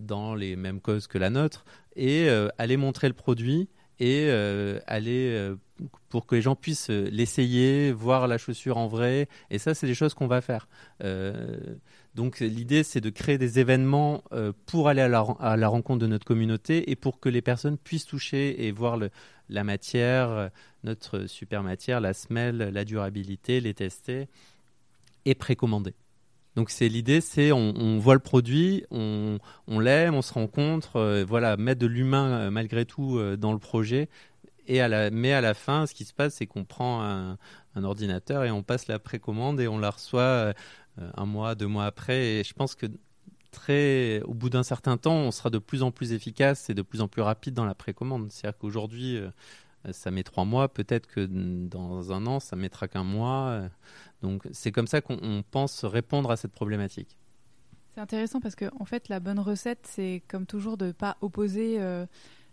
dans 0.00 0.34
les 0.34 0.56
mêmes 0.56 0.80
causes 0.80 1.06
que 1.06 1.18
la 1.18 1.30
nôtre, 1.30 1.64
et 1.96 2.28
aller 2.58 2.76
montrer 2.76 3.08
le 3.08 3.14
produit 3.14 3.68
et 4.00 4.28
aller 4.86 5.54
pour 6.08 6.26
que 6.26 6.34
les 6.34 6.42
gens 6.42 6.56
puissent 6.56 6.90
l'essayer, 6.90 7.92
voir 7.92 8.26
la 8.26 8.38
chaussure 8.38 8.76
en 8.76 8.88
vrai. 8.88 9.28
Et 9.50 9.58
ça, 9.58 9.74
c'est 9.74 9.86
des 9.86 9.94
choses 9.94 10.14
qu'on 10.14 10.26
va 10.26 10.40
faire. 10.40 10.68
Donc 12.14 12.38
l'idée, 12.38 12.84
c'est 12.84 13.00
de 13.00 13.10
créer 13.10 13.38
des 13.38 13.58
événements 13.58 14.22
euh, 14.32 14.52
pour 14.66 14.88
aller 14.88 15.00
à 15.00 15.08
la, 15.08 15.68
rencontre 15.68 15.98
de 15.98 16.06
notre 16.06 16.24
communauté 16.24 16.90
et 16.90 16.96
pour 16.96 17.18
que 17.18 17.28
les 17.28 17.42
personnes 17.42 17.76
puissent 17.76 18.06
toucher 18.06 18.66
et 18.66 18.70
voir 18.70 18.98
la 19.48 19.64
matière, 19.64 20.30
euh, 20.30 20.48
notre 20.84 21.26
super 21.26 21.64
matière, 21.64 22.00
la 22.00 22.14
semelle, 22.14 22.58
la 22.58 22.84
durabilité, 22.84 23.60
les 23.60 23.74
tester 23.74 24.28
et 25.24 25.34
précommander. 25.34 25.94
Donc 26.54 26.70
c'est 26.70 26.88
l'idée, 26.88 27.20
c'est 27.20 27.50
on, 27.50 27.98
voit 27.98 28.14
le 28.14 28.20
produit, 28.20 28.84
on, 28.92 29.40
l'aime, 29.80 30.14
on 30.14 30.22
se 30.22 30.32
rencontre, 30.32 30.96
euh, 30.96 31.24
voilà, 31.26 31.56
mettre 31.56 31.80
de 31.80 31.88
l'humain 31.88 32.48
malgré 32.52 32.84
tout 32.84 33.18
dans 33.36 33.52
le 33.52 33.58
projet. 33.58 34.08
Et 34.68 34.80
à 34.80 34.86
la, 34.86 35.10
mais 35.10 35.32
à 35.32 35.40
la 35.40 35.52
fin, 35.52 35.84
ce 35.86 35.94
qui 35.94 36.04
se 36.04 36.14
passe, 36.14 36.34
c'est 36.34 36.46
qu'on 36.46 36.64
prend 36.64 37.02
un, 37.02 37.36
ordinateur 37.82 38.44
et 38.44 38.52
on 38.52 38.62
passe 38.62 38.86
la 38.86 39.00
précommande 39.00 39.60
et 39.60 39.66
on 39.66 39.78
la 39.78 39.90
reçoit 39.90 40.54
un 40.98 41.26
mois, 41.26 41.54
deux 41.54 41.66
mois 41.66 41.86
après. 41.86 42.26
Et 42.26 42.44
je 42.44 42.54
pense 42.54 42.74
que 42.74 42.86
très, 43.50 44.20
au 44.22 44.34
bout 44.34 44.50
d'un 44.50 44.62
certain 44.62 44.96
temps, 44.96 45.14
on 45.16 45.30
sera 45.30 45.50
de 45.50 45.58
plus 45.58 45.82
en 45.82 45.90
plus 45.90 46.12
efficace 46.12 46.70
et 46.70 46.74
de 46.74 46.82
plus 46.82 47.00
en 47.00 47.08
plus 47.08 47.22
rapide 47.22 47.54
dans 47.54 47.64
la 47.64 47.74
précommande. 47.74 48.30
C'est-à-dire 48.30 48.58
qu'aujourd'hui, 48.58 49.16
euh, 49.16 49.30
ça 49.92 50.10
met 50.10 50.22
trois 50.22 50.44
mois, 50.44 50.68
peut-être 50.68 51.06
que 51.06 51.24
dans 51.24 52.12
un 52.12 52.26
an, 52.26 52.40
ça 52.40 52.56
mettra 52.56 52.88
qu'un 52.88 53.04
mois. 53.04 53.48
euh. 53.48 53.68
Donc 54.22 54.42
c'est 54.52 54.72
comme 54.72 54.86
ça 54.86 55.00
qu'on 55.00 55.18
on 55.22 55.42
pense 55.42 55.84
répondre 55.84 56.30
à 56.30 56.36
cette 56.36 56.52
problématique. 56.52 57.18
C'est 57.94 58.00
intéressant 58.00 58.40
parce 58.40 58.56
que 58.56 58.64
en 58.80 58.84
fait 58.84 59.08
la 59.08 59.20
bonne 59.20 59.38
recette 59.38 59.86
c'est 59.86 60.22
comme 60.26 60.46
toujours 60.46 60.76
de 60.76 60.86
ne 60.86 60.92
pas 60.92 61.16
opposer 61.20 61.76
euh, 61.80 62.06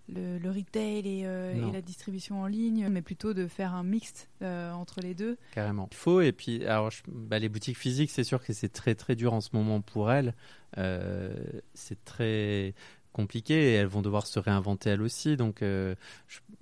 le, 0.09 0.37
le 0.39 0.49
retail 0.51 0.99
et, 1.07 1.25
euh, 1.25 1.69
et 1.69 1.71
la 1.71 1.81
distribution 1.81 2.41
en 2.41 2.47
ligne, 2.47 2.87
mais 2.89 3.01
plutôt 3.01 3.33
de 3.33 3.47
faire 3.47 3.73
un 3.73 3.83
mixte 3.83 4.29
euh, 4.41 4.71
entre 4.73 4.99
les 5.01 5.13
deux. 5.13 5.37
Carrément. 5.53 5.87
Il 5.91 5.95
faut, 5.97 6.21
et 6.21 6.31
puis, 6.31 6.65
alors, 6.65 6.91
je- 6.91 7.03
bah, 7.07 7.39
les 7.39 7.49
boutiques 7.49 7.77
physiques, 7.77 8.09
c'est 8.11 8.23
sûr 8.23 8.43
que 8.43 8.51
c'est 8.53 8.69
très 8.69 8.95
très 8.95 9.15
dur 9.15 9.33
en 9.33 9.41
ce 9.41 9.49
moment 9.53 9.81
pour 9.81 10.11
elles. 10.11 10.33
Euh, 10.77 11.33
c'est 11.73 12.03
très 12.03 12.73
compliqué 13.13 13.53
et 13.53 13.73
elles 13.73 13.87
vont 13.87 14.01
devoir 14.01 14.25
se 14.25 14.39
réinventer 14.39 14.89
elles 14.89 15.01
aussi. 15.01 15.37
Donc, 15.37 15.59
je- 15.61 15.95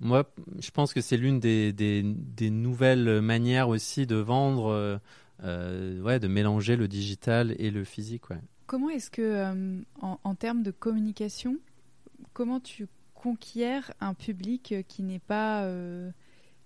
moi, 0.00 0.32
je 0.58 0.70
pense 0.70 0.92
que 0.94 1.00
c'est 1.00 1.16
l'une 1.16 1.40
des, 1.40 1.72
des, 1.72 2.02
des 2.04 2.50
nouvelles 2.50 3.20
manières 3.20 3.68
aussi 3.68 4.06
de 4.06 4.16
vendre, 4.16 5.00
ouais, 5.42 6.18
de 6.20 6.28
mélanger 6.28 6.76
le 6.76 6.88
digital 6.88 7.54
et 7.58 7.70
le 7.70 7.84
physique. 7.84 8.30
Ouais. 8.30 8.40
Comment 8.66 8.90
est-ce 8.90 9.10
que, 9.10 9.52
en, 10.00 10.20
en 10.22 10.34
termes 10.34 10.62
de 10.62 10.70
communication, 10.70 11.56
comment 12.32 12.60
tu 12.60 12.86
conquiers 13.20 13.80
un 14.00 14.14
public 14.14 14.72
euh, 14.72 14.82
qui 14.82 15.02
n'est 15.02 15.18
pas 15.18 15.62
euh, 15.64 16.10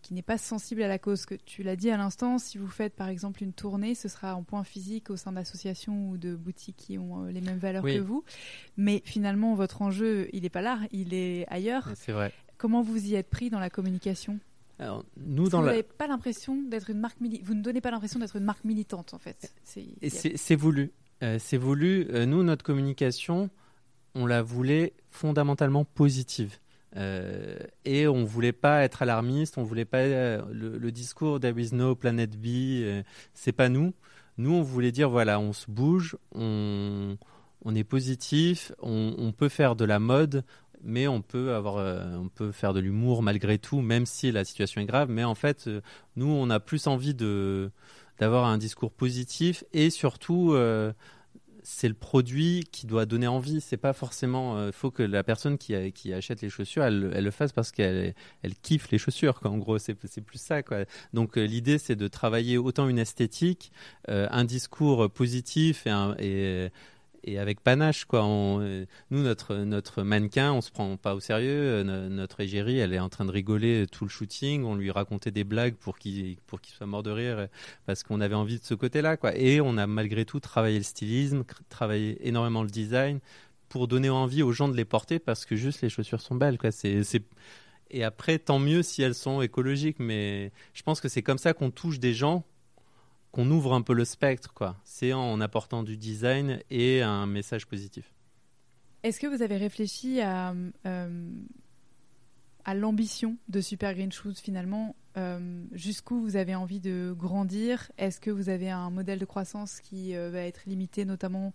qui 0.03 0.13
n'est 0.15 0.23
pas 0.23 0.37
sensible 0.39 0.83
à 0.83 0.89
la 0.89 0.99
cause 0.99 1.25
que 1.27 1.35
tu 1.35 1.63
l'as 1.63 1.77
dit 1.77 1.91
à 1.91 1.97
l'instant 1.97 2.39
si 2.39 2.59
vous 2.59 2.69
faites 2.69 2.95
par 2.95 3.09
exemple 3.09 3.43
une 3.43 3.53
tournée 3.53 3.95
ce 3.95 4.09
sera 4.09 4.37
en 4.37 4.43
point 4.43 4.63
physique 4.63 5.11
au 5.11 5.17
sein 5.17 5.33
d'associations 5.33 6.11
ou 6.11 6.17
de 6.19 6.35
boutiques 6.37 6.77
qui 6.77 6.99
ont 6.99 7.25
euh, 7.25 7.31
les 7.33 7.41
mêmes 7.41 7.59
valeurs 7.59 7.83
Oui. 7.85 7.97
que 7.97 8.01
vous 8.03 8.23
mais 8.77 9.03
finalement 9.05 9.55
votre 9.55 9.83
enjeu 9.83 10.29
il 10.33 10.43
n'est 10.43 10.51
pas 10.51 10.63
là 10.63 10.79
il 10.93 11.13
est 11.15 11.47
ailleurs 11.49 11.89
C'est 11.97 12.13
vrai. 12.13 12.33
comment 12.59 12.83
vous 12.83 13.05
y 13.07 13.15
êtes 13.15 13.31
pris 13.31 13.51
dans 13.51 13.61
la 13.61 13.71
communication? 13.71 14.39
Alors, 14.81 15.05
nous, 15.17 15.49
dans 15.49 15.61
vous 15.61 15.67
la... 15.67 15.71
n'avez 15.73 15.85
pas 15.85 16.09
l'impression 16.09 16.61
d'être 16.63 16.91
une 16.91 16.99
marque 16.99 17.21
mili- 17.21 17.41
vous 17.45 17.55
ne 17.55 17.63
donnez 17.63 17.81
pas 17.81 17.93
l'impression 17.93 18.19
d'être 18.19 18.35
une 18.37 18.43
marque 18.45 18.65
militante 18.65 19.15
en 19.15 19.19
fait 19.19 19.55
C'est- 19.63 20.57
voulu. 20.57 20.91
Euh, 21.23 21.39
c'est 21.39 21.57
voulu. 21.57 22.09
Euh, 22.11 22.27
nous, 22.27 22.43
notre 22.43 22.65
communication, 22.65 23.51
on 24.15 24.27
la 24.27 24.43
voulait 24.43 24.93
fondamentalement 25.11 25.85
positive. 25.85 26.59
Euh, 26.97 27.57
et 27.85 28.07
on 28.07 28.25
voulait 28.25 28.53
pas 28.53 28.83
être 28.83 29.03
alarmiste, 29.03 29.59
on 29.59 29.65
voulait 29.65 29.85
pas 29.85 29.99
euh, 29.99 30.43
le, 30.53 30.93
discours 30.93 31.41
There 31.41 31.61
is 31.61 31.75
no 31.75 31.97
planet 31.97 32.37
B, 32.37 32.47
euh, 32.47 33.03
c'est 33.33 33.53
pas 33.53 33.69
nous. 33.69 33.95
Nous, 34.39 34.53
on 34.53 34.63
voulait 34.63 34.93
dire 34.93 35.11
voilà, 35.11 35.41
on 35.41 35.53
se 35.53 35.71
bouge, 35.71 36.17
on, 36.35 37.17
on 37.65 37.75
est 37.75 37.85
positif, 37.85 38.73
on, 38.81 39.15
on 39.19 39.33
peut 39.33 39.49
faire 39.49 39.75
de 39.75 39.85
la 39.85 39.99
mode, 39.99 40.45
mais 40.83 41.09
on 41.09 41.21
peut 41.21 41.55
avoir, 41.55 41.79
euh, 41.79 42.17
on 42.17 42.29
peut 42.29 42.53
faire 42.53 42.75
de 42.75 42.81
l'humour 42.81 43.23
malgré 43.23 43.59
tout, 43.59 43.81
même 43.81 44.07
si 44.07 44.31
la 44.31 44.45
situation 44.45 44.81
est 44.81 44.87
grave. 44.87 45.11
Mais 45.11 45.25
en 45.25 45.35
fait, 45.35 45.69
nous, 46.15 46.29
on 46.29 46.49
a 46.51 46.61
plus 46.61 46.87
envie 46.87 47.15
d'avoir 47.15 48.45
un 48.45 48.59
discours 48.59 48.93
positif 48.93 49.65
et 49.73 49.91
surtout 49.91 50.55
c'est 51.65 51.89
le 51.89 51.95
produit 51.95 52.65
qui 52.71 52.87
doit 52.87 53.07
donner 53.07 53.27
envie. 53.27 53.61
C'est 53.61 53.79
pas 53.79 53.93
forcément. 53.95 54.67
Il 54.67 54.73
faut 54.73 54.91
que 54.91 55.03
la 55.03 55.25
personne 55.25 55.59
qui, 55.59 55.75
achète 56.13 56.43
les 56.43 56.51
chaussures, 56.51 56.85
elle, 56.85 57.01
le 57.11 57.31
fasse 57.31 57.53
parce 57.53 57.73
qu'elle 57.73 58.15
elle 58.43 58.55
kiffe 58.55 58.91
les 58.91 58.99
chaussures. 58.99 59.41
Quoi. 59.41 59.51
En 59.51 59.59
gros, 59.59 59.79
c'est 59.79 59.97
c'est 60.07 60.21
plus 60.21 60.39
ça. 60.39 60.63
Quoi. 60.63 60.85
Donc 61.15 61.39
euh, 61.39 61.45
l'idée, 61.45 61.79
c'est 61.79 61.97
de 61.97 62.07
travailler 62.07 62.59
autant 62.59 62.89
une 62.89 62.99
esthétique, 62.99 63.73
euh, 64.11 64.29
un 64.31 64.45
discours 64.45 65.11
positif 65.11 65.87
et, 65.87 65.91
un- 65.91 66.15
et, 66.19 66.69
et 67.27 67.39
avec 67.39 67.61
panache. 67.61 68.05
Quoi. 68.05 68.25
On- 68.25 68.61
euh, 68.61 68.87
nous, 69.11 69.23
notre, 69.23 69.57
notre 69.57 70.03
mannequin, 70.03 70.53
on 70.53 70.61
se 70.61 70.71
prend 70.71 70.97
pas 70.97 71.15
au 71.15 71.21
sérieux. 71.21 71.49
Euh, 71.51 71.85
no- 71.85 72.09
Notre 72.09 72.41
égérie, 72.41 72.79
elle 72.79 72.93
est 72.93 72.99
en 72.99 73.09
train 73.09 73.25
de 73.25 73.31
rigoler 73.31 73.87
tout 73.91 74.05
le 74.05 74.11
shooting. 74.11 74.65
On 74.65 74.75
lui 74.77 74.91
racontait 74.91 75.31
des 75.31 75.45
blagues 75.45 75.75
pour 75.75 75.99
qu'il 75.99 76.37
pour 76.47 76.61
qu'il 76.61 76.75
soit 76.75 76.87
mort 76.87 77.03
de 77.03 77.11
rire 77.11 77.49
parce 77.87 78.03
qu'on 78.03 78.21
avait 78.21 78.35
envie 78.35 78.59
de 78.59 78.65
ce 78.65 78.75
côté-là. 78.75 79.17
Quoi. 79.17 79.37
Et 79.37 79.61
on 79.61 79.77
a 79.79 79.87
malgré 79.87 80.25
tout 80.25 80.41
travaillé 80.41 80.79
le 80.79 80.85
stylisme, 80.85 81.45
travaillé 81.69 82.27
énormément 82.29 82.63
le 82.63 82.71
design 82.71 83.21
pour 83.69 83.89
donner 83.89 84.11
envie 84.11 84.43
aux 84.43 84.53
gens 84.53 84.69
de 84.69 84.77
les 84.77 84.85
porter 84.85 85.19
parce 85.19 85.45
que 85.47 85.57
juste 85.57 85.83
les 85.83 85.89
chaussures 85.89 86.21
sont 86.21 86.35
belles. 86.37 86.59
Quoi. 86.59 86.71
Et 87.91 88.03
après, 88.03 88.39
tant 88.39 88.59
mieux 88.59 88.83
si 88.83 89.03
elles 89.03 89.15
sont 89.15 89.41
écologiques, 89.43 89.99
mais 89.99 90.53
je 90.73 90.83
pense 90.83 91.01
que 91.01 91.09
c'est 91.09 91.23
comme 91.23 91.39
ça 91.39 91.53
qu'on 91.53 91.71
touche 91.71 92.01
des 92.01 92.13
gens, 92.15 92.45
qu'on 93.35 93.51
ouvre 93.51 93.75
un 93.75 93.83
peu 93.83 93.95
le 93.95 94.05
spectre. 94.05 94.55
Quoi. 94.55 94.77
C'est 94.85 95.13
en 95.13 95.41
apportant 95.41 95.83
du 95.83 95.97
design 95.97 96.61
et 96.71 97.03
un 97.03 97.27
message 97.27 97.67
positif. 97.67 98.13
Est-ce 99.03 99.19
que 99.19 99.27
vous 99.27 99.43
avez 99.43 99.57
réfléchi 99.57 100.21
à, 100.21 100.55
euh, 100.87 101.31
à 102.65 102.75
l'ambition 102.75 103.37
de 103.49 103.61
Super 103.61 103.93
Green 103.95 104.13
Shoes 104.13 104.37
finalement 104.41 104.95
euh, 105.17 105.65
Jusqu'où 105.73 106.21
vous 106.21 106.37
avez 106.37 106.55
envie 106.55 106.79
de 106.79 107.13
grandir? 107.19 107.91
Est-ce 107.99 108.21
que 108.21 108.31
vous 108.31 108.51
avez 108.51 108.71
un 108.71 108.89
modèle 108.91 109.19
de 109.19 109.25
croissance 109.25 109.81
qui 109.81 110.15
euh, 110.15 110.31
va 110.31 110.43
être 110.43 110.63
limité 110.67 111.05
notamment 111.05 111.53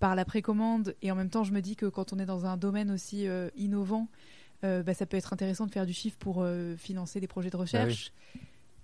par 0.00 0.16
la 0.16 0.24
précommande? 0.24 0.96
Et 1.02 1.12
en 1.12 1.14
même 1.14 1.30
temps, 1.30 1.44
je 1.44 1.52
me 1.52 1.60
dis 1.60 1.76
que 1.76 1.86
quand 1.86 2.12
on 2.12 2.18
est 2.18 2.26
dans 2.26 2.46
un 2.46 2.56
domaine 2.56 2.90
aussi 2.90 3.28
euh, 3.28 3.48
innovant, 3.54 4.08
euh, 4.64 4.82
bah, 4.82 4.92
ça 4.92 5.06
peut 5.06 5.16
être 5.16 5.32
intéressant 5.32 5.66
de 5.66 5.70
faire 5.70 5.86
du 5.86 5.92
chiffre 5.92 6.18
pour 6.18 6.42
euh, 6.42 6.74
financer 6.74 7.20
des 7.20 7.28
projets 7.28 7.50
de 7.50 7.56
recherche. 7.56 8.12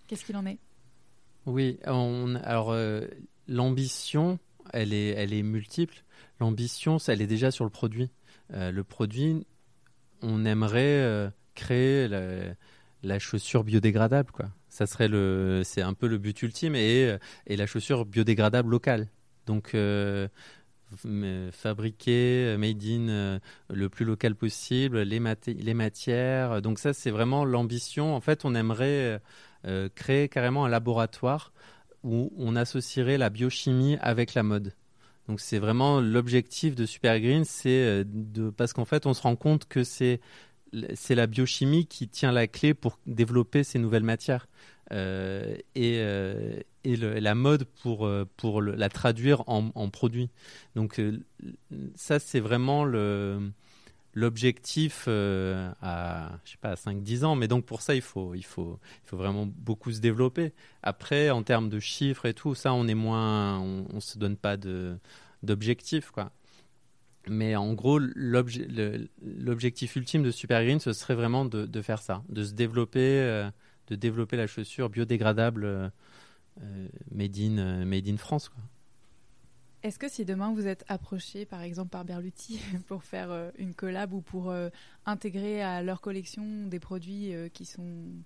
Qu'est-ce 0.07 0.25
qu'il 0.25 0.37
en 0.37 0.47
est? 0.47 0.59
Oui, 1.47 1.79
on, 1.87 2.37
alors 2.45 2.75
l'ambition, 3.49 4.39
elle 4.73 4.93
est, 4.93 5.09
elle 5.09 5.33
est 5.33 5.43
multiple. 5.43 6.05
L'ambition, 6.41 6.99
elle 7.09 7.21
est 7.21 7.27
déjà 7.27 7.51
sur 7.51 7.65
le 7.65 7.71
produit. 7.71 8.11
le 8.51 8.83
produit, 8.83 9.47
on 10.23 10.45
aimerait 10.45 11.31
créer 11.55 12.09
la, 13.03 13.19
chaussure 13.19 13.65
biodégradable, 13.65 14.31
quoi. 14.31 14.51
Ça 14.69 14.87
serait 14.87 15.09
le, 15.09 15.63
c'est 15.65 15.83
un 15.83 15.95
peu 15.95 16.07
le 16.07 16.19
but 16.19 16.41
ultime 16.43 16.75
et, 16.75 17.17
et 17.47 17.57
la 17.57 17.67
chaussure 17.67 18.07
biodégradable 18.07 18.71
locale. 18.71 19.09
Donc 19.47 19.75
euh, 19.75 20.29
fabriquer 21.53 22.57
made 22.59 22.85
in 22.85 23.09
euh, 23.09 23.39
le 23.71 23.89
plus 23.89 24.05
local 24.05 24.35
possible, 24.35 25.01
les, 25.03 25.21
les 25.47 25.75
matières. 25.75 26.63
Donc 26.63 26.79
ça, 26.79 26.93
c'est 26.93 27.11
vraiment 27.11 27.45
l'ambition. 27.45 28.15
En 28.15 28.21
fait, 28.21 28.45
on 28.45 28.55
aimerait 28.55 29.21
euh, 29.67 29.89
créer 29.95 30.29
carrément 30.29 30.65
un 30.65 30.69
laboratoire 30.69 31.53
où 32.03 32.33
on 32.37 32.57
associerait 32.57 33.19
la 33.19 33.31
biochimie 33.31 33.97
avec 34.01 34.35
la 34.35 34.43
mode. 34.43 34.75
Donc 35.29 35.41
c'est 35.41 35.59
vraiment 35.59 36.01
l'objectif 36.01 36.75
de 36.75 36.85
Super 36.85 37.21
Green, 37.21 37.45
c'est 37.45 38.05
de 38.05 38.51
parce 38.51 38.73
qu'en 38.73 38.85
fait 38.85 39.07
on 39.07 39.15
se 39.15 39.23
rend 39.23 39.37
compte 39.37 39.67
que 39.67 39.85
c'est 39.85 40.21
c'est 40.95 41.15
la 41.15 41.27
biochimie 41.27 41.87
qui 41.87 42.09
tient 42.09 42.33
la 42.33 42.47
clé 42.47 42.75
pour 42.75 42.99
développer 43.07 43.63
ces 43.63 43.79
nouvelles 43.79 44.03
matières. 44.03 44.49
Euh, 44.93 45.57
et, 45.75 45.99
euh, 46.01 46.61
et 46.85 46.97
la 46.97 47.35
mode 47.35 47.65
pour, 47.65 48.07
euh, 48.07 48.29
pour 48.37 48.61
la 48.61 48.89
traduire 48.89 49.43
en, 49.49 49.71
en 49.75 49.89
produit. 49.89 50.29
Donc 50.75 51.01
ça, 51.95 52.19
c'est 52.19 52.41
vraiment 52.41 52.85
le, 52.85 53.53
l'objectif 54.15 55.09
à, 55.09 56.39
je 56.45 56.51
sais 56.51 56.59
pas, 56.61 56.71
à 56.71 56.75
5-10 56.75 57.25
ans. 57.25 57.35
Mais 57.35 57.49
donc 57.49 57.65
pour 57.65 57.83
ça, 57.83 57.95
il 57.95 58.03
faut, 58.03 58.35
il, 58.35 58.45
faut, 58.45 58.79
il 59.05 59.09
faut 59.09 59.17
vraiment 59.17 59.47
beaucoup 59.47 59.93
se 59.93 60.01
développer. 60.01 60.53
Après, 60.83 61.31
en 61.31 61.43
termes 61.43 61.69
de 61.69 61.81
chiffres 61.81 62.27
et 62.27 62.35
tout, 62.35 62.55
ça, 62.55 62.73
on 62.75 62.87
est 62.89 62.95
moins, 62.95 63.59
on, 63.61 63.95
ne 63.95 64.01
se 64.01 64.19
donne 64.19 64.37
pas 64.37 64.57
d'objectif, 65.43 66.11
quoi. 66.11 66.33
Mais 67.29 67.55
en 67.55 67.73
gros, 67.75 68.01
l'objectif 68.01 69.97
ultime 69.97 70.23
de 70.23 70.31
Super 70.31 70.65
Green, 70.65 70.81
ce 70.81 70.93
serait 70.93 71.15
vraiment 71.15 71.45
de, 71.45 71.83
faire 71.83 72.03
ça, 72.03 72.23
de 72.29 72.43
se 72.43 72.53
développer, 72.53 73.21
euh, 73.21 73.49
de 73.87 73.95
développer 73.95 74.37
la 74.37 74.47
chaussure 74.49 74.91
biodégradable 74.91 75.65
euh, 75.65 75.89
euh, 76.63 76.89
made, 77.13 77.39
in, 77.39 77.85
made 77.85 78.09
in 78.09 78.17
France. 78.17 78.51
Est-ce 79.83 79.99
que 79.99 80.09
si 80.09 80.25
demain 80.25 80.53
vous 80.53 80.67
êtes 80.67 80.85
approché 80.89 81.45
par 81.45 81.63
exemple 81.63 81.91
par 81.91 82.05
Berluti 82.05 82.61
pour 82.87 83.03
faire 83.03 83.51
une 83.59 83.75
collab 83.75 84.13
ou 84.13 84.21
pour 84.21 84.55
intégrer 85.07 85.63
à 85.63 85.83
leur 85.83 86.01
collection 86.01 86.67
des 86.67 86.79
produits 86.79 87.33
qui 87.53 87.65
sont 87.65 87.83
euh, 87.83 88.23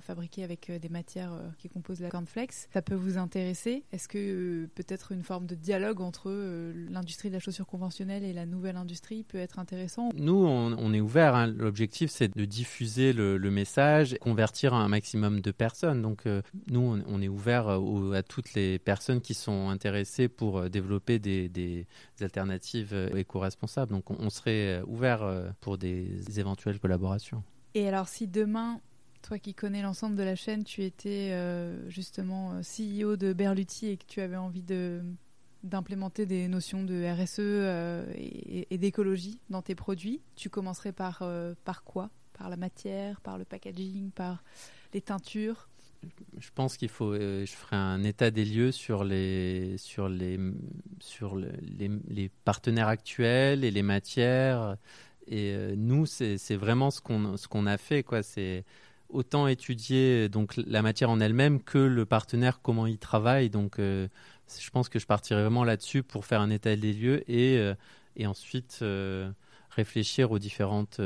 fabriqués 0.00 0.44
avec 0.44 0.70
euh, 0.70 0.78
des 0.78 0.88
matières 0.88 1.32
euh, 1.32 1.48
qui 1.58 1.68
composent 1.68 2.00
la 2.00 2.08
cornflakes. 2.08 2.68
Ça 2.72 2.82
peut 2.82 2.94
vous 2.94 3.18
intéresser 3.18 3.84
Est-ce 3.92 4.08
que 4.08 4.66
peut-être 4.74 5.12
une 5.12 5.22
forme 5.22 5.46
de 5.46 5.54
dialogue 5.54 6.00
entre 6.00 6.30
l'industrie 6.90 7.28
de 7.28 7.34
la 7.34 7.40
chaussure 7.40 7.66
conventionnelle 7.66 8.24
et 8.24 8.32
la 8.32 8.46
nouvelle 8.46 8.76
industrie 8.76 9.24
peut 9.24 9.38
être 9.38 9.58
intéressant? 9.58 10.10
Nous, 10.14 10.34
on, 10.34 10.92
est 10.92 11.00
ouvert. 11.00 11.34
Hein. 11.34 11.46
L'objectif, 11.46 12.10
c'est 12.10 12.36
de 12.36 12.44
diffuser 12.44 13.12
le, 13.12 13.38
message, 13.50 14.16
convertir 14.20 14.74
un 14.74 14.88
maximum 14.88 15.40
de 15.40 15.50
personnes. 15.50 16.02
Donc, 16.02 16.24
nous, 16.70 17.02
on, 17.06 17.22
est 17.22 17.28
ouvert 17.28 17.68
à 17.68 18.22
toutes 18.22 18.54
les 18.54 18.78
personnes 18.78 19.20
qui 19.20 19.34
sont 19.34 19.68
intéressées 19.68 20.28
pour 20.28 20.68
développer 20.70 21.18
des, 21.18 21.86
alternatives 22.20 22.94
éco-responsables. 23.14 23.92
Donc, 23.92 24.10
on, 24.10 24.16
on 24.18 24.30
serait 24.30 24.82
ouvert 24.86 25.52
pour 25.60 25.78
des 25.78 26.38
éventuelles 26.38 26.78
collaborations. 26.78 27.42
Et 27.74 27.88
alors, 27.88 28.08
si 28.08 28.26
demain 28.26 28.80
toi 29.22 29.38
qui 29.38 29.54
connais 29.54 29.82
l'ensemble 29.82 30.16
de 30.16 30.22
la 30.22 30.34
chaîne, 30.34 30.64
tu 30.64 30.82
étais 30.82 31.30
euh, 31.30 31.88
justement 31.88 32.52
euh, 32.52 32.60
CEO 32.60 33.16
de 33.16 33.32
Berluti 33.32 33.88
et 33.88 33.96
que 33.96 34.04
tu 34.06 34.20
avais 34.20 34.36
envie 34.36 34.62
de 34.62 35.02
d'implémenter 35.62 36.26
des 36.26 36.48
notions 36.48 36.82
de 36.82 37.04
RSE 37.04 37.36
euh, 37.38 38.04
et, 38.16 38.78
d'écologie 38.78 39.38
dans 39.48 39.62
tes 39.62 39.76
produits. 39.76 40.20
Tu 40.34 40.50
commencerais 40.50 40.90
par, 40.90 41.22
par 41.64 41.84
quoi? 41.84 42.10
Par 42.32 42.50
la 42.50 42.56
matière, 42.56 43.20
par 43.20 43.38
le 43.38 43.44
packaging, 43.44 44.10
par 44.10 44.42
les 44.92 45.00
teintures? 45.00 45.68
Je 46.36 46.48
pense 46.52 46.76
qu'il 46.76 46.88
faut, 46.88 47.14
je 47.14 47.46
ferai 47.46 47.76
un 47.76 48.02
état 48.02 48.32
des 48.32 48.44
lieux 48.44 48.72
sur 48.72 49.04
les, 49.04 49.78
sur 49.78 50.08
les, 50.08 50.36
sur 50.98 51.36
les, 51.36 52.28
partenaires 52.44 52.88
actuels 52.88 53.62
et 53.62 53.70
les 53.70 53.82
matières. 53.82 54.76
Et 55.28 55.76
nous, 55.76 56.06
c'est 56.06 56.56
vraiment 56.56 56.90
ce 56.90 57.00
qu'on, 57.00 57.36
ce 57.36 57.46
qu'on 57.46 57.66
a 57.66 57.78
fait, 57.78 58.02
quoi. 58.02 58.24
C'est 58.24 58.64
autant 59.12 59.46
étudier 59.46 60.28
donc 60.28 60.56
la 60.56 60.82
matière 60.82 61.10
en 61.10 61.20
elle-même 61.20 61.62
que 61.62 61.78
le 61.78 62.04
partenaire 62.06 62.60
comment 62.62 62.86
il 62.86 62.98
travaille. 62.98 63.50
Donc, 63.50 63.78
euh, 63.78 64.08
je 64.58 64.70
pense 64.70 64.88
que 64.88 64.98
je 64.98 65.06
partirai 65.06 65.42
vraiment 65.42 65.64
là-dessus 65.64 66.02
pour 66.02 66.24
faire 66.24 66.40
un 66.40 66.50
état 66.50 66.74
des 66.74 66.92
lieux 66.92 67.30
et, 67.30 67.58
euh, 67.58 67.74
ensuite 68.24 68.80
euh, 68.82 69.30
réfléchir 69.70 70.32
aux 70.32 70.38
différentes 70.38 71.00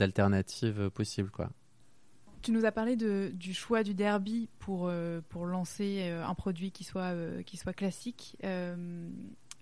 alternatives 0.00 0.90
possibles. 0.90 1.30
Tu 2.40 2.52
nous 2.52 2.64
as 2.64 2.72
parlé 2.72 2.96
du 2.96 3.54
choix 3.54 3.82
du 3.82 3.94
derby 3.94 4.48
pour, 4.60 4.90
pour 5.28 5.46
lancer 5.46 6.08
un 6.08 6.34
produit 6.34 6.70
qui 6.70 6.84
soit, 6.84 7.14
qui 7.44 7.58
soit 7.58 7.74
classique, 7.74 8.38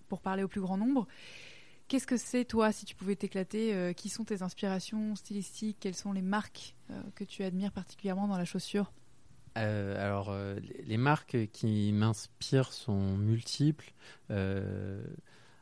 pour 0.09 0.21
parler 0.21 0.45
au 0.45 0.49
plus 0.49 0.61
grand 0.61 0.77
nombre. 0.77 1.09
Qu'est-ce 1.89 2.07
que 2.07 2.17
c'est, 2.17 2.45
toi, 2.45 2.73
si 2.73 2.85
tu 2.85 2.97
pouvais 2.97 3.15
t'éclater 3.15 3.73
euh, 3.73 3.93
Qui 3.93 4.09
sont 4.09 4.25
tes 4.25 4.43
inspirations 4.43 5.15
stylistiques 5.15 5.77
Quelles 5.79 5.95
sont 5.95 6.13
les 6.13 6.23
marques 6.23 6.75
euh, 6.91 7.01
que 7.15 7.23
tu 7.23 7.45
admires 7.45 7.71
particulièrement 7.71 8.27
dans 8.27 8.37
la 8.39 8.45
chaussure? 8.45 8.93
Euh, 9.57 10.05
alors, 10.05 10.37
les 10.85 10.97
marques 10.99 11.49
qui 11.53 11.93
m'inspirent 11.93 12.73
sont 12.73 13.17
multiples. 13.17 13.95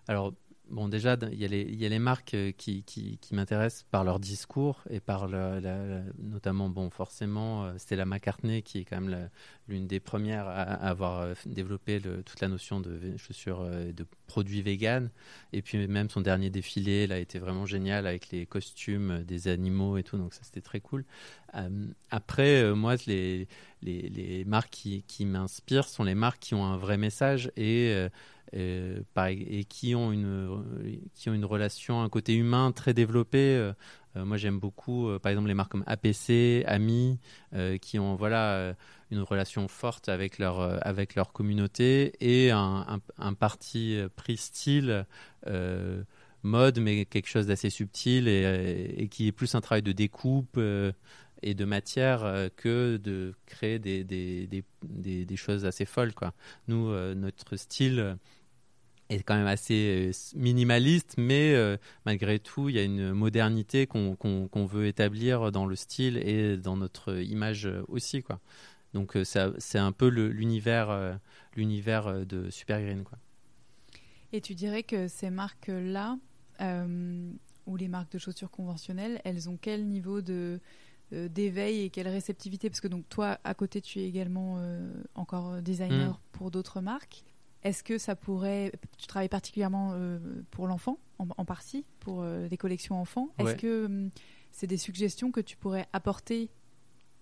alors, 0.09 0.33
Bon, 0.71 0.89
déjà, 0.89 1.17
il 1.31 1.39
y, 1.39 1.45
a 1.45 1.49
les, 1.49 1.63
y 1.63 1.85
a 1.85 1.91
les 1.91 1.99
marques 1.99 2.33
euh, 2.33 2.51
qui, 2.51 2.83
qui, 2.85 3.19
m'intéressent 3.33 3.85
par 3.91 4.03
leur 4.03 4.19
discours 4.19 4.83
et 4.89 4.99
par 4.99 5.29
le, 5.29 5.61
notamment, 6.19 6.71
bon, 6.71 6.89
forcément, 6.89 7.67
euh, 7.67 7.75
Stella 7.77 8.07
McCartney 8.07 8.63
qui 8.63 8.79
est 8.79 8.85
quand 8.85 8.99
même 8.99 9.29
l'une 9.69 9.87
des 9.87 10.01
premières 10.01 10.49
à, 10.49 10.63
avoir 10.63 11.21
euh, 11.21 11.35
développé 11.45 12.01
toute 12.01 12.41
la 12.41 12.49
notion 12.49 12.81
de 12.81 12.99
chaussures, 13.19 13.63
de 13.63 14.07
produits 14.27 14.63
vegan. 14.63 15.11
Et 15.53 15.61
puis 15.61 15.87
même 15.87 16.09
son 16.09 16.23
dernier 16.23 16.49
défilé, 16.49 17.07
là, 17.07 17.19
était 17.19 17.39
vraiment 17.39 17.67
génial 17.67 18.07
avec 18.07 18.31
les 18.31 18.47
costumes 18.47 19.23
des 19.23 19.49
animaux 19.49 19.99
et 19.99 20.03
tout, 20.03 20.17
donc 20.17 20.33
ça 20.33 20.41
c'était 20.45 20.63
très 20.63 20.81
cool. 20.81 21.05
après, 22.11 22.75
moi, 22.75 22.95
les, 23.07 23.49
les, 23.83 24.09
les, 24.09 24.45
marques 24.47 24.71
qui, 24.71 25.03
qui 25.03 25.27
m'inspirent 25.27 25.89
sont 25.89 26.05
les 26.05 26.15
marques 26.15 26.41
qui 26.41 26.55
ont 26.55 26.65
un 26.65 26.79
vrai 26.79 26.97
message 26.97 27.53
et 27.57 28.09
et, 28.55 29.03
et, 29.27 29.65
qui 29.65 29.95
ont 29.95 30.13
une 30.13 31.03
qui 31.15 31.29
ont 31.29 31.35
une 31.35 31.45
relation, 31.45 32.03
un 32.03 32.09
côté 32.09 32.35
humain 32.35 32.73
très 32.73 32.95
développé. 32.95 33.39
Euh, 33.39 33.73
euh, 34.17 34.25
moi, 34.25 34.37
j'aime 34.37 34.61
beaucoup, 34.61 35.09
euh, 35.09 35.19
par 35.19 35.31
exemple, 35.31 35.49
les 35.49 35.55
marques 35.55 35.73
comme 35.73 35.85
APC, 35.87 36.65
Ami, 36.67 37.19
qui 37.81 37.99
ont 37.99 38.15
voilà 38.15 38.75
une 39.11 39.21
relation 39.21 39.69
forte 39.69 40.09
avec 40.09 40.39
leur 40.39 40.61
avec 40.87 41.15
leur 41.15 41.33
communauté 41.33 42.13
et 42.21 42.51
un, 42.51 43.01
un, 43.19 43.35
parti 43.35 43.99
pris 44.17 44.37
style 44.37 45.07
mode, 46.43 46.79
mais 46.79 47.07
quelque 47.07 47.29
chose 47.29 47.47
d'assez 47.47 47.71
subtil 47.71 48.29
et, 48.29 48.95
et, 48.99 49.09
qui 49.09 49.29
est 49.29 49.33
plus 49.33 49.55
un 49.55 49.61
travail 49.61 49.83
de 49.83 49.93
découpe 49.93 50.59
et 51.43 51.55
de 51.55 51.65
matière 51.65 52.51
que 52.57 52.97
de 52.97 53.35
créer 53.47 53.79
des, 53.79 54.05
des, 54.05 54.47
des, 54.47 55.25
des, 55.25 55.37
choses 55.37 55.65
assez 55.65 55.85
folles. 55.85 56.15
Quoi. 56.15 56.33
Nous, 56.69 56.93
notre 57.15 57.57
style, 57.57 58.17
est 59.15 59.23
quand 59.23 59.37
même 59.37 59.47
assez 59.47 60.11
euh, 60.11 60.39
minimaliste, 60.39 61.15
mais 61.19 61.55
euh, 61.55 61.77
malgré 62.07 62.39
tout, 62.39 62.69
il 62.69 62.77
y 62.77 62.79
a 62.79 62.83
une 62.83 63.13
modernité 63.13 63.87
qu'on 63.87 64.67
veut 64.67 64.87
établir 64.87 65.53
dans 65.53 65.67
le 65.67 65.77
style 65.77 66.17
et 66.19 66.57
dans 66.57 66.77
notre 66.77 67.21
image 67.23 67.69
aussi. 67.89 68.23
Quoi. 68.23 68.41
Donc 68.93 69.17
euh, 69.17 69.25
c'est 69.25 69.79
un 69.79 69.93
peu 69.93 70.09
l'univers 70.09 71.19
l'univers 71.57 72.27
de 72.27 72.51
Super 72.51 72.81
Green. 72.81 73.05
Quoi. 73.05 73.19
Et 74.33 74.41
tu 74.41 74.55
dirais 74.55 74.83
que 74.83 75.09
ces 75.09 75.31
marques-là, 75.31 76.19
ou 77.67 77.77
les 77.77 77.89
marques 77.89 78.13
de 78.13 78.19
chaussures 78.19 78.51
conventionnelles, 78.51 79.21
elles 79.25 79.49
ont 79.49 79.59
quel 79.61 79.87
niveau 79.87 80.21
de 80.21 80.61
d'éveil 81.13 81.83
et 81.83 81.91
quelle 81.91 82.09
réceptivité? 82.09 82.71
Parce 82.71 82.81
que 82.81 82.89
donc 82.89 83.09
toi, 83.09 83.39
à 83.45 83.55
côté, 83.55 83.81
tu 83.81 84.01
es 84.01 84.05
également 84.05 84.59
encore 85.15 85.63
designer 85.63 86.15
mm. 86.15 86.19
pour 86.33 86.51
d'autres 86.51 86.81
marques. 86.81 87.25
Est-ce 87.65 87.83
que 87.83 87.97
ça 87.97 88.15
pourrait. 88.15 88.73
Tu 88.99 89.07
travailles 89.07 89.29
particulièrement 89.29 89.93
euh, 89.95 90.19
pour 90.51 90.67
l'enfant, 90.67 90.99
en, 91.19 91.45
partie, 91.45 91.85
pour 92.01 92.23
euh, 92.23 92.47
des 92.49 92.59
collections 92.59 93.01
enfants. 93.01 93.31
Est-ce 93.39 93.55
que 93.55 93.87
hum, 93.87 94.11
c'est 94.53 94.67
des 94.67 94.77
suggestions 94.77 95.31
que 95.31 95.41
tu 95.41 95.57
pourrais 95.57 95.87
apporter 95.93 96.51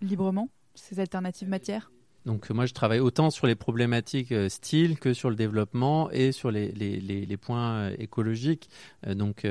librement, 0.01 0.51
ces 0.75 0.99
alternatives 0.99 1.49
matières? 1.49 1.93
Donc 2.25 2.51
moi 2.51 2.67
je 2.67 2.75
travaille 2.75 3.01
autant 3.01 3.31
sur 3.31 3.49
les 3.49 3.57
problématiques 3.57 4.31
euh, 4.31 4.49
style 4.49 4.99
que 4.99 5.13
sur 5.13 5.29
le 5.29 5.35
développement 5.35 6.09
et 6.11 6.31
sur 6.31 6.53
les, 6.53 6.71
les, 6.71 7.01
les, 7.01 7.37
points 7.37 7.91
écologiques. 7.99 8.69
donc 9.07 9.45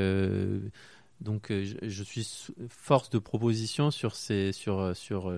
donc 1.22 1.48
je, 1.50 1.76
je, 1.82 2.04
suis 2.04 2.52
force 2.68 3.10
de 3.10 3.20
proposition 3.20 3.92
sur 3.92 4.16
ces 4.16 4.52
sur 4.52 4.96
sur 4.96 5.34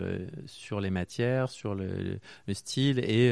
sur 0.46 0.80
les 0.80 0.90
matières, 0.90 1.50
sur 1.50 1.76
le, 1.76 2.20
le 2.48 2.54
style 2.54 3.00
et 3.00 3.32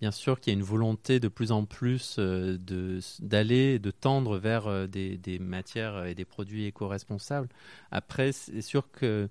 bien 0.00 0.10
sûr 0.10 0.40
qu'il 0.40 0.52
y 0.52 0.56
a 0.56 0.58
une 0.58 0.64
volonté 0.64 1.20
de 1.20 1.28
plus 1.28 1.52
en 1.52 1.64
plus 1.64 2.18
d'aller 2.18 3.78
de 3.78 3.90
tendre 3.90 4.38
vers 4.38 4.88
des, 4.88 5.16
des 5.18 5.38
matières 5.38 6.06
et 6.06 6.14
des 6.14 6.24
produits 6.24 6.66
éco-responsables. 6.66 7.48
Après, 7.90 8.32
c'est 8.32 8.62
sûr 8.62 8.90
que 8.90 9.28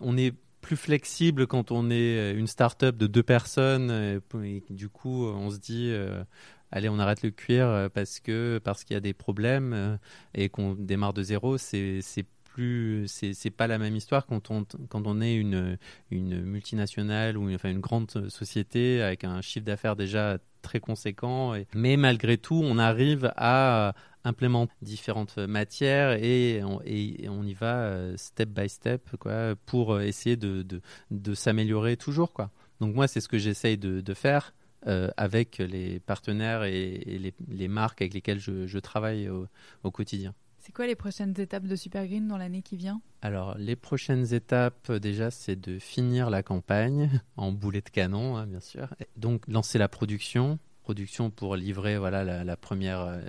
on 0.00 0.16
est 0.16 0.34
plus 0.60 0.76
flexible 0.76 1.46
quand 1.46 1.70
on 1.70 1.90
est 1.90 2.18
euh, 2.18 2.38
une 2.38 2.46
start-up 2.46 2.96
de 2.96 3.06
deux 3.06 3.22
personnes. 3.22 4.20
Et, 4.44 4.62
du 4.70 4.88
coup, 4.88 5.26
on 5.26 5.50
se 5.50 5.58
dit, 5.58 5.88
euh, 5.90 6.22
allez, 6.70 6.88
on 6.88 6.98
arrête 6.98 7.22
le 7.22 7.30
cuir 7.30 7.66
euh, 7.66 7.88
parce 7.88 8.20
que 8.20 8.60
parce 8.62 8.84
qu'il 8.84 8.94
y 8.94 8.96
a 8.96 9.00
des 9.00 9.14
problèmes 9.14 9.98
et 10.34 10.48
qu'on 10.48 10.74
démarre 10.74 11.12
de 11.12 11.22
zéro. 11.22 11.58
C'est 11.58 12.02
plus, 12.44 13.06
c'est 13.06 13.50
pas 13.50 13.66
la 13.68 13.78
même 13.78 13.94
histoire 13.94 14.26
quand 14.26 14.50
on 14.50 14.64
quand 14.88 15.06
on 15.06 15.20
est 15.20 15.36
une 15.36 15.78
une 16.10 16.42
multinationale 16.42 17.36
ou 17.36 17.48
une, 17.48 17.54
enfin 17.54 17.70
une 17.70 17.80
grande 17.80 18.10
société 18.28 19.00
avec 19.02 19.24
un 19.24 19.40
chiffre 19.42 19.64
d'affaires 19.64 19.94
déjà 19.96 20.38
très 20.62 20.80
conséquent. 20.80 21.54
mais 21.74 21.96
malgré 21.96 22.36
tout, 22.36 22.60
on 22.62 22.78
arrive 22.78 23.32
à 23.36 23.94
implémenter 24.24 24.74
différentes 24.82 25.38
matières 25.38 26.12
et 26.22 26.62
on, 26.64 26.80
et 26.84 27.28
on 27.28 27.44
y 27.44 27.54
va 27.54 27.76
euh, 27.76 28.14
step 28.16 28.50
by 28.50 28.68
step 28.68 29.16
quoi, 29.18 29.54
pour 29.66 29.94
euh, 29.94 30.00
essayer 30.02 30.36
de, 30.36 30.62
de, 30.62 30.80
de 31.10 31.34
s'améliorer 31.34 31.96
toujours. 31.96 32.32
Quoi. 32.32 32.50
Donc 32.80 32.94
moi, 32.94 33.08
c'est 33.08 33.20
ce 33.20 33.28
que 33.28 33.38
j'essaye 33.38 33.78
de, 33.78 34.00
de 34.00 34.14
faire 34.14 34.54
euh, 34.86 35.10
avec 35.16 35.58
les 35.58 36.00
partenaires 36.00 36.64
et, 36.64 36.98
les, 37.06 37.34
les, 37.48 37.68
marques 37.68 38.00
avec 38.02 38.14
lesquelles 38.14 38.38
je, 38.38 38.66
je 38.66 38.78
travaille 38.78 39.28
au, 39.28 39.46
au 39.82 39.90
quotidien. 39.90 40.34
C'est 40.58 40.72
quoi 40.72 40.86
les 40.86 40.96
prochaines 40.96 41.34
étapes 41.40 41.64
de 41.64 41.76
Supergreen 41.76 42.28
dans 42.28 42.36
l'année 42.36 42.62
qui 42.62 42.76
vient? 42.76 43.00
Alors, 43.22 43.56
les 43.56 43.74
prochaines 43.74 44.34
étapes, 44.34 44.92
déjà, 44.92 45.30
c'est 45.30 45.56
de 45.58 45.78
finir 45.78 46.30
la 46.30 46.42
campagne 46.42 47.22
en 47.36 47.52
boulet 47.52 47.80
de 47.80 47.88
canon, 47.88 48.36
hein, 48.36 48.46
bien 48.46 48.60
sûr. 48.60 48.88
Donc, 49.16 49.46
lancer 49.48 49.78
la 49.78 49.88
production, 49.88 50.58
production 50.88 51.28
pour 51.28 51.54
livrer 51.54 51.98
voilà 51.98 52.24
la, 52.24 52.56
première 52.56 53.00
euh, 53.00 53.20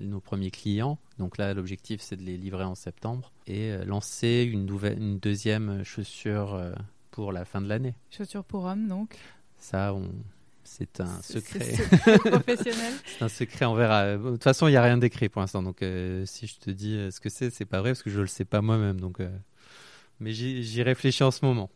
nos 0.00 0.20
premiers 0.20 0.50
clients. 0.50 0.98
Donc 1.18 1.38
là 1.38 1.54
l'objectif 1.54 2.02
c'est 2.02 2.16
de 2.16 2.22
les 2.22 2.36
livrer 2.36 2.64
en 2.64 2.74
septembre 2.74 3.32
et 3.46 3.72
euh, 3.72 3.86
lancer 3.86 4.46
une 4.52 4.66
nouvelle 4.66 4.98
une 4.98 5.18
deuxième 5.18 5.82
chaussure 5.82 6.52
euh, 6.52 6.74
pour 7.10 7.32
la 7.32 7.46
fin 7.46 7.62
de 7.62 7.68
l'année. 7.68 7.94
Chaussure 8.10 8.44
pour 8.44 8.66
hommes 8.66 8.86
donc? 8.86 9.16
Ça 9.56 9.94
on 9.94 10.10
c'est 10.70 11.00
un 11.00 11.20
secret. 11.22 11.58
professionnel. 12.18 12.92
c'est 13.06 13.24
un 13.24 13.28
secret 13.28 13.64
envers. 13.64 14.18
De 14.18 14.30
toute 14.30 14.44
façon, 14.44 14.68
il 14.68 14.70
n'y 14.70 14.76
a 14.76 14.82
rien 14.82 14.98
d'écrit 14.98 15.28
pour 15.28 15.40
l'instant. 15.40 15.62
Donc, 15.62 15.84
si 16.24 16.46
je 16.46 16.58
te 16.58 16.70
dis 16.70 17.08
ce 17.10 17.20
que 17.20 17.28
c'est, 17.28 17.50
c'est 17.50 17.64
pas 17.64 17.80
vrai 17.80 17.90
parce 17.90 18.02
que 18.02 18.10
je 18.10 18.16
ne 18.16 18.22
le 18.22 18.28
sais 18.28 18.44
pas 18.44 18.60
moi-même. 18.60 19.00
Donc, 19.00 19.18
mais 20.20 20.32
j'y 20.32 20.82
réfléchis 20.82 21.24
en 21.24 21.30
ce 21.30 21.44
moment. 21.44 21.70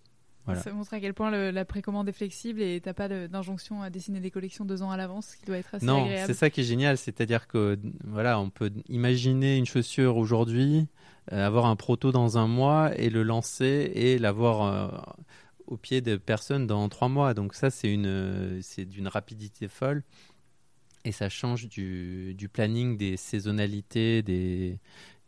Ça 0.62 0.72
montre 0.72 0.92
à 0.92 1.00
quel 1.00 1.14
point 1.14 1.30
la 1.30 1.64
précommande 1.64 2.08
est 2.08 2.12
flexible 2.12 2.60
et 2.60 2.80
t'as 2.80 2.92
pas 2.92 3.08
d'injonction 3.08 3.82
à 3.82 3.88
dessiner 3.88 4.20
des 4.20 4.30
collections 4.30 4.66
deux 4.66 4.82
ans 4.82 4.90
à 4.90 4.96
l'avance, 4.96 5.28
ce 5.28 5.36
qui 5.38 5.46
doit 5.46 5.56
être 5.56 5.74
assez 5.74 5.86
non, 5.86 6.02
agréable. 6.02 6.20
Non, 6.20 6.26
c'est 6.26 6.34
ça 6.34 6.50
qui 6.50 6.60
est 6.60 6.64
génial, 6.64 6.98
c'est-à-dire 6.98 7.46
que 7.46 7.78
voilà, 8.04 8.38
on 8.38 8.50
peut 8.50 8.70
imaginer 8.88 9.56
une 9.56 9.64
chaussure 9.64 10.18
aujourd'hui, 10.18 10.86
euh, 11.32 11.46
avoir 11.46 11.64
un 11.64 11.76
proto 11.76 12.12
dans 12.12 12.36
un 12.36 12.46
mois 12.46 12.92
et 12.98 13.08
le 13.08 13.22
lancer 13.22 13.90
et 13.94 14.18
l'avoir 14.18 15.16
euh, 15.68 15.72
au 15.72 15.76
pied 15.76 16.00
de 16.00 16.16
personnes 16.16 16.66
dans 16.66 16.88
trois 16.88 17.08
mois. 17.08 17.34
Donc 17.34 17.54
ça, 17.54 17.70
c'est 17.70 17.92
une, 17.92 18.60
c'est 18.62 18.84
d'une 18.84 19.08
rapidité 19.08 19.68
folle 19.68 20.02
et 21.04 21.12
ça 21.12 21.28
change 21.28 21.68
du, 21.68 22.34
du 22.34 22.48
planning, 22.48 22.96
des 22.96 23.16
saisonnalités, 23.16 24.22
des 24.22 24.78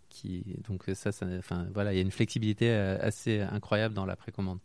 qui 0.08 0.44
donc 0.66 0.84
ça, 0.94 1.12
ça 1.12 1.26
enfin 1.38 1.66
voilà, 1.74 1.92
il 1.92 1.96
y 1.96 1.98
a 1.98 2.02
une 2.02 2.10
flexibilité 2.10 2.70
euh, 2.70 2.98
assez 3.00 3.40
incroyable 3.40 3.94
dans 3.94 4.06
la 4.06 4.16
précommande. 4.16 4.58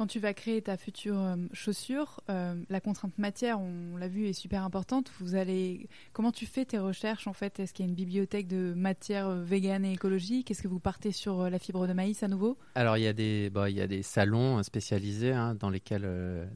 Quand 0.00 0.06
tu 0.06 0.18
vas 0.18 0.32
créer 0.32 0.62
ta 0.62 0.78
future 0.78 1.18
euh, 1.18 1.36
chaussure, 1.52 2.22
euh, 2.30 2.54
la 2.70 2.80
contrainte 2.80 3.18
matière, 3.18 3.60
on 3.60 3.98
l'a 3.98 4.08
vu, 4.08 4.28
est 4.28 4.32
super 4.32 4.64
importante. 4.64 5.12
Vous 5.20 5.34
allez, 5.34 5.90
comment 6.14 6.32
tu 6.32 6.46
fais 6.46 6.64
tes 6.64 6.78
recherches 6.78 7.26
en 7.26 7.34
fait? 7.34 7.60
Est-ce 7.60 7.74
qu'il 7.74 7.84
y 7.84 7.86
a 7.86 7.90
une 7.90 7.94
bibliothèque 7.94 8.46
de 8.46 8.72
matières 8.72 9.28
euh, 9.28 9.42
véganes 9.42 9.84
et 9.84 9.92
écologiques? 9.92 10.50
Est-ce 10.50 10.62
que 10.62 10.68
vous 10.68 10.80
partez 10.80 11.12
sur 11.12 11.50
la 11.50 11.58
fibre 11.58 11.86
de 11.86 11.92
maïs 11.92 12.22
à 12.22 12.28
nouveau? 12.28 12.56
Alors 12.76 12.96
il 12.96 13.02
y 13.02 13.08
a 13.08 13.12
des, 13.12 13.50
bah, 13.50 13.68
il 13.68 13.76
y 13.76 13.82
a 13.82 13.86
des 13.86 14.02
salons 14.02 14.62
spécialisés 14.62 15.32
hein, 15.32 15.54
dans 15.54 15.68
lesquels, 15.68 16.08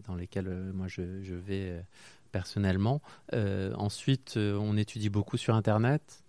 dans 0.07 0.15
lesquels 0.15 0.49
moi 0.73 0.89
je, 0.89 1.21
je 1.21 1.35
vais 1.35 1.85
personnellement. 2.33 3.03
ensuite, 3.77 4.39
on 4.39 4.79
étudie 4.79 5.11
beaucoup 5.11 5.37
sur 5.37 5.55
Internet. 5.55 6.24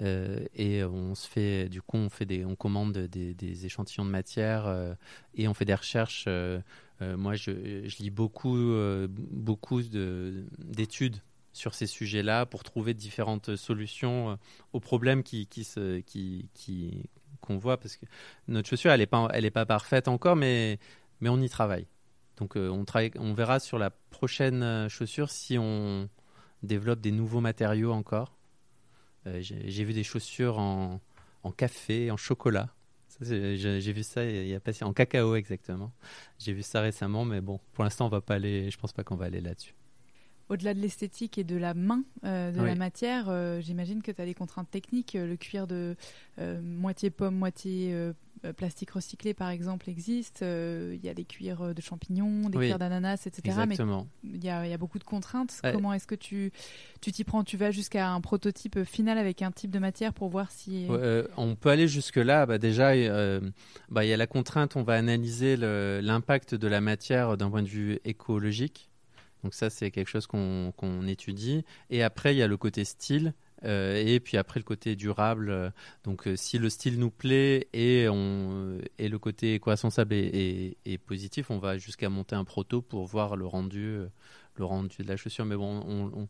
Euh, 0.00 0.44
et 0.54 0.84
on 0.84 1.14
se 1.14 1.26
fait, 1.26 1.68
du 1.68 1.82
coup, 1.82 1.96
on 1.96 2.08
fait 2.08 2.24
des, 2.24 2.44
on 2.44 2.54
commande 2.54 2.92
des, 2.92 3.66
échantillons 3.66 4.04
de 4.04 4.10
matière 4.10 4.66
euh, 4.66 4.94
et 5.34 5.48
on 5.48 5.54
fait 5.54 5.64
des 5.64 5.74
recherches. 5.74 6.24
Euh, 6.28 6.60
moi, 7.00 7.34
je, 7.34 7.50
lis 8.00 8.10
beaucoup, 8.10 8.72
beaucoup 9.08 9.82
d'études 9.82 11.16
sur 11.52 11.74
ces 11.74 11.86
sujets-là 11.86 12.44
pour 12.46 12.64
trouver 12.64 12.94
différentes 12.94 13.54
solutions 13.56 14.36
aux 14.72 14.80
problèmes 14.80 15.22
qui, 15.22 15.46
qu'on 17.40 17.56
voit 17.56 17.78
parce 17.78 17.96
que 17.96 18.06
notre 18.48 18.68
chaussure, 18.68 18.90
elle 18.90 18.98
n'est 18.98 19.06
pas, 19.06 19.28
elle 19.32 19.44
est 19.44 19.52
pas 19.52 19.64
parfaite 19.64 20.08
encore, 20.08 20.34
mais, 20.34 20.80
mais 21.20 21.28
on 21.28 21.40
y 21.40 21.48
travaille. 21.48 21.86
Donc, 22.36 22.56
on, 22.56 22.84
travaille, 22.84 23.12
on 23.16 23.32
verra 23.32 23.60
sur 23.60 23.78
la 23.78 23.90
prochaine 23.90 24.88
chaussure 24.88 25.30
si 25.30 25.56
on 25.56 26.08
développe 26.64 27.00
des 27.00 27.12
nouveaux 27.12 27.40
matériaux 27.40 27.92
encore 27.92 28.37
j'ai 29.40 29.84
vu 29.84 29.92
des 29.92 30.04
chaussures 30.04 30.58
en, 30.58 31.00
café, 31.56 32.10
en 32.10 32.16
chocolat. 32.16 32.68
J'ai 33.20 33.92
vu 33.92 34.02
ça 34.02 34.24
il 34.24 34.46
y 34.46 34.54
a 34.54 34.60
pas 34.60 34.72
en 34.82 34.92
cacao 34.92 35.34
exactement. 35.34 35.92
J'ai 36.38 36.52
vu 36.52 36.62
ça 36.62 36.80
récemment, 36.80 37.24
mais 37.24 37.40
bon, 37.40 37.58
pour 37.72 37.84
l'instant 37.84 38.06
on 38.06 38.10
va 38.10 38.20
pas 38.20 38.34
aller. 38.34 38.70
Je 38.70 38.78
pense 38.78 38.92
pas 38.92 39.02
qu'on 39.02 39.16
va 39.16 39.26
aller 39.26 39.40
là-dessus. 39.40 39.74
Au-delà 40.48 40.72
de 40.72 40.80
l'esthétique 40.80 41.36
et 41.36 41.44
de 41.44 41.56
la 41.56 41.74
main 41.74 42.04
euh, 42.24 42.52
de 42.52 42.62
la 42.62 42.74
matière, 42.74 43.28
euh, 43.28 43.60
j'imagine 43.60 44.00
que 44.00 44.10
tu 44.10 44.22
as 44.22 44.24
des 44.24 44.32
contraintes 44.32 44.70
techniques. 44.70 45.12
Le 45.12 45.36
cuir 45.36 45.66
de 45.66 45.94
moitié 46.38 47.10
pomme, 47.10 47.34
moitié 47.34 47.92
euh, 47.92 48.14
plastique 48.56 48.90
recyclé, 48.90 49.34
par 49.34 49.50
exemple, 49.50 49.88
existe. 49.88 50.42
Euh, 50.42 50.94
il 50.94 51.04
y 51.04 51.08
a 51.08 51.14
des 51.14 51.24
cuirs 51.24 51.74
de 51.74 51.80
champignons, 51.80 52.48
des 52.48 52.58
cuirs 52.58 52.78
d'ananas, 52.78 53.26
etc. 53.26 53.42
Exactement. 53.44 54.06
Mais 54.22 54.38
il 54.38 54.44
y, 54.44 54.50
a, 54.50 54.66
y, 54.66 54.72
a 54.72 54.78
beaucoup 54.78 54.98
de 54.98 55.04
contraintes. 55.04 55.60
Comment 55.62 55.92
est-ce 55.92 56.06
que 56.06 56.14
tu 56.14 56.52
t'y 57.00 57.24
prends? 57.24 57.44
Tu 57.44 57.56
vas 57.56 57.70
jusqu'à 57.70 58.10
un 58.10 58.20
prototype 58.20 58.84
final 58.84 59.18
avec 59.18 59.42
un 59.42 59.50
type 59.50 59.70
de 59.70 59.78
matière 59.78 60.12
pour 60.12 60.28
voir 60.28 60.50
si... 60.50 60.86
Euh, 60.90 61.26
on 61.36 61.54
peut 61.56 61.70
aller 61.70 61.88
jusque-là. 61.88 62.46
Bah, 62.46 62.58
déjà, 62.58 62.92
bah, 63.88 64.04
il 64.04 64.08
y 64.08 64.12
a 64.12 64.16
la 64.16 64.26
contrainte, 64.26 64.76
on 64.76 64.82
va 64.82 64.94
analyser 64.94 65.56
l'impact 65.56 66.54
de 66.54 66.68
la 66.68 66.80
matière 66.80 67.36
d'un 67.36 67.50
point 67.50 67.62
de 67.62 67.68
vue 67.68 67.98
écologique. 68.04 68.90
Donc 69.44 69.54
ça, 69.54 69.70
c'est 69.70 69.90
quelque 69.90 70.08
chose 70.08 70.26
qu'on 70.26 71.06
étudie. 71.06 71.64
Et 71.90 72.02
après, 72.02 72.34
il 72.34 72.38
y 72.38 72.42
a 72.42 72.48
le 72.48 72.56
côté 72.56 72.84
style. 72.84 73.34
Euh, 73.64 74.02
et 74.04 74.20
puis 74.20 74.36
après 74.36 74.60
le 74.60 74.64
côté 74.64 74.94
durable, 74.94 75.50
euh, 75.50 75.70
donc 76.04 76.28
euh, 76.28 76.36
si 76.36 76.58
le 76.58 76.70
style 76.70 76.98
nous 76.98 77.10
plaît 77.10 77.68
et, 77.72 78.04
le 78.06 79.16
côté 79.16 79.54
éco-responsable 79.54 80.14
est, 80.14 80.98
positif, 81.06 81.50
on 81.50 81.58
va 81.58 81.78
jusqu'à 81.78 82.08
monter 82.08 82.36
un 82.36 82.44
proto 82.44 82.82
pour 82.82 83.06
voir 83.06 83.36
le 83.36 83.46
rendu, 83.46 83.98
le 84.56 84.64
rendu 84.64 85.02
de 85.02 85.08
la 85.08 85.16
chaussure. 85.16 85.44
Mais 85.44 85.56
bon, 85.56 85.82
on, 85.86 86.28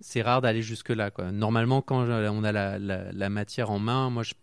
c'est 0.00 0.22
rare 0.22 0.40
d'aller 0.40 0.62
jusque 0.62 0.90
là. 0.90 1.10
Quoi. 1.10 1.32
Normalement, 1.32 1.82
quand 1.82 2.06
on 2.08 2.44
a 2.44 2.52
la, 2.52 3.28
matière 3.28 3.70
en 3.70 3.78
main, 3.78 4.10
moi 4.10 4.22
je 4.22 4.34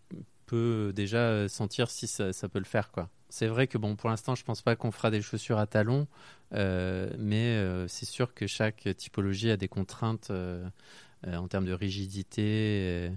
peux 0.46 0.92
déjà 0.94 1.48
sentir 1.48 1.90
si 1.90 2.06
ça, 2.06 2.32
peut 2.48 2.58
le 2.58 2.64
faire. 2.64 2.90
C'est 3.28 3.46
vrai 3.46 3.66
que 3.66 3.78
bon, 3.78 3.96
pour 3.96 4.10
l'instant, 4.10 4.34
je 4.34 4.44
pense 4.44 4.62
pas 4.62 4.76
qu'on 4.76 4.90
fera 4.90 5.10
des 5.10 5.22
chaussures 5.22 5.58
à 5.58 5.66
talons, 5.66 6.06
mais 6.52 7.86
c'est 7.88 8.06
sûr 8.06 8.34
que 8.34 8.46
chaque 8.46 8.88
typologie 8.96 9.50
a 9.50 9.56
des 9.56 9.68
contraintes 9.68 10.30
en 11.26 11.48
termes 11.48 11.64
de 11.64 11.72
rigidité 11.72 13.10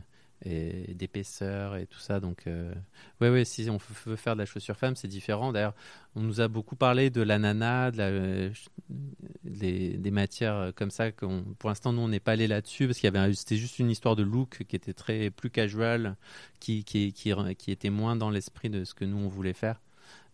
et, 0.45 0.93
d'épaisseur 0.93 1.75
et 1.75 1.85
tout 1.85 1.99
ça. 1.99 2.19
Donc, 2.19 2.47
euh, 2.47 2.73
ouais, 3.21 3.29
ouais, 3.29 3.45
si 3.45 3.69
on 3.69 3.77
veut 4.05 4.15
faire 4.15 4.35
de 4.35 4.39
la 4.39 4.45
chaussure 4.45 4.77
femme, 4.77 4.95
c'est 4.95 5.07
différent. 5.07 5.51
D'ailleurs, 5.51 5.75
on 6.15 6.21
nous 6.21 6.41
a 6.41 6.47
beaucoup 6.47 6.75
parlé 6.75 7.09
de 7.09 7.21
l'ananas, 7.21 7.91
de 7.91 8.01
euh, 8.01 8.49
des, 9.43 10.11
matières 10.11 10.71
comme 10.75 10.91
ça. 10.91 11.11
Pour 11.11 11.69
l'instant, 11.69 11.93
nous, 11.93 12.01
on 12.01 12.07
n'est 12.07 12.19
pas 12.19 12.33
allé 12.33 12.47
là-dessus 12.47 12.87
parce 12.87 12.99
qu'il 12.99 13.13
y 13.13 13.17
avait, 13.17 13.33
c'était 13.33 13.57
juste 13.57 13.79
une 13.79 13.89
histoire 13.89 14.15
de 14.15 14.23
look 14.23 14.63
qui 14.67 14.75
était 14.75 14.93
très 14.93 15.29
plus 15.29 15.49
casual, 15.49 16.15
qui, 16.59 16.83
qui, 16.83 17.13
qui 17.13 17.71
était 17.71 17.89
moins 17.89 18.15
dans 18.15 18.29
l'esprit 18.29 18.69
de 18.69 18.83
ce 18.85 18.93
que 18.93 19.05
nous 19.05 19.17
on 19.17 19.27
voulait 19.27 19.53
faire 19.53 19.79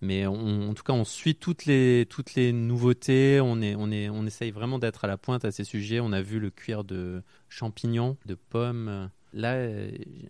mais 0.01 0.25
en 0.25 0.73
tout 0.73 0.83
cas, 0.83 0.93
on 0.93 1.05
suit 1.05 1.35
toutes 1.35 1.65
les, 1.65 2.05
toutes 2.09 2.35
les 2.35 2.51
nouveautés. 2.51 3.39
On, 3.41 3.61
est, 3.61 3.75
on, 3.75 3.91
est, 3.91 4.09
on 4.09 4.25
essaye 4.25 4.51
vraiment 4.51 4.79
d'être 4.79 5.05
à 5.05 5.07
la 5.07 5.17
pointe 5.17 5.45
à 5.45 5.51
ces 5.51 5.63
sujets. 5.63 5.99
On 5.99 6.11
a 6.11 6.21
vu 6.21 6.39
le 6.39 6.49
cuir 6.49 6.83
de 6.83 7.23
champignons, 7.49 8.17
de 8.25 8.35
pommes. 8.35 9.09
Là, 9.35 9.57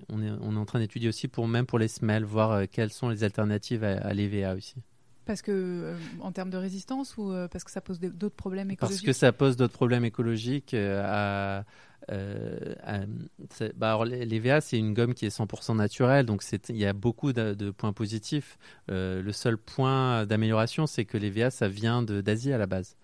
on 0.09 0.23
est, 0.23 0.31
on 0.41 0.55
est 0.55 0.59
en 0.59 0.65
train 0.65 0.79
d'étudier 0.79 1.09
aussi, 1.09 1.27
pour, 1.27 1.47
même 1.47 1.67
pour 1.67 1.77
les 1.77 1.87
semelles, 1.87 2.25
voir 2.25 2.51
euh, 2.51 2.65
quelles 2.69 2.91
sont 2.91 3.09
les 3.09 3.23
alternatives 3.23 3.83
à, 3.83 4.13
l'EVA 4.13 4.55
aussi. 4.55 4.75
Parce 5.25 5.41
que, 5.41 5.51
euh, 5.51 5.97
en 6.21 6.31
termes 6.31 6.49
de 6.51 6.57
résistance 6.57 7.17
ou 7.17 7.31
euh, 7.31 7.47
parce 7.47 7.63
que 7.63 7.71
ça 7.71 7.81
pose 7.81 7.99
d'autres 7.99 8.35
problèmes 8.35 8.67
Parce 8.67 8.91
écologiques 8.91 9.05
que 9.07 9.13
ça 9.13 9.31
pose 9.31 9.57
d'autres 9.57 9.73
problèmes 9.73 10.05
écologiques. 10.05 10.73
à, 10.75 11.65
euh, 12.11 12.75
à- 12.83 13.05
bah, 13.75 13.89
alors, 13.89 14.05
les, 14.05 14.25
les 14.25 14.39
VA, 14.39 14.61
c'est 14.61 14.77
une 14.77 14.93
gomme 14.93 15.13
qui 15.15 15.25
est 15.25 15.29
100% 15.35 15.75
naturelle, 15.75 16.25
donc 16.25 16.43
il 16.69 16.77
y 16.77 16.85
a 16.85 16.93
beaucoup 16.93 17.33
de, 17.33 17.53
de 17.55 17.71
points 17.71 17.93
positifs. 17.93 18.57
Le 18.87 19.31
seul 19.31 19.57
point 19.57 20.25
d'amélioration, 20.25 20.85
c'est 20.85 21.05
que 21.05 21.17
les 21.17 21.31
VA, 21.31 21.49
ça 21.49 21.67
vient 21.67 22.03
de- 22.03 22.21
d'Asie 22.21 22.53
à 22.53 22.57
la 22.57 22.67
base. 22.67 22.95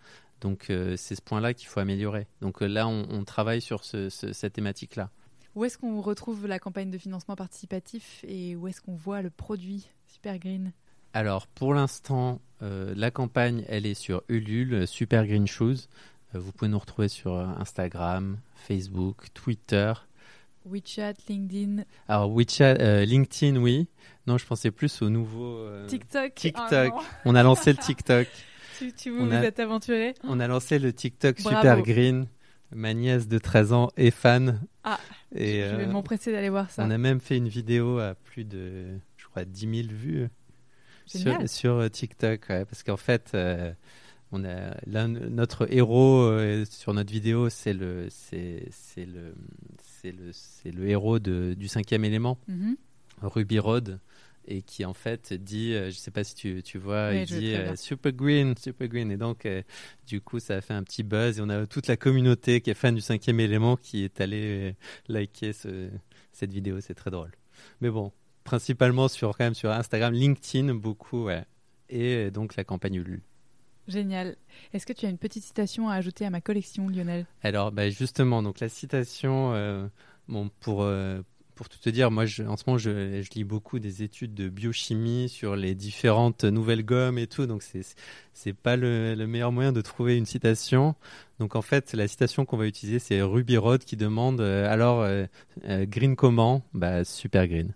Donc 0.41 0.69
euh, 0.69 0.95
c'est 0.97 1.15
ce 1.15 1.21
point-là 1.21 1.53
qu'il 1.53 1.67
faut 1.67 1.79
améliorer. 1.79 2.27
Donc 2.41 2.61
euh, 2.63 2.67
là, 2.67 2.87
on, 2.87 3.05
on 3.11 3.23
travaille 3.23 3.61
sur 3.61 3.83
ce- 3.83 4.09
ce- 4.09 4.33
cette 4.33 4.53
thématique-là. 4.53 5.09
Où 5.55 5.65
est-ce 5.65 5.77
qu'on 5.77 6.01
retrouve 6.01 6.47
la 6.47 6.59
campagne 6.59 6.89
de 6.91 6.97
financement 6.97 7.35
participatif 7.35 8.23
et 8.27 8.55
où 8.55 8.67
est-ce 8.67 8.81
qu'on 8.81 8.95
voit 8.95 9.21
le 9.21 9.29
produit 9.29 9.87
Super 10.07 10.39
Green 10.39 10.71
Alors, 11.13 11.47
pour 11.47 11.73
l'instant, 11.73 12.39
euh, 12.61 12.93
la 12.95 13.11
campagne, 13.11 13.65
elle 13.67 13.85
est 13.85 13.93
sur 13.93 14.23
Ulule, 14.29 14.73
euh, 14.73 14.85
Super 14.85 15.25
Green 15.27 15.47
Shoes. 15.47 15.87
Euh, 16.35 16.39
vous 16.39 16.51
pouvez 16.51 16.69
nous 16.69 16.79
retrouver 16.79 17.07
sur 17.09 17.33
Instagram, 17.37 18.37
Facebook, 18.55 19.27
Twitter. 19.33 19.93
WeChat, 20.65 21.13
LinkedIn, 21.27 21.83
Alors, 22.07 22.31
WeChat, 22.31 22.77
euh, 22.79 23.03
LinkedIn, 23.03 23.57
oui. 23.57 23.87
Non, 24.27 24.37
je 24.37 24.45
pensais 24.45 24.71
plus 24.71 25.01
au 25.01 25.09
nouveau. 25.09 25.67
TikTok. 25.87 26.35
TikTok. 26.35 26.69
Ah 26.71 26.87
non. 26.87 27.01
on 27.25 27.35
a 27.35 27.43
lancé 27.43 27.71
le 27.73 27.79
TikTok. 27.79 28.27
tu, 28.77 28.93
tu 28.93 29.09
vous, 29.09 29.21
On 29.23 29.25
vous 29.25 29.33
a- 29.33 29.43
êtes 29.43 29.59
aventuré 29.59 30.13
On 30.23 30.39
a 30.39 30.47
lancé 30.47 30.77
le 30.79 30.93
TikTok 30.93 31.41
Bravo. 31.41 31.57
Super 31.57 31.81
Green. 31.81 32.27
Ma 32.73 32.93
nièce 32.93 33.27
de 33.27 33.37
13 33.37 33.73
ans 33.73 33.89
est 33.97 34.11
fan. 34.11 34.61
Ah, 34.85 34.99
Et 35.35 35.61
Je 35.63 35.75
vais 35.75 35.87
m'empresser 35.87 36.31
d'aller 36.31 36.49
voir 36.49 36.69
ça. 36.69 36.85
on 36.85 36.91
a 36.91 36.97
même 36.97 37.19
fait 37.19 37.35
une 37.37 37.49
vidéo 37.49 37.97
à 37.99 38.13
plus 38.15 38.45
de, 38.45 38.97
je 39.17 39.25
crois, 39.25 39.43
10 39.43 39.83
000 39.87 39.87
vues 39.93 40.29
Génial. 41.07 41.47
sur, 41.47 41.49
sur 41.49 41.73
euh, 41.75 41.89
TikTok. 41.89 42.45
ouais, 42.49 42.65
parce 42.65 42.83
qu'en 42.83 42.97
fait, 42.97 43.31
euh, 43.33 43.71
on 44.31 44.43
a 44.45 44.75
notre 45.07 45.71
héros 45.73 46.21
euh, 46.23 46.65
sur 46.65 46.93
notre 46.93 47.11
vidéo, 47.11 47.49
c'est 47.49 47.73
le, 47.73 48.07
c'est, 48.09 48.67
c'est 48.71 49.05
le, 49.05 49.35
c'est 49.81 50.11
le, 50.11 50.31
c'est 50.33 50.71
le 50.71 50.87
héros 50.89 51.19
de, 51.19 51.53
du 51.57 51.67
cinquième 51.67 52.05
élément, 52.05 52.37
Mhm. 52.47 52.75
Ruby 53.21 53.59
Road. 53.59 53.99
Et 54.47 54.63
qui 54.63 54.85
en 54.85 54.95
fait 54.95 55.33
dit, 55.33 55.73
euh, 55.75 55.91
je 55.91 55.95
sais 55.97 56.09
pas 56.09 56.23
si 56.23 56.33
tu, 56.33 56.63
tu 56.63 56.79
vois, 56.79 57.09
Oui, 57.11 57.21
il 57.21 57.25
dit 57.27 57.53
euh, 57.53 57.75
super 57.75 58.11
green, 58.11 58.55
super 58.57 58.87
green. 58.87 59.11
Et 59.11 59.15
donc, 59.17 59.45
euh, 59.45 59.61
du 60.07 60.19
coup, 60.19 60.39
ça 60.39 60.55
a 60.55 60.61
fait 60.61 60.73
un 60.73 60.81
petit 60.81 61.03
buzz 61.03 61.37
et 61.37 61.41
on 61.43 61.49
a 61.49 61.67
toute 61.67 61.85
la 61.85 61.95
communauté 61.95 62.59
qui 62.59 62.71
est 62.71 62.73
fan 62.73 62.95
du 62.95 63.01
cinquième 63.01 63.39
élément 63.39 63.77
qui 63.77 64.03
est 64.03 64.19
allée 64.19 64.75
liker 65.07 65.53
ce- 65.53 65.89
cette 66.31 66.51
vidéo. 66.51 66.81
C'est 66.81 66.95
très 66.95 67.11
drôle. 67.11 67.29
Mais 67.81 67.91
bon, 67.91 68.11
principalement 68.43 69.07
sur 69.07 69.37
quand 69.37 69.43
même 69.43 69.55
sur 69.55 69.71
Instagram, 69.71 70.13
LinkedIn 70.13 70.73
beaucoup, 70.75 71.25
ouais. 71.25 71.45
Et 71.89 72.31
donc 72.31 72.55
la 72.55 72.63
campagne 72.63 72.95
Ulule. 72.95 73.21
Génial. 73.87 74.37
Est-ce 74.73 74.85
que 74.85 74.93
tu 74.93 75.05
as 75.05 75.09
une 75.09 75.17
petite 75.17 75.43
citation 75.43 75.89
à 75.89 75.95
ajouter 75.95 76.25
à 76.25 76.29
ma 76.29 76.39
collection, 76.39 76.87
Lionel? 76.87 77.25
Alors, 77.41 77.71
bah, 77.71 77.89
justement, 77.89 78.41
donc 78.43 78.59
la 78.59 78.69
citation, 78.69 79.53
euh, 79.53 79.87
bon, 80.29 80.49
pour, 80.61 80.83
euh, 80.83 81.21
pour 81.55 81.67
tout 81.67 81.79
te 81.79 81.89
dire, 81.89 82.11
moi, 82.11 82.25
je, 82.25 82.43
en 82.43 82.55
ce 82.55 82.63
moment, 82.67 82.77
je, 82.77 83.21
je 83.21 83.29
lis 83.31 83.43
beaucoup 83.43 83.79
des 83.79 84.03
études 84.03 84.35
de 84.35 84.49
biochimie 84.49 85.27
sur 85.27 85.55
les 85.55 85.75
différentes 85.75 86.45
nouvelles 86.45 86.85
gommes 86.85 87.17
et 87.17 87.27
tout, 87.27 87.47
donc 87.47 87.63
c'est 87.63 87.81
c'est 88.33 88.53
pas 88.53 88.77
le, 88.77 89.15
le 89.15 89.27
meilleur 89.27 89.51
moyen 89.51 89.73
de 89.73 89.81
trouver 89.81 90.15
une 90.15 90.27
citation. 90.27 90.95
Donc, 91.39 91.55
en 91.55 91.63
fait, 91.63 91.93
la 91.93 92.07
citation 92.07 92.45
qu'on 92.45 92.57
va 92.57 92.67
utiliser, 92.67 92.99
c'est 92.99 93.21
Ruby 93.21 93.57
Road 93.57 93.83
qui 93.83 93.97
demande 93.97 94.39
euh, 94.39 94.71
alors 94.71 95.05
green 95.87 96.15
comment? 96.15 96.63
Bah, 96.73 97.03
super 97.03 97.47
green. 97.47 97.73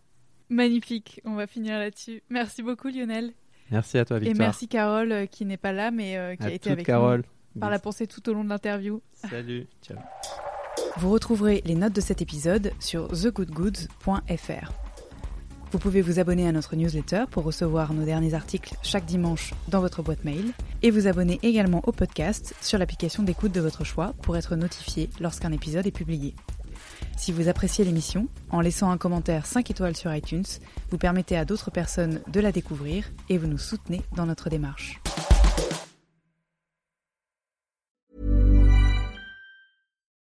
Magnifique. 0.49 1.21
On 1.25 1.35
va 1.35 1.47
finir 1.47 1.77
là-dessus. 1.79 2.21
Merci 2.29 2.61
beaucoup, 2.63 2.87
Lionel. 2.89 3.33
Merci 3.71 3.97
à 3.97 4.05
toi, 4.05 4.17
Et 4.17 4.21
Victoire. 4.21 4.47
merci, 4.47 4.67
Carole, 4.67 5.11
euh, 5.11 5.25
qui 5.25 5.45
n'est 5.45 5.57
pas 5.57 5.71
là, 5.71 5.91
mais 5.91 6.17
euh, 6.17 6.35
qui 6.35 6.43
à 6.43 6.47
a 6.47 6.51
été 6.51 6.69
avec 6.71 6.85
Carole. 6.85 7.23
nous 7.55 7.59
par 7.61 7.69
la 7.69 7.79
pensée 7.79 8.05
tout 8.05 8.27
au 8.29 8.33
long 8.33 8.43
de 8.43 8.49
l'interview. 8.49 9.01
Salut. 9.13 9.67
Ciao. 9.81 9.97
Vous 10.97 11.09
retrouverez 11.09 11.61
les 11.65 11.75
notes 11.75 11.93
de 11.93 12.01
cet 12.01 12.21
épisode 12.21 12.71
sur 12.79 13.07
thegoodgoods.fr. 13.09 14.71
Vous 15.71 15.79
pouvez 15.79 16.01
vous 16.01 16.19
abonner 16.19 16.47
à 16.47 16.51
notre 16.51 16.75
newsletter 16.75 17.25
pour 17.31 17.43
recevoir 17.43 17.93
nos 17.93 18.05
derniers 18.05 18.33
articles 18.33 18.75
chaque 18.83 19.05
dimanche 19.05 19.53
dans 19.67 19.81
votre 19.81 20.03
boîte 20.03 20.23
mail 20.23 20.53
et 20.83 20.91
vous 20.91 21.07
abonner 21.07 21.39
également 21.43 21.81
au 21.85 21.91
podcast 21.91 22.53
sur 22.61 22.77
l'application 22.77 23.23
d'écoute 23.23 23.51
de 23.51 23.61
votre 23.61 23.83
choix 23.83 24.13
pour 24.21 24.37
être 24.37 24.55
notifié 24.55 25.09
lorsqu'un 25.19 25.51
épisode 25.51 25.87
est 25.87 25.91
publié. 25.91 26.33
Si 27.17 27.31
vous 27.31 27.47
appréciez 27.47 27.85
l'émission, 27.85 28.27
en 28.49 28.61
laissant 28.61 28.91
un 28.91 28.97
commentaire 28.97 29.45
5 29.45 29.69
étoiles 29.71 29.95
sur 29.95 30.13
iTunes, 30.13 30.45
vous 30.91 30.97
permettez 30.97 31.37
à 31.37 31.45
d'autres 31.45 31.71
personnes 31.71 32.21
de 32.27 32.39
la 32.39 32.51
découvrir 32.51 33.05
et 33.29 33.37
vous 33.37 33.47
nous 33.47 33.57
soutenez 33.57 34.01
dans 34.15 34.25
notre 34.25 34.49
démarche. 34.49 34.99